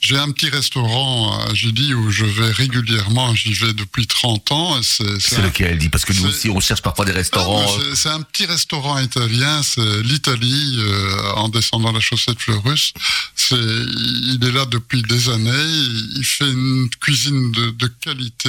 j'ai 0.00 0.16
un 0.16 0.30
petit 0.30 0.48
restaurant 0.48 1.38
à 1.46 1.54
Julie 1.54 1.92
où 1.94 2.10
je 2.10 2.24
vais 2.24 2.50
régulièrement. 2.50 3.34
J'y 3.34 3.52
vais 3.52 3.72
depuis 3.72 4.06
30 4.06 4.47
et 4.50 5.20
C'est 5.20 5.42
lequel, 5.42 5.78
dit 5.78 5.88
Parce 5.88 6.04
que 6.04 6.12
nous 6.14 6.26
aussi, 6.26 6.48
on 6.50 6.60
cherche 6.60 6.82
parfois 6.82 7.04
des 7.04 7.12
restaurants. 7.12 7.66
C'est- 7.94 8.08
un 8.08 8.22
petit 8.22 8.46
restaurant 8.46 8.98
italien, 8.98 9.62
c'est 9.62 10.02
l'Italie, 10.02 10.76
euh, 10.78 11.32
en 11.36 11.48
descendant 11.48 11.92
la 11.92 12.00
chaussette 12.00 12.40
Fleurus. 12.40 12.92
C'est, 13.36 13.54
il 13.56 14.38
est 14.42 14.52
là 14.52 14.64
depuis 14.66 15.02
des 15.02 15.28
années, 15.28 15.72
il 16.16 16.24
fait 16.24 16.50
une 16.50 16.88
cuisine 17.00 17.52
de, 17.52 17.70
de 17.70 17.86
qualité 18.00 18.48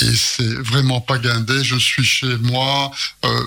et 0.00 0.14
c'est 0.14 0.54
vraiment 0.62 1.00
pas 1.00 1.18
guindé. 1.18 1.64
Je 1.64 1.76
suis 1.76 2.04
chez 2.04 2.36
moi. 2.38 2.90
euh, 3.24 3.42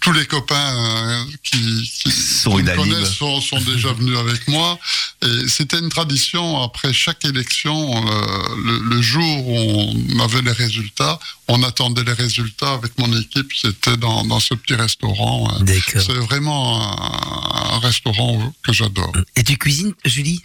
tous 0.00 0.12
les 0.12 0.26
copains 0.26 0.54
euh, 0.76 1.24
qui, 1.42 1.58
qui, 2.02 2.10
Sont 2.10 2.56
qui 2.56 2.62
me 2.62 2.74
connaissent 2.76 3.14
sont, 3.14 3.40
sont 3.40 3.60
déjà 3.60 3.92
venus 3.92 4.16
avec 4.16 4.46
moi. 4.48 4.78
Et 5.22 5.48
c'était 5.48 5.78
une 5.78 5.88
tradition, 5.88 6.62
après 6.62 6.92
chaque 6.92 7.24
élection, 7.24 7.76
euh, 8.06 8.26
le, 8.64 8.78
le 8.94 9.02
jour 9.02 9.48
où 9.48 9.92
on 10.14 10.20
avait 10.20 10.42
les 10.42 10.52
résultats, 10.52 11.18
on 11.48 11.62
attendait 11.62 12.04
les 12.04 12.12
résultats 12.12 12.72
avec 12.74 12.96
mon 12.98 13.10
équipe, 13.18 13.50
c'était 13.60 13.96
dans, 13.96 14.24
dans 14.24 14.40
ce 14.40 14.54
petit 14.54 14.74
restaurant. 14.74 15.50
euh. 15.52 15.64
D'accord. 15.64 16.02
C'est 16.06 16.12
vraiment 16.14 16.80
un, 16.80 17.74
un 17.76 17.78
restaurant 17.80 18.52
que 18.62 18.72
j'adore. 18.72 19.12
Et 19.36 19.42
tu 19.42 19.56
cuisines, 19.58 19.94
Julie? 20.04 20.40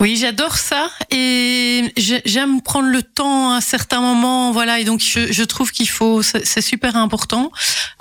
Oui, 0.00 0.18
j'adore 0.20 0.56
ça 0.56 0.90
et 1.10 1.84
j'ai- 1.96 2.20
j'aime 2.26 2.60
prendre 2.62 2.88
le 2.88 3.02
temps 3.02 3.52
à 3.54 3.60
certains 3.60 4.00
moments, 4.00 4.52
voilà. 4.52 4.80
Et 4.80 4.84
donc 4.84 5.00
je, 5.00 5.32
je 5.32 5.42
trouve 5.44 5.70
qu'il 5.70 5.88
faut, 5.88 6.20
c'est 6.22 6.44
c'est 6.44 6.60
super 6.60 6.96
important. 6.96 7.50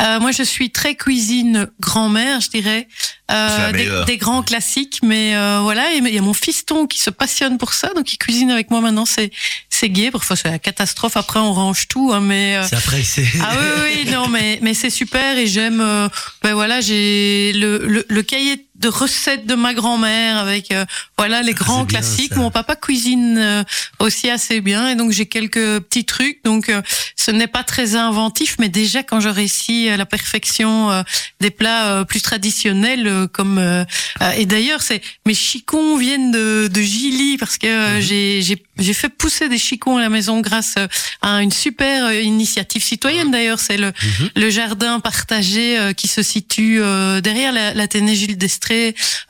Euh, 0.02 0.20
moi, 0.20 0.32
je 0.32 0.42
suis 0.44 0.72
très 0.74 0.96
cuisine 0.96 1.68
grand-mère, 1.80 2.42
je 2.42 2.50
dirais, 2.50 2.88
euh, 3.32 4.06
des, 4.06 4.18
grands 4.18 4.44
classiques. 4.44 5.00
Mais 5.04 5.36
euh, 5.36 5.60
voilà, 5.62 5.94
et 5.94 5.98
il 5.98 6.14
y 6.14 6.18
a 6.18 6.22
mon 6.22 6.34
fiston 6.34 6.88
qui 6.88 7.00
se 7.00 7.10
passionne 7.10 7.58
pour 7.58 7.74
ça, 7.74 7.90
donc 7.96 8.12
il 8.12 8.18
cuisine 8.18 8.52
avec 8.52 8.70
moi 8.72 8.82
maintenant. 8.82 9.06
C'est 9.06 9.32
c'est 9.70 9.90
gai. 9.90 10.12
Parfois 10.12 10.36
c'est 10.36 10.50
la 10.50 10.60
catastrophe. 10.60 11.16
Après 11.16 11.40
on 11.40 11.54
range 11.54 11.88
tout, 11.88 12.12
hein, 12.14 12.20
mais 12.20 12.58
euh, 12.58 12.66
C'est 12.68 12.76
après, 12.76 13.04
c'est. 13.04 13.26
ah 13.42 13.56
oui, 13.58 14.04
oui, 14.06 14.12
non, 14.12 14.28
mais, 14.28 14.60
mais 14.62 14.74
c'est 14.74 14.90
super 14.90 15.38
et 15.38 15.48
j'aime. 15.48 15.80
euh, 15.80 16.10
ben 16.42 16.54
voilà, 16.54 16.82
j'ai 16.82 17.54
le, 17.54 17.86
le, 17.88 18.06
le 18.10 18.24
cahier 18.24 18.68
de 18.84 18.90
recettes 18.90 19.46
de 19.48 19.56
ma 19.56 19.74
grand-mère 19.74 20.38
avec 20.38 20.72
euh, 20.72 20.84
voilà 21.18 21.42
les 21.42 21.54
grands 21.54 21.82
c'est 21.82 21.88
bien, 21.88 22.00
classiques. 22.00 22.34
ça. 22.34 22.40
Mon 22.40 22.52
papa 22.52 22.76
cuisine 22.76 23.38
euh, 23.38 23.64
aussi 24.00 24.30
assez 24.30 24.60
bien 24.62 24.90
et 24.90 24.96
donc 24.96 25.12
j'ai 25.12 25.26
quelques 25.26 25.80
petits 25.80 26.06
trucs. 26.06 26.40
Donc 26.44 26.68
euh, 26.70 26.82
ce 27.16 27.32
n'est 27.32 27.48
pas 27.48 27.64
très 27.64 27.96
inventif, 27.96 28.58
mais 28.60 28.70
déjà 28.70 29.02
quand 29.02 29.22
je 29.22 29.30
réussis 29.30 29.88
à 29.90 29.96
la 29.98 30.06
perfection 30.06 30.92
euh, 30.92 31.02
des 31.40 31.50
plats 31.60 31.86
euh, 31.88 32.04
plus 32.04 32.22
traditionnels 32.22 33.08
euh, 33.08 33.28
comme 33.28 33.58
euh, 33.58 33.86
euh, 34.22 34.32
et 34.40 34.46
d'ailleurs 34.46 34.82
c'est 34.82 35.02
mes 35.26 35.34
chicons 35.34 35.96
viennent 35.98 36.32
de, 36.32 36.68
de 36.68 36.82
Gilly 36.82 37.38
parce 37.38 37.58
que 37.58 37.68
euh, 37.68 38.02
j'ai 38.02 38.42
j'ai 38.42 38.62
j'ai 38.78 38.94
fait 39.02 39.10
pousser 39.10 39.48
des 39.50 39.58
chicons 39.70 39.96
à 39.98 40.02
la 40.02 40.10
maison 40.10 40.42
grâce 40.42 40.76
à 41.22 41.42
une 41.42 41.52
super 41.66 42.12
initiative 42.12 42.84
citoyenne 42.84 43.32
d'ailleurs 43.32 43.60
c'est 43.66 43.78
le 43.78 43.92
le 44.36 44.50
jardin 44.50 45.00
partagé 45.00 45.78
euh, 45.78 45.94
qui 45.94 46.08
se 46.08 46.22
situe 46.34 46.82
euh, 46.82 47.22
derrière 47.22 47.52
la, 47.54 47.74
la 47.74 47.88
Ténée 47.88 48.16
Gilles 48.16 48.38
d'Estrée, 48.44 48.73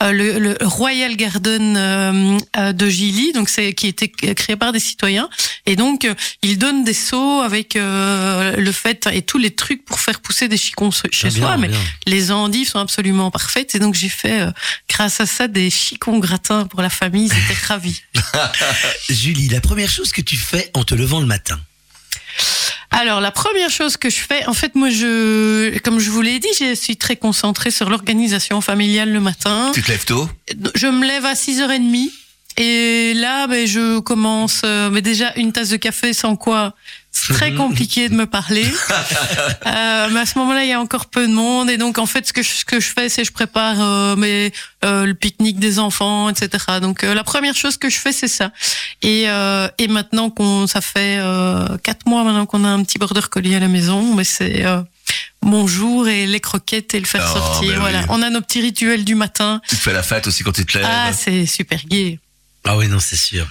euh, 0.01 0.11
le, 0.11 0.39
le 0.39 0.57
Royal 0.61 1.15
Garden 1.15 1.75
euh, 1.77 2.37
euh, 2.57 2.73
de 2.73 2.89
Gilly, 2.89 3.33
donc 3.33 3.49
c'est 3.49 3.73
qui 3.73 3.87
était 3.87 4.09
créé 4.09 4.55
par 4.55 4.71
des 4.71 4.79
citoyens. 4.79 5.29
Et 5.65 5.75
donc 5.75 6.07
ils 6.41 6.57
donnent 6.57 6.83
des 6.83 6.93
seaux 6.93 7.41
avec 7.41 7.75
le 7.75 8.71
fait 8.71 9.07
et 9.11 9.21
tous 9.21 9.37
les 9.37 9.51
trucs 9.51 9.85
pour 9.85 9.99
faire 9.99 10.19
pousser 10.19 10.47
des 10.47 10.57
chicons 10.57 10.91
chez 10.91 11.27
Ah, 11.27 11.29
bien, 11.29 11.31
soi. 11.31 11.57
Mais 11.57 11.67
bien. 11.69 11.79
les 12.05 12.31
endives 12.31 12.67
sont 12.67 12.79
absolument 12.79 13.31
parfaites. 13.31 13.75
Et 13.75 13.79
donc 13.79 13.95
j'ai 13.95 14.09
fait 14.09 14.41
grâce 14.89 15.19
à 15.19 15.25
ça 15.25 15.47
des 15.47 15.69
chicons 15.69 16.19
gratins 16.19 16.65
pour 16.65 16.81
la 16.81 16.89
famille. 16.89 17.27
Ils 17.31 17.51
étaient 17.51 17.65
ravis. 17.67 18.01
Julie, 19.09 19.47
la 19.49 19.61
première 19.61 19.89
chose 19.89 20.11
que 20.11 20.21
tu 20.21 20.35
fais 20.35 20.69
en 20.73 20.83
te 20.83 20.95
levant 20.95 21.19
le 21.21 21.27
matin? 21.27 21.59
Alors 22.93 23.21
la 23.21 23.31
première 23.31 23.69
chose 23.69 23.97
que 23.97 24.09
je 24.09 24.19
fais, 24.19 24.45
en 24.45 24.53
fait 24.53 24.75
moi 24.75 24.89
je, 24.89 25.77
comme 25.79 25.99
je 25.99 26.09
vous 26.11 26.21
l'ai 26.21 26.39
dit, 26.39 26.47
je 26.59 26.75
suis 26.75 26.95
très 26.95 27.15
concentrée 27.15 27.71
sur 27.71 27.89
l'organisation 27.89 28.61
familiale 28.61 29.11
le 29.11 29.19
matin. 29.19 29.71
Tu 29.73 29.81
te 29.81 29.91
lèves 29.91 30.05
tôt? 30.05 30.29
Je 30.75 30.87
me 30.87 31.05
lève 31.05 31.25
à 31.25 31.33
6h30 31.33 32.11
et 32.57 33.13
là 33.15 33.47
ben, 33.47 33.65
je 33.65 33.99
commence, 33.99 34.61
mais 34.91 35.01
déjà 35.01 35.33
une 35.35 35.51
tasse 35.51 35.69
de 35.69 35.77
café 35.77 36.13
sans 36.13 36.35
quoi 36.35 36.75
c'est 37.15 37.31
très 37.33 37.53
compliqué 37.53 38.09
de 38.09 38.15
me 38.15 38.25
parler. 38.25 38.65
Euh, 39.65 40.09
mais 40.11 40.19
à 40.21 40.25
ce 40.25 40.37
moment-là, 40.39 40.63
il 40.63 40.69
y 40.69 40.73
a 40.73 40.79
encore 40.79 41.05
peu 41.05 41.25
de 41.27 41.31
monde 41.33 41.69
et 41.69 41.77
donc 41.77 41.97
en 41.97 42.05
fait 42.05 42.27
ce 42.27 42.33
que 42.33 42.41
je, 42.43 42.49
ce 42.49 42.65
que 42.65 42.79
je 42.81 42.89
fais, 42.89 43.07
c'est 43.07 43.23
je 43.23 43.31
prépare 43.31 43.77
euh, 43.79 44.15
mes, 44.17 44.51
euh, 44.83 45.05
le 45.05 45.13
pique-nique 45.13 45.57
des 45.59 45.79
enfants, 45.79 46.29
etc. 46.29 46.49
Donc 46.81 47.03
euh, 47.03 47.13
la 47.13 47.23
première 47.23 47.55
chose 47.55 47.77
que 47.77 47.89
je 47.89 47.97
fais, 47.97 48.11
c'est 48.11 48.27
ça. 48.27 48.51
Et, 49.01 49.29
euh, 49.29 49.67
et 49.77 49.87
maintenant 49.87 50.29
qu'on 50.29 50.67
ça 50.67 50.81
fait 50.81 51.17
euh, 51.19 51.77
quatre 51.81 52.05
mois 52.07 52.23
maintenant 52.23 52.45
qu'on 52.45 52.65
a 52.65 52.67
un 52.69 52.83
petit 52.83 52.97
border 52.99 53.21
collie 53.31 53.55
à 53.55 53.59
la 53.59 53.69
maison, 53.69 54.13
mais 54.15 54.25
c'est 54.25 54.65
euh, 54.65 54.81
mon 55.41 55.65
jour 55.65 56.07
et 56.09 56.25
les 56.27 56.39
croquettes 56.41 56.93
et 56.93 56.99
le 56.99 57.05
faire 57.05 57.25
Oh, 57.33 57.37
sortir. 57.37 57.71
ben 57.73 57.79
voilà, 57.79 57.99
oui. 57.99 58.05
on 58.09 58.21
a 58.21 58.29
nos 58.29 58.41
petits 58.41 58.61
rituels 58.61 59.05
du 59.05 59.15
matin. 59.15 59.61
Tu 59.69 59.77
te 59.77 59.81
fais 59.81 59.93
la 59.93 60.03
fête 60.03 60.27
aussi 60.27 60.43
quand 60.43 60.51
tu 60.51 60.65
te 60.65 60.77
lèves 60.77 60.87
Ah, 60.89 61.11
c'est 61.13 61.45
super 61.45 61.79
gai. 61.85 62.19
Ah 62.65 62.75
oui, 62.77 62.87
non, 62.89 62.99
c'est 62.99 63.15
sûr. 63.17 63.47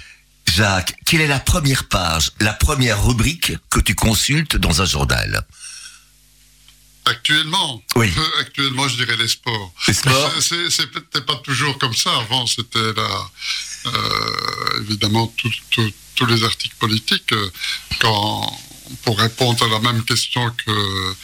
Jacques, 0.57 0.95
quelle 1.07 1.23
est 1.23 1.27
la 1.29 1.41
première 1.41 1.85
page, 1.89 2.31
la 2.41 2.53
première 2.53 3.03
rubrique 3.05 3.53
que 3.71 3.81
tu 3.81 3.95
consultes 3.95 4.57
dans 4.57 4.83
un 4.83 4.85
journal? 4.85 5.47
Actuellement, 7.05 7.83
Oui. 7.97 8.13
euh, 8.17 8.41
actuellement, 8.41 8.87
je 8.87 8.97
dirais 8.97 9.17
les 9.17 9.29
sports. 9.29 9.73
Les 9.89 9.95
sports 9.95 10.31
C'est- 10.41 10.87
peut-être 10.89 11.27
pas 11.27 11.41
toujours 11.43 11.77
comme 11.79 11.95
ça. 11.95 12.11
Avant, 12.19 12.47
c'était 12.47 12.79
euh, 12.79 13.89
évidemment 14.83 15.33
tous 16.15 16.27
les 16.27 16.45
articles 16.45 16.77
politiques. 16.79 17.33
euh, 17.33 17.51
Quand, 18.01 18.61
pour 19.05 19.19
répondre 19.19 19.65
à 19.65 19.69
la 19.69 19.81
même 19.81 20.05
question 20.05 20.51
que 20.65 21.15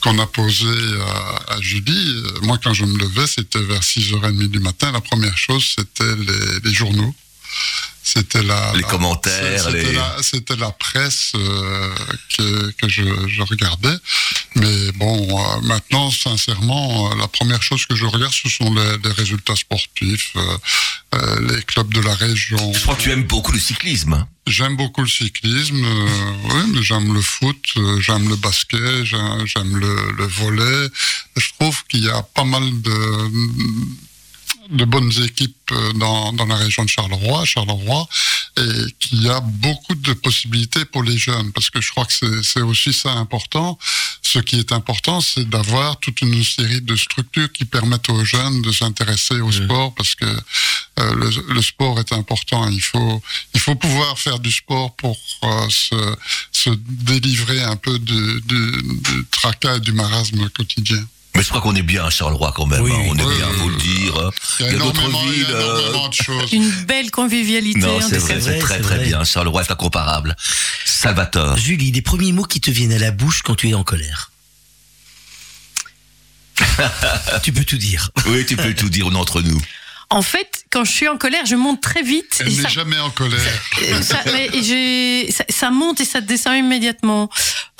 qu'on 0.00 0.18
a 0.18 0.26
posée 0.26 1.00
à, 1.02 1.54
à 1.56 1.60
Julie, 1.60 2.22
moi, 2.42 2.56
quand 2.62 2.72
je 2.72 2.86
me 2.86 2.98
levais, 2.98 3.26
c'était 3.26 3.60
vers 3.60 3.82
6h30 3.82 4.48
du 4.48 4.58
matin. 4.58 4.90
La 4.92 5.02
première 5.02 5.36
chose, 5.36 5.74
c'était 5.76 6.16
les, 6.16 6.60
les 6.64 6.72
journaux. 6.72 7.14
C'était 8.02 8.42
la, 8.42 8.72
Les 8.74 8.80
la- 8.80 8.88
commentaires, 8.88 9.62
c'était 9.62 9.82
les- 9.84 9.92
la- 9.92 10.16
c'était 10.22 10.56
la 10.56 10.70
presse 10.72 11.32
euh, 11.36 11.94
que, 12.36 12.70
que 12.72 12.88
je, 12.88 13.02
je 13.28 13.42
regardais. 13.42 13.94
Mais 14.56 14.90
bon, 14.92 15.38
euh, 15.38 15.60
maintenant, 15.62 16.10
sincèrement, 16.10 17.12
euh, 17.12 17.16
la 17.16 17.28
première 17.28 17.62
chose 17.62 17.86
que 17.86 17.94
je 17.94 18.06
regarde, 18.06 18.32
ce 18.32 18.48
sont 18.48 18.72
les, 18.74 18.96
les 19.04 19.12
résultats 19.12 19.54
sportifs, 19.54 20.34
les 21.48 21.62
clubs 21.64 21.92
de 21.92 22.00
la 22.00 22.14
région. 22.14 22.72
Je 22.72 22.80
crois 22.80 22.94
que 22.96 23.02
tu 23.02 23.10
aimes 23.10 23.24
beaucoup 23.24 23.52
le 23.52 23.60
cyclisme. 23.60 24.12
hein. 24.14 24.28
J'aime 24.46 24.76
beaucoup 24.76 25.02
le 25.02 25.08
cyclisme, 25.08 25.76
oui, 26.44 26.62
mais 26.72 26.82
j'aime 26.82 27.12
le 27.14 27.20
foot, 27.20 27.62
j'aime 28.00 28.28
le 28.28 28.36
basket, 28.36 29.04
j'aime 29.04 29.44
j'aime 29.46 29.76
le, 29.76 30.12
le 30.16 30.26
volet. 30.26 30.88
Je 31.36 31.48
trouve 31.58 31.84
qu'il 31.88 32.04
y 32.04 32.10
a 32.10 32.22
pas 32.22 32.44
mal 32.44 32.64
de, 32.82 33.30
de 34.70 34.84
bonnes 34.84 35.12
équipes 35.24 35.56
euh, 35.72 35.92
dans, 35.94 36.32
dans 36.32 36.46
la 36.46 36.56
région 36.56 36.84
de 36.84 36.88
Charleroi, 36.88 37.44
Charleroi, 37.44 38.08
et 38.56 38.92
qu'il 38.98 39.22
y 39.22 39.28
a 39.28 39.40
beaucoup 39.40 39.94
de 39.94 40.12
possibilités 40.12 40.84
pour 40.84 41.02
les 41.02 41.16
jeunes, 41.18 41.52
parce 41.52 41.70
que 41.70 41.80
je 41.80 41.90
crois 41.90 42.04
que 42.06 42.12
c'est- 42.12 42.42
c'est 42.42 42.60
aussi 42.62 42.92
ça 42.92 43.12
important. 43.12 43.78
Ce 44.22 44.38
qui 44.38 44.58
est 44.58 44.72
important, 44.72 45.20
c'est 45.20 45.48
d'avoir 45.48 45.98
toute 45.98 46.20
une 46.20 46.42
série 46.44 46.80
de 46.82 46.96
structures 46.96 47.50
qui 47.52 47.64
permettent 47.64 48.08
aux 48.10 48.24
jeunes 48.24 48.62
de 48.62 48.72
s'intéresser 48.72 49.40
au 49.40 49.50
sport, 49.52 49.94
parce 49.94 50.14
que 50.14 50.24
euh, 50.26 51.14
le, 51.14 51.54
le 51.54 51.62
sport 51.62 51.98
est 51.98 52.12
important. 52.12 52.68
Il 52.68 52.80
faut, 52.82 53.22
il 53.54 53.60
faut 53.60 53.74
pouvoir 53.74 54.18
faire 54.18 54.38
du 54.38 54.52
sport 54.52 54.94
pour 54.96 55.16
euh, 55.44 55.68
se, 55.70 56.16
se 56.52 56.70
délivrer 56.88 57.62
un 57.62 57.76
peu 57.76 57.98
du, 57.98 58.40
du, 58.42 58.72
du 58.82 59.24
tracas 59.30 59.76
et 59.76 59.80
du 59.80 59.92
marasme 59.92 60.48
quotidien. 60.50 61.04
Mais 61.36 61.42
je 61.42 61.48
crois 61.48 61.60
qu'on 61.60 61.74
est 61.76 61.82
bien 61.82 62.04
à 62.04 62.10
Charleroi 62.10 62.52
quand 62.54 62.66
même. 62.66 62.80
Oui, 62.82 62.92
hein. 62.92 63.02
On 63.08 63.16
est 63.16 63.22
oui, 63.24 63.36
bien, 63.36 63.46
oui, 63.50 63.58
faut 63.58 63.68
le 63.68 63.76
oui. 63.76 63.82
dire. 63.82 64.16
hein. 64.18 64.30
Il 64.60 64.66
y 64.66 64.68
a, 64.68 64.72
d'autres 64.72 65.00
énormément, 65.00 65.22
il 65.32 65.38
y 65.38 65.44
a 65.44 65.46
villes. 65.46 65.54
euh, 65.54 65.78
énormément 65.80 66.08
de 66.08 66.14
choses. 66.14 66.52
Une 66.52 66.70
belle 66.86 67.10
convivialité. 67.10 67.78
Non, 67.80 67.96
en 67.96 68.00
c'est 68.00 68.18
vrai, 68.18 68.40
c'est 68.40 68.58
très 68.58 68.80
très 68.80 68.96
vrai. 68.96 69.06
bien. 69.06 69.22
Charleroi 69.24 69.62
est 69.62 69.70
incomparable. 69.70 70.36
Salvatore. 70.84 71.56
Julie, 71.56 71.92
les 71.92 72.02
premiers 72.02 72.32
mots 72.32 72.44
qui 72.44 72.60
te 72.60 72.70
viennent 72.70 72.92
à 72.92 72.98
la 72.98 73.10
bouche 73.12 73.42
quand 73.42 73.54
tu 73.54 73.68
es 73.70 73.74
en 73.74 73.84
colère. 73.84 74.32
tu 77.42 77.52
peux 77.52 77.64
tout 77.64 77.78
dire. 77.78 78.10
Oui, 78.26 78.44
tu 78.46 78.56
peux 78.56 78.74
tout 78.74 78.88
dire 78.90 79.06
on 79.06 79.12
est 79.12 79.16
entre 79.16 79.40
nous. 79.40 79.60
En 80.12 80.22
fait, 80.22 80.64
quand 80.70 80.84
je 80.84 80.90
suis 80.90 81.06
en 81.08 81.16
colère, 81.16 81.46
je 81.46 81.54
monte 81.54 81.80
très 81.80 82.02
vite. 82.02 82.38
Elle 82.40 82.48
n'est 82.56 82.62
ça, 82.62 82.68
jamais 82.68 82.98
en 82.98 83.10
colère. 83.10 83.40
euh, 83.82 84.02
ça- 84.02 84.22
mais 84.32 84.50
j'ai- 84.60 85.30
ça, 85.30 85.44
ça 85.48 85.70
monte 85.70 86.00
et 86.00 86.04
ça 86.04 86.20
descend 86.20 86.56
immédiatement. 86.56 87.30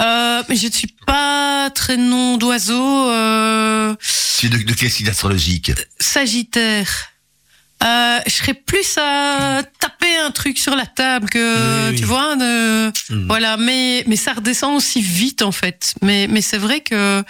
Euh, 0.01 0.43
mais 0.49 0.55
je 0.55 0.69
ne 0.69 0.73
suis 0.73 0.95
pas 1.07 1.71
très 1.75 1.97
nom 1.97 2.37
d'oiseau. 2.37 3.11
Euh, 3.11 3.95
Tu 4.39 4.47
es 4.47 4.49
de, 4.49 4.59
de 4.59 4.73
quel 4.75 4.91
signe 4.91 5.09
astrologique 5.09 5.73
sagittaire. 5.99 6.89
Euh, 7.83 8.19
je 8.27 8.31
serais 8.33 8.55
plus 8.55 8.97
à 8.99 9.63
taper 9.81 10.15
un 10.25 10.31
truc 10.31 10.59
sur 10.59 10.77
la 10.77 10.85
table 10.87 11.29
que 11.31 11.89
Oui, 11.89 11.95
oui. 11.95 11.99
tu 11.99 12.05
vois. 12.05 12.37
de- 12.37 12.93
Mm. 13.09 13.27
Voilà, 13.27 13.57
mais 13.57 14.05
mais 14.07 14.17
ça 14.17 14.35
redescend 14.35 14.77
aussi 14.77 15.01
vite 15.01 15.43
en 15.43 15.51
fait. 15.53 15.95
Mais 16.03 16.27
mais 16.29 16.43
c'est 16.43 16.59
vrai 16.59 16.81
que 16.83 17.25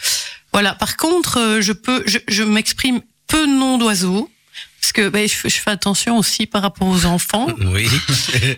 voilà. 0.53 0.74
Par 0.74 0.96
contre, 0.96 1.38
euh, 1.38 1.61
je 1.62 1.72
peux, 1.72 2.03
je, 2.07 2.18
je 2.28 2.42
m'exprime 2.42 3.01
peu 3.28 3.46
de 3.46 3.53
noms 3.53 3.78
d'oiseaux. 3.78 4.28
Parce 4.80 4.92
que 4.92 5.08
ben, 5.08 5.28
je, 5.28 5.34
fais- 5.34 5.48
je 5.50 5.60
fais 5.60 5.70
attention 5.70 6.16
aussi 6.18 6.46
par 6.46 6.62
rapport 6.62 6.88
aux 6.88 7.04
enfants. 7.04 7.46
Oui. 7.66 7.88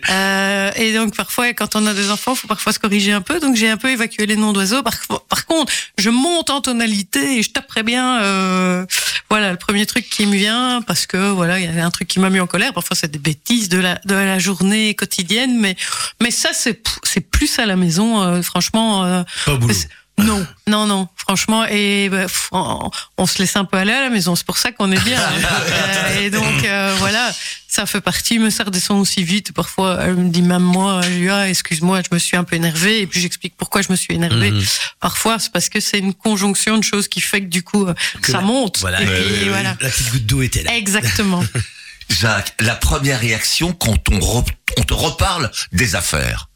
Euh, 0.09 0.71
et 0.75 0.93
donc 0.93 1.15
parfois, 1.15 1.53
quand 1.53 1.75
on 1.75 1.85
a 1.85 1.93
des 1.93 2.09
enfants, 2.09 2.35
faut 2.35 2.47
parfois 2.47 2.73
se 2.73 2.79
corriger 2.79 3.11
un 3.11 3.21
peu. 3.21 3.39
Donc 3.39 3.55
j'ai 3.55 3.69
un 3.69 3.77
peu 3.77 3.89
évacué 3.89 4.25
les 4.25 4.35
noms 4.35 4.53
d'oiseaux. 4.53 4.83
Par, 4.83 4.93
par 5.29 5.45
contre, 5.45 5.71
je 5.97 6.09
monte 6.09 6.49
en 6.49 6.61
tonalité 6.61 7.37
et 7.39 7.43
je 7.43 7.49
taperais 7.51 7.83
bien. 7.83 8.21
Euh, 8.21 8.85
voilà, 9.29 9.51
le 9.51 9.57
premier 9.57 9.85
truc 9.85 10.09
qui 10.09 10.25
me 10.25 10.35
vient 10.35 10.81
parce 10.85 11.05
que 11.05 11.17
voilà, 11.31 11.59
il 11.59 11.65
y 11.65 11.67
avait 11.67 11.81
un 11.81 11.89
truc 11.91 12.07
qui 12.07 12.19
m'a 12.19 12.29
mis 12.29 12.39
en 12.39 12.47
colère. 12.47 12.73
Parfois, 12.73 12.95
c'est 12.95 13.11
des 13.11 13.19
bêtises 13.19 13.69
de 13.69 13.79
la 13.79 13.99
de 14.05 14.13
la 14.15 14.39
journée 14.39 14.93
quotidienne, 14.95 15.57
mais 15.59 15.75
mais 16.21 16.31
ça 16.31 16.49
c'est 16.53 16.81
c'est 17.03 17.21
plus 17.21 17.57
à 17.59 17.65
la 17.65 17.75
maison. 17.75 18.21
euh, 18.21 18.41
franchement, 18.41 19.03
euh, 19.05 19.23
Pas 19.45 19.55
boulot. 19.55 19.73
non, 20.19 20.45
non, 20.67 20.85
non, 20.85 21.07
franchement, 21.25 21.65
et 21.69 22.09
bah, 22.09 22.25
on, 22.51 22.89
on 23.17 23.25
se 23.25 23.37
laisse 23.39 23.55
un 23.55 23.65
peu 23.65 23.77
aller 23.77 23.93
à 23.93 24.01
la 24.01 24.09
maison, 24.09 24.35
c'est 24.35 24.45
pour 24.45 24.57
ça 24.57 24.71
qu'on 24.71 24.91
est 24.91 25.03
bien. 25.03 25.19
hein. 25.19 25.31
Euh, 25.73 26.21
et 26.25 26.29
donc 26.29 26.63
euh, 26.65 26.93
voilà, 26.99 27.31
ça 27.67 27.85
fait 27.85 28.01
partie, 28.01 28.37
mais 28.39 28.51
ça 28.51 28.63
redescend 28.65 28.99
aussi 29.01 29.23
vite. 29.23 29.51
Parfois, 29.53 29.97
elle 30.01 30.15
me 30.15 30.29
dit 30.29 30.41
même 30.41 30.61
moi, 30.61 31.01
ah, 31.31 31.49
excuse-moi, 31.49 32.01
je 32.07 32.13
me 32.13 32.19
suis 32.19 32.35
un 32.37 32.43
peu 32.43 32.55
énervée, 32.55 33.01
et 33.01 33.07
puis 33.07 33.19
j'explique 33.21 33.55
pourquoi 33.57 33.81
je 33.81 33.87
me 33.91 33.95
suis 33.95 34.13
énervée. 34.13 34.51
Mhm. 34.51 34.63
Parfois, 34.99 35.39
c'est 35.39 35.51
parce 35.51 35.69
que 35.69 35.79
c'est 35.79 35.99
une 35.99 36.13
conjonction 36.13 36.77
de 36.77 36.83
choses 36.83 37.07
qui 37.07 37.21
fait 37.21 37.41
que 37.41 37.47
du 37.47 37.63
coup, 37.63 37.85
euh, 37.87 37.93
ça 38.23 38.41
monte. 38.41 38.79
Voilà. 38.79 39.01
Et 39.01 39.05
puis, 39.05 39.49
voilà. 39.49 39.75
La 39.81 39.89
petite 39.89 40.11
goutte 40.11 40.25
d'eau 40.25 40.41
était 40.41 40.63
là. 40.63 40.75
Exactement. 40.75 41.43
Jacques, 42.09 42.53
la 42.59 42.75
première 42.75 43.19
réaction 43.19 43.71
quand 43.73 44.09
on, 44.11 44.19
re- 44.19 44.47
on 44.77 44.83
te 44.83 44.93
reparle 44.93 45.49
des 45.71 45.95
affaires. 45.95 46.49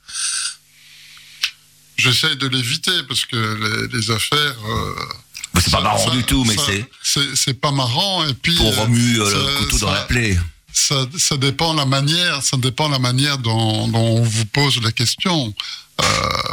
J'essaie 1.98 2.36
de 2.36 2.48
l'éviter 2.48 3.04
parce 3.08 3.26
que 3.26 3.36
les, 3.92 3.98
les 3.98 4.12
affaires. 4.12 4.56
euh, 4.70 4.96
C'est 5.60 5.72
pas 5.72 5.82
marrant 5.82 6.06
ça- 6.10 6.12
du 6.16 6.24
tout, 6.24 6.44
mais 6.46 6.56
c'est 7.04 7.36
c'est 7.36 7.60
pas 7.60 7.72
marrant 7.72 8.24
et 8.28 8.34
puis 8.34 8.56
pour 8.56 8.68
euh, 8.68 8.82
remuer 8.84 9.20
euh, 9.20 9.30
le 9.32 9.60
couteau 9.66 9.80
dans 9.80 9.92
la 9.92 10.02
plaie. 10.02 10.38
ça, 10.72 11.08
ça 11.18 11.38
dépend 11.38 11.74
la 11.74 11.86
manière, 11.86 12.44
ça 12.44 12.58
dépend 12.58 12.88
la 12.90 13.00
manière 13.00 13.38
dont, 13.40 13.88
dont 13.88 14.18
on 14.20 14.24
vous 14.24 14.46
pose 14.46 14.80
la 14.84 14.92
question. 14.92 15.54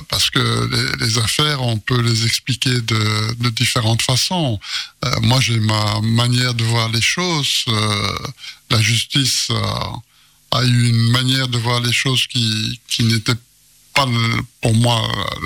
parce 0.08 0.30
que 0.30 0.40
les, 0.72 1.04
les, 1.06 1.18
affaires, 1.18 1.60
on 1.62 1.76
peut 1.78 2.00
les 2.00 2.24
expliquer 2.24 2.80
de, 2.80 3.34
de 3.44 3.50
différentes 3.50 4.00
façons. 4.00 4.58
moi, 5.20 5.38
j'ai 5.42 5.60
ma 5.60 6.00
manière 6.00 6.54
de 6.54 6.64
voir 6.64 6.88
les 6.88 7.02
choses. 7.02 7.66
la 8.70 8.80
justice 8.80 9.50
a 10.50 10.64
eu 10.64 10.88
une 10.88 11.10
manière 11.10 11.48
de 11.48 11.58
voir 11.58 11.80
les 11.80 11.92
choses 11.92 12.26
qui, 12.26 12.80
qui 12.88 13.04
n'était 13.04 13.34
pas 13.94 14.06
pour 14.60 14.74
moi 14.74 15.00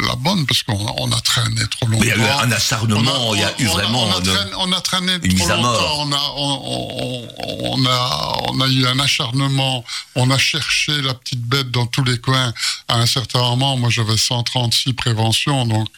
la 0.07 0.17
bonne 0.17 0.47
parce 0.47 0.63
qu'on 0.63 1.13
a 1.13 1.21
traîné 1.21 1.61
trop 1.71 1.87
longtemps. 1.87 2.03
il 2.03 2.09
y 2.09 2.13
a 2.13 2.17
eu 2.17 2.45
un 2.45 2.51
acharnement, 2.51 3.35
il 3.35 3.41
y 3.41 3.45
a 3.45 3.61
eu 3.61 3.67
vraiment 3.67 4.05
on 4.05 4.11
a, 4.11 4.23
traîné, 4.23 4.51
on 4.57 4.73
a 4.73 4.81
traîné 4.81 5.13
une 5.23 5.39
trop 5.39 5.49
longtemps. 5.49 6.01
On 6.01 6.13
a, 6.13 6.33
on, 6.37 7.87
a, 7.87 8.39
on 8.49 8.61
a 8.61 8.67
eu 8.69 8.87
un 8.87 8.99
acharnement. 8.99 9.85
On 10.15 10.31
a 10.31 10.39
cherché 10.39 11.01
la 11.03 11.15
petite 11.15 11.43
bête 11.43 11.71
dans 11.71 11.87
tous 11.87 12.05
les 12.05 12.19
coins. 12.19 12.55
À 12.89 12.99
un 12.99 13.07
certain 13.07 13.41
moment, 13.41 13.77
moi 13.77 13.91
j'avais 13.91 14.17
136 14.17 14.95
préventions, 14.95 15.67
donc 15.67 15.89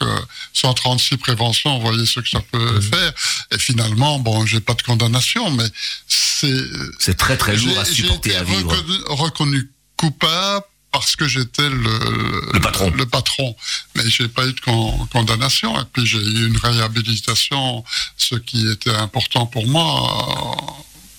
136 0.53 1.15
euh, 1.15 1.19
préventions, 1.19 1.79
vous 1.79 1.87
voyez 1.87 2.07
ce 2.07 2.21
que 2.21 2.29
ça 2.29 2.41
peut 2.51 2.79
mmh. 2.79 2.83
faire. 2.83 3.13
Et 3.53 3.59
finalement, 3.59 4.19
bon, 4.19 4.45
j'ai 4.45 4.61
pas 4.61 4.75
de 4.75 4.83
condamnation, 4.83 5.51
mais 5.51 5.69
c'est 6.09 6.61
c'est 6.99 7.17
très 7.17 7.37
très 7.37 7.57
lourd 7.57 7.79
à 7.79 7.85
supporter 7.85 8.35
à 8.35 8.43
vivre. 8.43 8.71
Reconnu, 8.71 8.99
reconnu 9.09 9.71
coupable 9.97 10.65
parce 10.93 11.17
que 11.17 11.29
j'étais 11.29 11.69
le, 11.69 12.51
le, 12.53 12.61
patron. 12.61 12.91
Le 12.91 13.07
patron. 13.07 13.57
Mais 13.95 14.09
j'ai 14.09 14.29
pas 14.29 14.47
eu 14.47 14.53
de 14.53 14.61
condamnation. 15.07 15.79
Et 15.81 15.85
puis 15.93 16.07
j'ai 16.07 16.19
eu 16.19 16.47
une 16.49 16.57
réhabilitation, 16.57 17.85
ce 18.17 18.35
qui 18.35 18.69
était 18.69 18.95
important 18.95 19.47
pour 19.47 19.67
moi, 19.67 20.57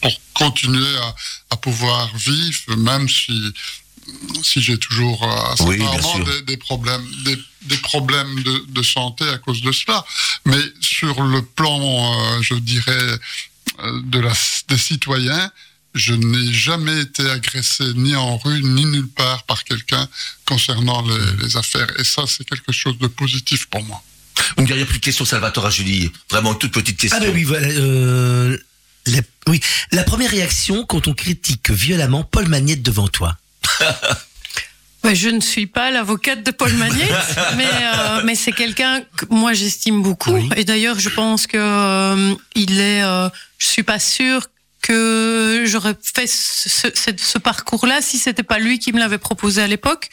pour 0.01 0.11
continuer 0.33 0.97
à, 0.97 1.15
à 1.51 1.57
pouvoir 1.57 2.09
vivre, 2.15 2.75
même 2.77 3.07
si 3.07 3.53
si 4.43 4.61
j'ai 4.61 4.77
toujours 4.77 5.23
euh, 5.23 5.53
assez 5.53 5.77
des, 5.77 6.41
des, 6.41 6.57
problèmes, 6.57 7.05
des, 7.23 7.37
des 7.63 7.77
problèmes 7.77 8.43
de, 8.43 8.65
de, 8.69 8.83
santé 8.83 9.27
à 9.29 9.37
cause 9.37 9.61
de 9.61 9.71
cela. 9.71 10.03
Mais 10.45 10.61
sur 10.79 11.21
le 11.23 11.41
plan, 11.41 11.79
euh, 11.79 12.41
je 12.41 12.55
dirais, 12.55 13.19
euh, 13.79 14.01
de 14.03 14.19
la, 14.19 14.33
des 14.67 14.77
citoyens, 14.77 15.51
je 15.93 16.13
n'ai 16.13 16.53
jamais 16.53 17.01
été 17.01 17.29
agressé 17.29 17.83
ni 17.95 18.15
en 18.15 18.37
rue 18.37 18.61
ni 18.63 18.85
nulle 18.85 19.07
part 19.07 19.43
par 19.43 19.63
quelqu'un 19.63 20.07
concernant 20.45 21.03
les, 21.41 21.57
affaires. 21.57 21.87
Et 21.99 22.03
ça, 22.03 22.23
c'est 22.27 22.43
quelque 22.43 22.71
chose 22.71 22.97
de 22.97 23.07
positif 23.07 23.67
pour 23.67 23.83
moi. 23.83 24.01
Une 24.57 24.65
dernière 24.65 24.87
petite 24.87 25.03
question, 25.03 25.25
Salvatore 25.25 25.65
à 25.65 25.69
Julie. 25.69 26.11
Vraiment 26.29 26.53
une 26.53 26.59
toute 26.59 26.71
petite 26.71 26.97
question. 26.97 27.19
Ah 27.21 27.25
ben 27.25 27.33
oui, 27.33 27.43
voilà. 27.43 27.67
Euh, 27.67 28.57
la, 29.05 29.19
oui, 29.47 29.59
la 29.91 30.03
première 30.03 30.31
réaction 30.31 30.85
quand 30.85 31.07
on 31.07 31.13
critique 31.13 31.69
violemment 31.69 32.23
Paul 32.23 32.47
Magnette 32.47 32.81
devant 32.81 33.07
toi? 33.07 33.37
je 35.13 35.29
ne 35.29 35.39
suis 35.39 35.67
pas 35.67 35.91
l'avocate 35.91 36.43
de 36.43 36.51
Paul 36.51 36.71
Magnette, 36.73 37.11
mais, 37.57 37.65
euh, 37.65 38.21
mais 38.23 38.35
c'est 38.35 38.51
quelqu'un 38.51 39.01
que 39.17 39.25
moi 39.29 39.53
j'estime 39.53 40.01
beaucoup. 40.01 40.37
Et 40.55 40.63
d'ailleurs, 40.63 40.99
je 40.99 41.09
pense 41.09 41.47
que 41.47 41.57
euh, 41.57 42.35
il 42.55 42.79
est. 42.79 43.03
Euh, 43.03 43.29
je 43.57 43.67
suis 43.67 43.83
pas 43.83 43.99
sûre 43.99 44.47
que 44.81 45.63
j'aurais 45.65 45.95
fait 46.01 46.27
ce, 46.27 46.89
ce, 46.95 47.37
parcours-là 47.37 48.01
si 48.01 48.17
c'était 48.17 48.43
pas 48.43 48.59
lui 48.59 48.79
qui 48.79 48.91
me 48.93 48.99
l'avait 48.99 49.17
proposé 49.17 49.61
à 49.61 49.67
l'époque. 49.67 50.09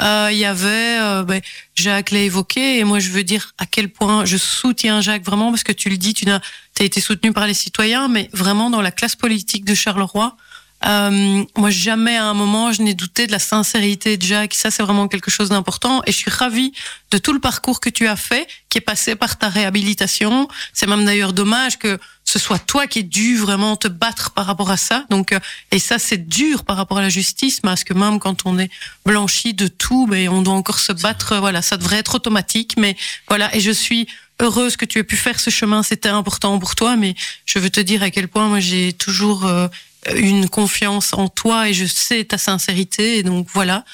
Euh, 0.00 0.28
il 0.30 0.38
y 0.38 0.44
avait, 0.44 1.00
euh, 1.00 1.24
ben, 1.24 1.40
Jacques 1.74 2.10
l'a 2.10 2.20
évoqué, 2.20 2.78
et 2.78 2.84
moi 2.84 2.98
je 2.98 3.10
veux 3.10 3.24
dire 3.24 3.54
à 3.58 3.66
quel 3.66 3.88
point 3.88 4.24
je 4.24 4.36
soutiens 4.36 5.00
Jacques 5.00 5.24
vraiment 5.24 5.50
parce 5.50 5.64
que 5.64 5.72
tu 5.72 5.88
le 5.88 5.96
dis, 5.96 6.14
tu 6.14 6.28
as, 6.30 6.40
as 6.80 6.84
été 6.84 7.00
soutenu 7.00 7.32
par 7.32 7.46
les 7.46 7.54
citoyens, 7.54 8.08
mais 8.08 8.30
vraiment 8.32 8.70
dans 8.70 8.82
la 8.82 8.90
classe 8.90 9.16
politique 9.16 9.64
de 9.64 9.74
Charleroi. 9.74 10.36
Euh, 10.84 11.44
moi, 11.56 11.70
jamais 11.70 12.16
à 12.16 12.26
un 12.26 12.34
moment, 12.34 12.70
je 12.72 12.82
n'ai 12.82 12.94
douté 12.94 13.26
de 13.26 13.32
la 13.32 13.38
sincérité 13.38 14.16
de 14.16 14.22
Jacques. 14.22 14.54
Ça, 14.54 14.70
c'est 14.70 14.82
vraiment 14.82 15.08
quelque 15.08 15.30
chose 15.30 15.48
d'important. 15.48 16.02
Et 16.06 16.12
je 16.12 16.16
suis 16.16 16.30
ravie 16.30 16.72
de 17.10 17.18
tout 17.18 17.32
le 17.32 17.40
parcours 17.40 17.80
que 17.80 17.88
tu 17.88 18.06
as 18.06 18.16
fait, 18.16 18.46
qui 18.68 18.78
est 18.78 18.82
passé 18.82 19.16
par 19.16 19.38
ta 19.38 19.48
réhabilitation. 19.48 20.48
C'est 20.72 20.86
même 20.86 21.04
d'ailleurs 21.04 21.32
dommage 21.32 21.78
que 21.78 21.98
ce 22.24 22.38
soit 22.38 22.58
toi 22.58 22.86
qui 22.86 23.00
aies 23.00 23.04
dû 23.04 23.38
vraiment 23.38 23.76
te 23.76 23.88
battre 23.88 24.32
par 24.32 24.46
rapport 24.46 24.70
à 24.70 24.76
ça. 24.76 25.06
Donc, 25.10 25.32
euh, 25.32 25.40
et 25.70 25.78
ça, 25.78 25.98
c'est 25.98 26.28
dur 26.28 26.64
par 26.64 26.76
rapport 26.76 26.98
à 26.98 27.02
la 27.02 27.08
justice, 27.08 27.60
parce 27.60 27.84
que 27.84 27.94
même 27.94 28.18
quand 28.18 28.42
on 28.44 28.58
est 28.58 28.70
blanchi 29.04 29.54
de 29.54 29.68
tout, 29.68 30.06
ben, 30.06 30.28
on 30.28 30.42
doit 30.42 30.54
encore 30.54 30.80
se 30.80 30.92
battre. 30.92 31.36
Voilà, 31.36 31.62
ça 31.62 31.76
devrait 31.76 31.98
être 31.98 32.16
automatique. 32.16 32.74
Mais 32.76 32.96
voilà, 33.28 33.54
et 33.54 33.60
je 33.60 33.70
suis 33.70 34.06
heureuse 34.40 34.76
que 34.76 34.84
tu 34.84 34.98
aies 34.98 35.04
pu 35.04 35.16
faire 35.16 35.40
ce 35.40 35.50
chemin. 35.50 35.82
C'était 35.82 36.08
important 36.08 36.58
pour 36.58 36.74
toi, 36.74 36.96
mais 36.96 37.14
je 37.44 37.58
veux 37.58 37.70
te 37.70 37.80
dire 37.80 38.02
à 38.02 38.10
quel 38.10 38.28
point 38.28 38.48
moi 38.48 38.60
j'ai 38.60 38.92
toujours 38.92 39.46
euh, 39.46 39.68
une 40.14 40.48
confiance 40.48 41.12
en 41.12 41.28
toi 41.28 41.68
et 41.68 41.74
je 41.74 41.86
sais 41.86 42.24
ta 42.24 42.38
sincérité 42.38 43.18
et 43.18 43.22
donc 43.22 43.48
voilà. 43.52 43.84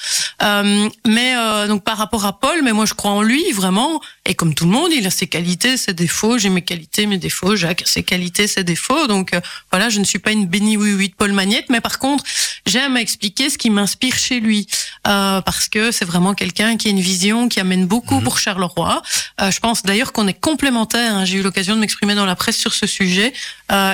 Euh, 0.41 0.89
mais 1.05 1.35
euh, 1.35 1.67
donc 1.67 1.83
par 1.83 1.97
rapport 1.97 2.25
à 2.25 2.39
Paul, 2.39 2.61
mais 2.63 2.73
moi 2.73 2.85
je 2.85 2.93
crois 2.93 3.11
en 3.11 3.21
lui 3.21 3.51
vraiment 3.51 4.01
et 4.25 4.35
comme 4.35 4.53
tout 4.53 4.65
le 4.65 4.71
monde, 4.71 4.91
il 4.95 5.05
a 5.05 5.09
ses 5.09 5.27
qualités, 5.27 5.75
ses 5.75 5.93
défauts. 5.93 6.37
J'ai 6.37 6.49
mes 6.49 6.61
qualités, 6.61 7.07
mes 7.07 7.17
défauts. 7.17 7.55
Jacques 7.55 7.81
a 7.81 7.85
ses 7.85 8.03
qualités, 8.03 8.47
ses 8.47 8.63
défauts. 8.63 9.07
Donc 9.07 9.33
euh, 9.33 9.41
voilà, 9.71 9.89
je 9.89 9.99
ne 9.99 10.05
suis 10.05 10.19
pas 10.19 10.31
une 10.31 10.45
béni 10.45 10.77
oui 10.77 10.93
oui 10.93 11.09
de 11.09 11.15
Paul 11.15 11.33
Magnette, 11.33 11.69
mais 11.69 11.81
par 11.81 11.99
contre 11.99 12.23
j'aime 12.65 12.95
expliquer 12.95 13.49
ce 13.49 13.57
qui 13.57 13.69
m'inspire 13.69 14.17
chez 14.17 14.39
lui 14.39 14.67
euh, 15.07 15.41
parce 15.41 15.67
que 15.67 15.91
c'est 15.91 16.05
vraiment 16.05 16.33
quelqu'un 16.33 16.77
qui 16.77 16.87
a 16.87 16.91
une 16.91 17.01
vision 17.01 17.49
qui 17.49 17.59
amène 17.59 17.85
beaucoup 17.85 18.15
mhm. 18.15 18.23
pour 18.23 18.39
Charleroi. 18.39 19.01
Euh, 19.41 19.51
je 19.51 19.59
pense 19.59 19.83
d'ailleurs 19.83 20.13
qu'on 20.13 20.27
est 20.27 20.39
complémentaires. 20.39 21.17
Hein. 21.17 21.25
J'ai 21.25 21.39
eu 21.39 21.41
l'occasion 21.41 21.75
de 21.75 21.81
m'exprimer 21.81 22.15
dans 22.15 22.25
la 22.25 22.35
presse 22.35 22.57
sur 22.57 22.73
ce 22.73 22.87
sujet 22.87 23.33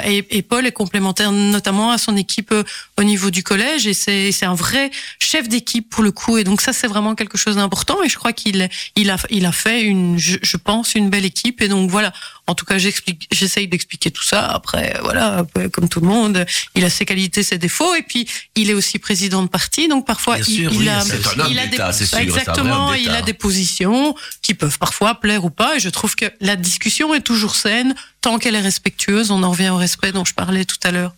et, 0.05 0.25
et 0.29 0.41
Paul 0.41 0.65
est 0.65 0.71
complémentaire 0.71 1.31
notamment 1.31 1.91
à 1.91 1.97
son 1.97 2.17
équipe 2.17 2.51
euh, 2.51 2.63
au 2.97 3.03
niveau 3.03 3.29
du 3.29 3.43
collège. 3.43 3.87
Et 3.87 3.93
c'est 3.93 4.45
un 4.45 4.53
vrai 4.53 4.91
chef 5.19 5.47
d'équipe 5.47 5.89
pour 5.89 6.03
le 6.03 6.11
coup. 6.11 6.37
Et 6.37 6.43
donc 6.43 6.61
ça 6.61 6.73
c'est 6.73 6.87
vraiment 6.87 7.15
quelque 7.15 7.37
chose 7.37 7.55
d'important. 7.55 8.01
Et 8.03 8.09
je 8.09 8.17
crois 8.17 8.33
qu'il 8.33 8.69
il 8.95 9.09
a 9.09 9.17
il 9.29 9.45
a 9.45 9.51
fait 9.51 9.81
une 9.81 10.17
je 10.17 10.57
pense 10.57 10.95
une 10.95 11.09
belle 11.09 11.25
équipe. 11.25 11.61
Et 11.61 11.67
donc 11.67 11.89
voilà 11.89 12.13
en 12.49 12.55
tout 12.55 12.65
cas, 12.65 12.79
j'explique, 12.79 13.27
j'essaye 13.31 13.67
d'expliquer 13.67 14.09
tout 14.09 14.23
ça. 14.23 14.47
Après, 14.47 14.97
voilà, 15.03 15.45
comme 15.71 15.87
tout 15.87 15.99
le 15.99 16.07
monde, 16.07 16.45
il 16.73 16.83
a 16.83 16.89
ses 16.89 17.05
qualités, 17.05 17.43
ses 17.43 17.59
défauts, 17.59 17.93
et 17.93 18.01
puis 18.01 18.27
il 18.55 18.71
est 18.71 18.73
aussi 18.73 18.97
président 18.97 19.43
de 19.43 19.47
parti, 19.47 19.87
donc 19.87 20.07
parfois 20.07 20.39
il, 20.39 20.61
il, 20.73 20.89
a, 20.89 21.03
il 21.47 21.59
a 21.59 21.67
des, 21.67 21.77
exactement, 22.17 22.93
il 22.95 23.09
a 23.11 23.21
des 23.21 23.33
positions 23.33 24.15
qui 24.41 24.55
peuvent 24.55 24.79
parfois 24.79 25.13
plaire 25.19 25.45
ou 25.45 25.51
pas. 25.51 25.75
Et 25.75 25.79
je 25.79 25.89
trouve 25.89 26.15
que 26.15 26.25
la 26.41 26.55
discussion 26.55 27.13
est 27.13 27.21
toujours 27.21 27.55
saine 27.55 27.93
tant 28.21 28.39
qu'elle 28.39 28.55
est 28.55 28.61
respectueuse. 28.61 29.29
On 29.29 29.43
en 29.43 29.51
revient 29.51 29.69
au 29.69 29.77
respect 29.77 30.11
dont 30.11 30.25
je 30.25 30.33
parlais 30.33 30.65
tout 30.65 30.79
à 30.83 30.89
l'heure. 30.89 31.13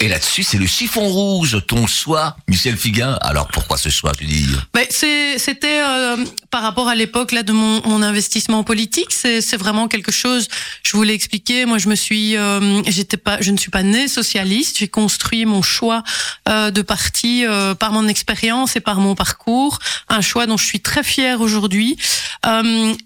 Et 0.00 0.08
là-dessus, 0.08 0.42
c'est 0.42 0.58
le 0.58 0.66
chiffon 0.66 1.08
rouge, 1.08 1.56
ton 1.66 1.86
choix, 1.86 2.36
Michel 2.48 2.76
Figuin. 2.76 3.16
Alors 3.22 3.48
pourquoi 3.48 3.78
ce 3.78 3.88
choix, 3.88 4.12
tu 4.12 4.24
dis 4.24 4.46
C'était 5.38 5.82
euh, 5.82 6.16
par 6.50 6.62
rapport 6.62 6.88
à 6.88 6.94
l'époque 6.94 7.32
là 7.32 7.42
de 7.42 7.52
mon, 7.52 8.02
investissement 8.02 8.62
politique. 8.62 9.12
C'est 9.12 9.56
vraiment 9.56 9.88
quelque 9.88 10.12
chose. 10.12 10.48
Je 10.82 10.96
voulais 10.96 11.14
expliquer. 11.14 11.64
Moi, 11.64 11.78
je 11.78 11.88
me 11.88 11.94
suis, 11.94 12.36
euh, 12.36 12.82
j'étais 12.86 13.16
pas, 13.16 13.40
je 13.40 13.52
ne 13.52 13.56
suis 13.56 13.70
pas 13.70 13.82
née 13.82 14.08
socialiste. 14.08 14.78
J'ai 14.78 14.88
construit 14.88 15.46
mon 15.46 15.62
choix 15.62 16.02
euh, 16.48 16.70
de 16.70 16.82
parti 16.82 17.44
par 17.78 17.92
mon 17.92 18.08
expérience 18.08 18.76
et 18.76 18.80
par 18.80 19.00
mon 19.00 19.14
parcours. 19.14 19.78
Un 20.08 20.20
choix 20.20 20.46
dont 20.46 20.56
je 20.56 20.66
suis 20.66 20.80
très 20.80 21.02
fière 21.02 21.40
aujourd'hui. 21.40 21.96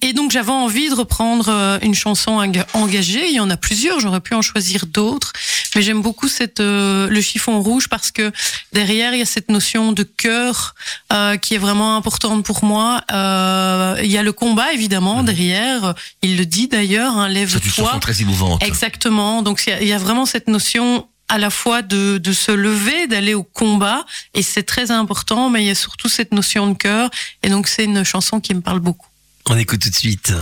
Et 0.02 0.12
donc, 0.12 0.32
j'avais 0.32 0.52
envie 0.52 0.90
de 0.90 0.94
reprendre 0.94 1.78
une 1.82 1.94
chanson 1.94 2.32
engagée. 2.74 3.28
Il 3.28 3.34
y 3.34 3.40
en 3.40 3.48
a 3.48 3.56
plusieurs. 3.56 4.00
J'aurais 4.00 4.20
pu 4.20 4.34
en 4.34 4.42
choisir 4.42 4.86
d'autres, 4.86 5.32
mais 5.74 5.82
j'aime 5.82 6.02
beaucoup 6.02 6.29
cette, 6.30 6.60
euh, 6.60 7.08
le 7.08 7.20
chiffon 7.20 7.60
rouge 7.60 7.88
parce 7.88 8.10
que 8.10 8.32
derrière 8.72 9.12
il 9.12 9.18
y 9.18 9.22
a 9.22 9.26
cette 9.26 9.50
notion 9.50 9.92
de 9.92 10.02
cœur 10.02 10.74
euh, 11.12 11.36
qui 11.36 11.54
est 11.54 11.58
vraiment 11.58 11.96
importante 11.96 12.44
pour 12.44 12.64
moi. 12.64 13.02
Euh, 13.12 14.00
il 14.02 14.10
y 14.10 14.18
a 14.18 14.22
le 14.22 14.32
combat 14.32 14.72
évidemment 14.72 15.18
mhm. 15.18 15.26
derrière. 15.26 15.94
Il 16.22 16.36
le 16.36 16.46
dit 16.46 16.68
d'ailleurs, 16.68 17.16
hein, 17.18 17.28
lève-toi. 17.28 17.98
très 18.00 18.22
émouvante. 18.22 18.62
Exactement. 18.62 19.42
Donc 19.42 19.62
il 19.66 19.86
y, 19.86 19.92
a 19.92 19.98
vraiment 19.98 20.26
cette 20.26 20.48
notion 20.48 21.06
à 21.28 21.38
la 21.38 21.50
fois 21.50 21.82
de, 21.82 22.18
de 22.18 22.32
se 22.32 22.50
lever, 22.50 23.06
d'aller 23.06 23.34
au 23.34 23.44
combat, 23.44 24.04
et 24.34 24.42
c'est 24.42 24.64
très 24.64 24.90
important, 24.90 25.48
mais 25.48 25.62
il 25.62 25.66
y 25.66 25.70
a 25.70 25.76
surtout 25.76 26.08
cette 26.08 26.32
notion 26.32 26.66
de 26.66 26.74
cœur, 26.74 27.08
et 27.44 27.48
donc 27.48 27.68
c'est 27.68 27.84
une 27.84 28.02
chanson 28.02 28.40
qui 28.40 28.52
me 28.52 28.60
parle 28.60 28.80
beaucoup. 28.80 29.06
On 29.46 29.56
écoute 29.56 29.80
tout 29.80 29.90
de 29.90 29.94
suite. 29.94 30.32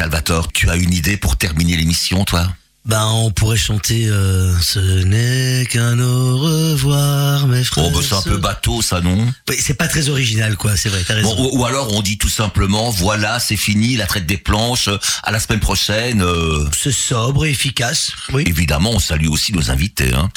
Salvatore, 0.00 0.50
tu 0.50 0.70
as 0.70 0.76
une 0.76 0.94
idée 0.94 1.18
pour 1.18 1.36
terminer 1.36 1.76
l'émission, 1.76 2.24
toi? 2.24 2.48
Ben, 2.86 3.06
on 3.06 3.30
pourrait 3.30 3.58
chanter 3.58 4.06
euh, 4.08 4.58
Ce 4.60 4.78
n'est 5.04 5.66
qu'un 5.66 5.98
au 6.00 6.38
revoir, 6.38 7.46
mes 7.46 7.62
frères. 7.62 7.84
Oh, 7.86 7.90
bah, 7.90 8.00
c'est 8.02 8.14
un 8.14 8.22
peu 8.22 8.38
bateau, 8.38 8.80
ça, 8.80 9.00
non? 9.02 9.30
Oui, 9.48 9.56
c'est 9.60 9.74
pas 9.74 9.86
très 9.86 10.08
original, 10.08 10.56
quoi, 10.56 10.76
c'est 10.76 10.88
vrai, 10.88 11.02
t'as 11.06 11.14
raison. 11.14 11.34
Bon, 11.36 11.50
ou, 11.52 11.60
ou 11.60 11.66
alors 11.66 11.92
on 11.92 12.00
dit 12.00 12.16
tout 12.16 12.30
simplement, 12.30 12.90
voilà, 12.90 13.38
c'est 13.38 13.56
fini, 13.58 13.96
la 13.96 14.06
traite 14.06 14.26
des 14.26 14.38
planches, 14.38 14.88
euh, 14.88 14.96
à 15.22 15.30
la 15.30 15.38
semaine 15.40 15.60
prochaine. 15.60 16.22
euh, 16.22 16.66
C'est 16.76 16.90
sobre 16.92 17.44
et 17.44 17.50
efficace, 17.50 18.12
oui. 18.32 18.44
Évidemment, 18.46 18.92
on 18.92 18.98
salue 18.98 19.28
aussi 19.28 19.52
nos 19.52 19.70
invités. 19.70 20.12
Hein. 20.14 20.30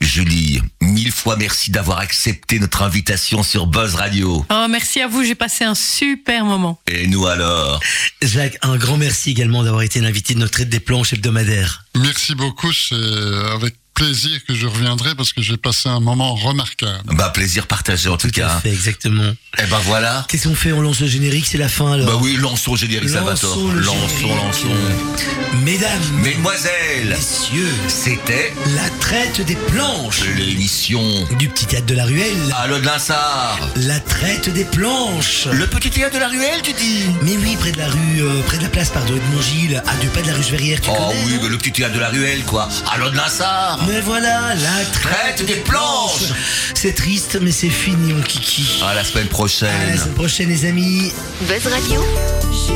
Julie, 0.00 0.62
mille 0.80 1.12
fois 1.12 1.36
merci 1.36 1.70
d'avoir 1.70 1.98
accepté 1.98 2.58
notre 2.58 2.80
invitation 2.82 3.42
sur 3.42 3.66
Buzz 3.66 3.94
Radio. 3.96 4.46
Oh, 4.50 4.66
merci 4.70 5.02
à 5.02 5.06
vous, 5.06 5.22
j'ai 5.22 5.34
passé 5.34 5.64
un 5.64 5.74
super 5.74 6.44
moment. 6.46 6.80
Et 6.90 7.06
nous 7.06 7.26
alors? 7.26 7.80
Jacques, 8.22 8.56
un 8.62 8.78
grand 8.78 8.96
merci 8.96 9.30
également 9.30 9.62
d'avoir 9.62 9.82
été 9.82 10.00
l'invité 10.00 10.32
de 10.34 10.38
notre 10.38 10.52
traite 10.52 10.70
des 10.70 10.80
planches 10.80 11.12
hebdomadaire. 11.12 11.84
Merci 12.02 12.34
beaucoup, 12.34 12.72
c'est 12.72 12.94
avec 13.52 13.79
plaisir 14.04 14.40
que 14.48 14.54
je 14.54 14.66
reviendrai 14.66 15.14
parce 15.14 15.34
que 15.34 15.42
j'ai 15.42 15.58
passé 15.58 15.88
un 15.90 16.00
moment 16.00 16.34
remarquable. 16.34 17.02
Bah 17.04 17.28
plaisir 17.34 17.66
partagé 17.66 18.08
en 18.08 18.16
tout, 18.16 18.30
Tout 18.30 18.40
à 18.40 18.44
cas. 18.44 18.60
fait, 18.60 18.70
exactement. 18.72 19.32
Et 19.58 19.66
ben 19.70 19.78
voilà. 19.84 20.24
Qu'est-ce 20.28 20.48
qu'on 20.48 20.54
fait? 20.54 20.72
On 20.72 20.80
lance 20.80 21.00
le 21.00 21.06
générique, 21.06 21.44
c'est 21.46 21.58
la 21.58 21.68
fin 21.68 21.92
alors? 21.92 22.06
Bah 22.06 22.18
oui, 22.22 22.36
lançons 22.36 22.72
le 22.72 22.78
générique 22.78 23.10
Salvatore. 23.10 23.58
Lançons 23.74 24.34
Lançons. 24.34 24.68
Mesdames, 25.64 26.00
Mesdemoiselles, 26.22 27.08
messieurs, 27.10 27.68
c'était 27.88 28.54
la 28.74 28.88
traite 29.00 29.44
des 29.44 29.56
planches 29.56 30.22
l'émission 30.36 31.02
du 31.38 31.48
petit 31.48 31.66
théâtre 31.66 31.86
de 31.86 31.94
la 31.94 32.04
ruelle. 32.06 32.54
Allo 32.56 32.78
de 32.78 32.86
l'Insard. 32.86 33.58
La 33.76 34.00
traite 34.00 34.48
des 34.50 34.64
planches. 34.64 35.46
Le 35.52 35.66
petit 35.66 35.90
théâtre 35.90 36.14
de 36.14 36.20
la 36.20 36.28
ruelle, 36.28 36.62
tu 36.62 36.72
dis? 36.72 37.04
Mais 37.22 37.36
oui, 37.36 37.56
près 37.60 37.72
de 37.72 37.78
la 37.78 37.88
rue, 37.88 38.20
euh, 38.22 38.40
près 38.46 38.56
de 38.56 38.62
la 38.62 38.70
place, 38.70 38.88
pardon, 38.88 39.14
Edmond 39.14 39.42
Gilles, 39.42 39.82
à 39.86 39.94
deux 39.96 40.08
pas 40.08 40.22
de 40.22 40.28
la 40.28 40.34
rue 40.34 40.40
Verrières, 40.50 40.80
tu 40.80 40.88
Oh 40.90 40.94
connais 40.94 41.22
oui, 41.26 41.38
mais 41.42 41.48
le 41.50 41.58
petit 41.58 41.72
théâtre 41.72 41.94
de 41.94 42.00
la 42.00 42.08
ruelle, 42.08 42.42
quoi. 42.44 42.66
Allo 42.90 43.10
de 43.10 43.16
l'Insard. 43.16 43.78
Mais 43.90 44.00
voilà, 44.02 44.54
la 44.54 44.84
traite, 44.92 45.36
Traite 45.36 45.44
des 45.46 45.56
planches. 45.56 46.32
C'est 46.74 46.94
triste, 46.94 47.38
mais 47.42 47.50
c'est 47.50 47.70
fini, 47.70 48.12
mon 48.12 48.22
kiki. 48.22 48.80
À 48.86 48.94
la 48.94 49.02
semaine 49.02 49.24
À 49.24 49.26
la 49.26 49.30
prochaine. 49.30 49.98
semaine 49.98 50.14
prochaine, 50.14 50.48
les 50.48 50.64
amis. 50.64 51.12
Buzz 51.42 51.66
Radio. 51.66 52.00
Buzz. 52.50 52.70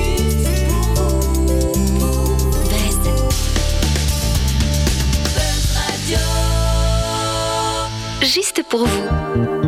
Juste 8.23 8.63
pour 8.69 8.87
vous. 8.87 9.64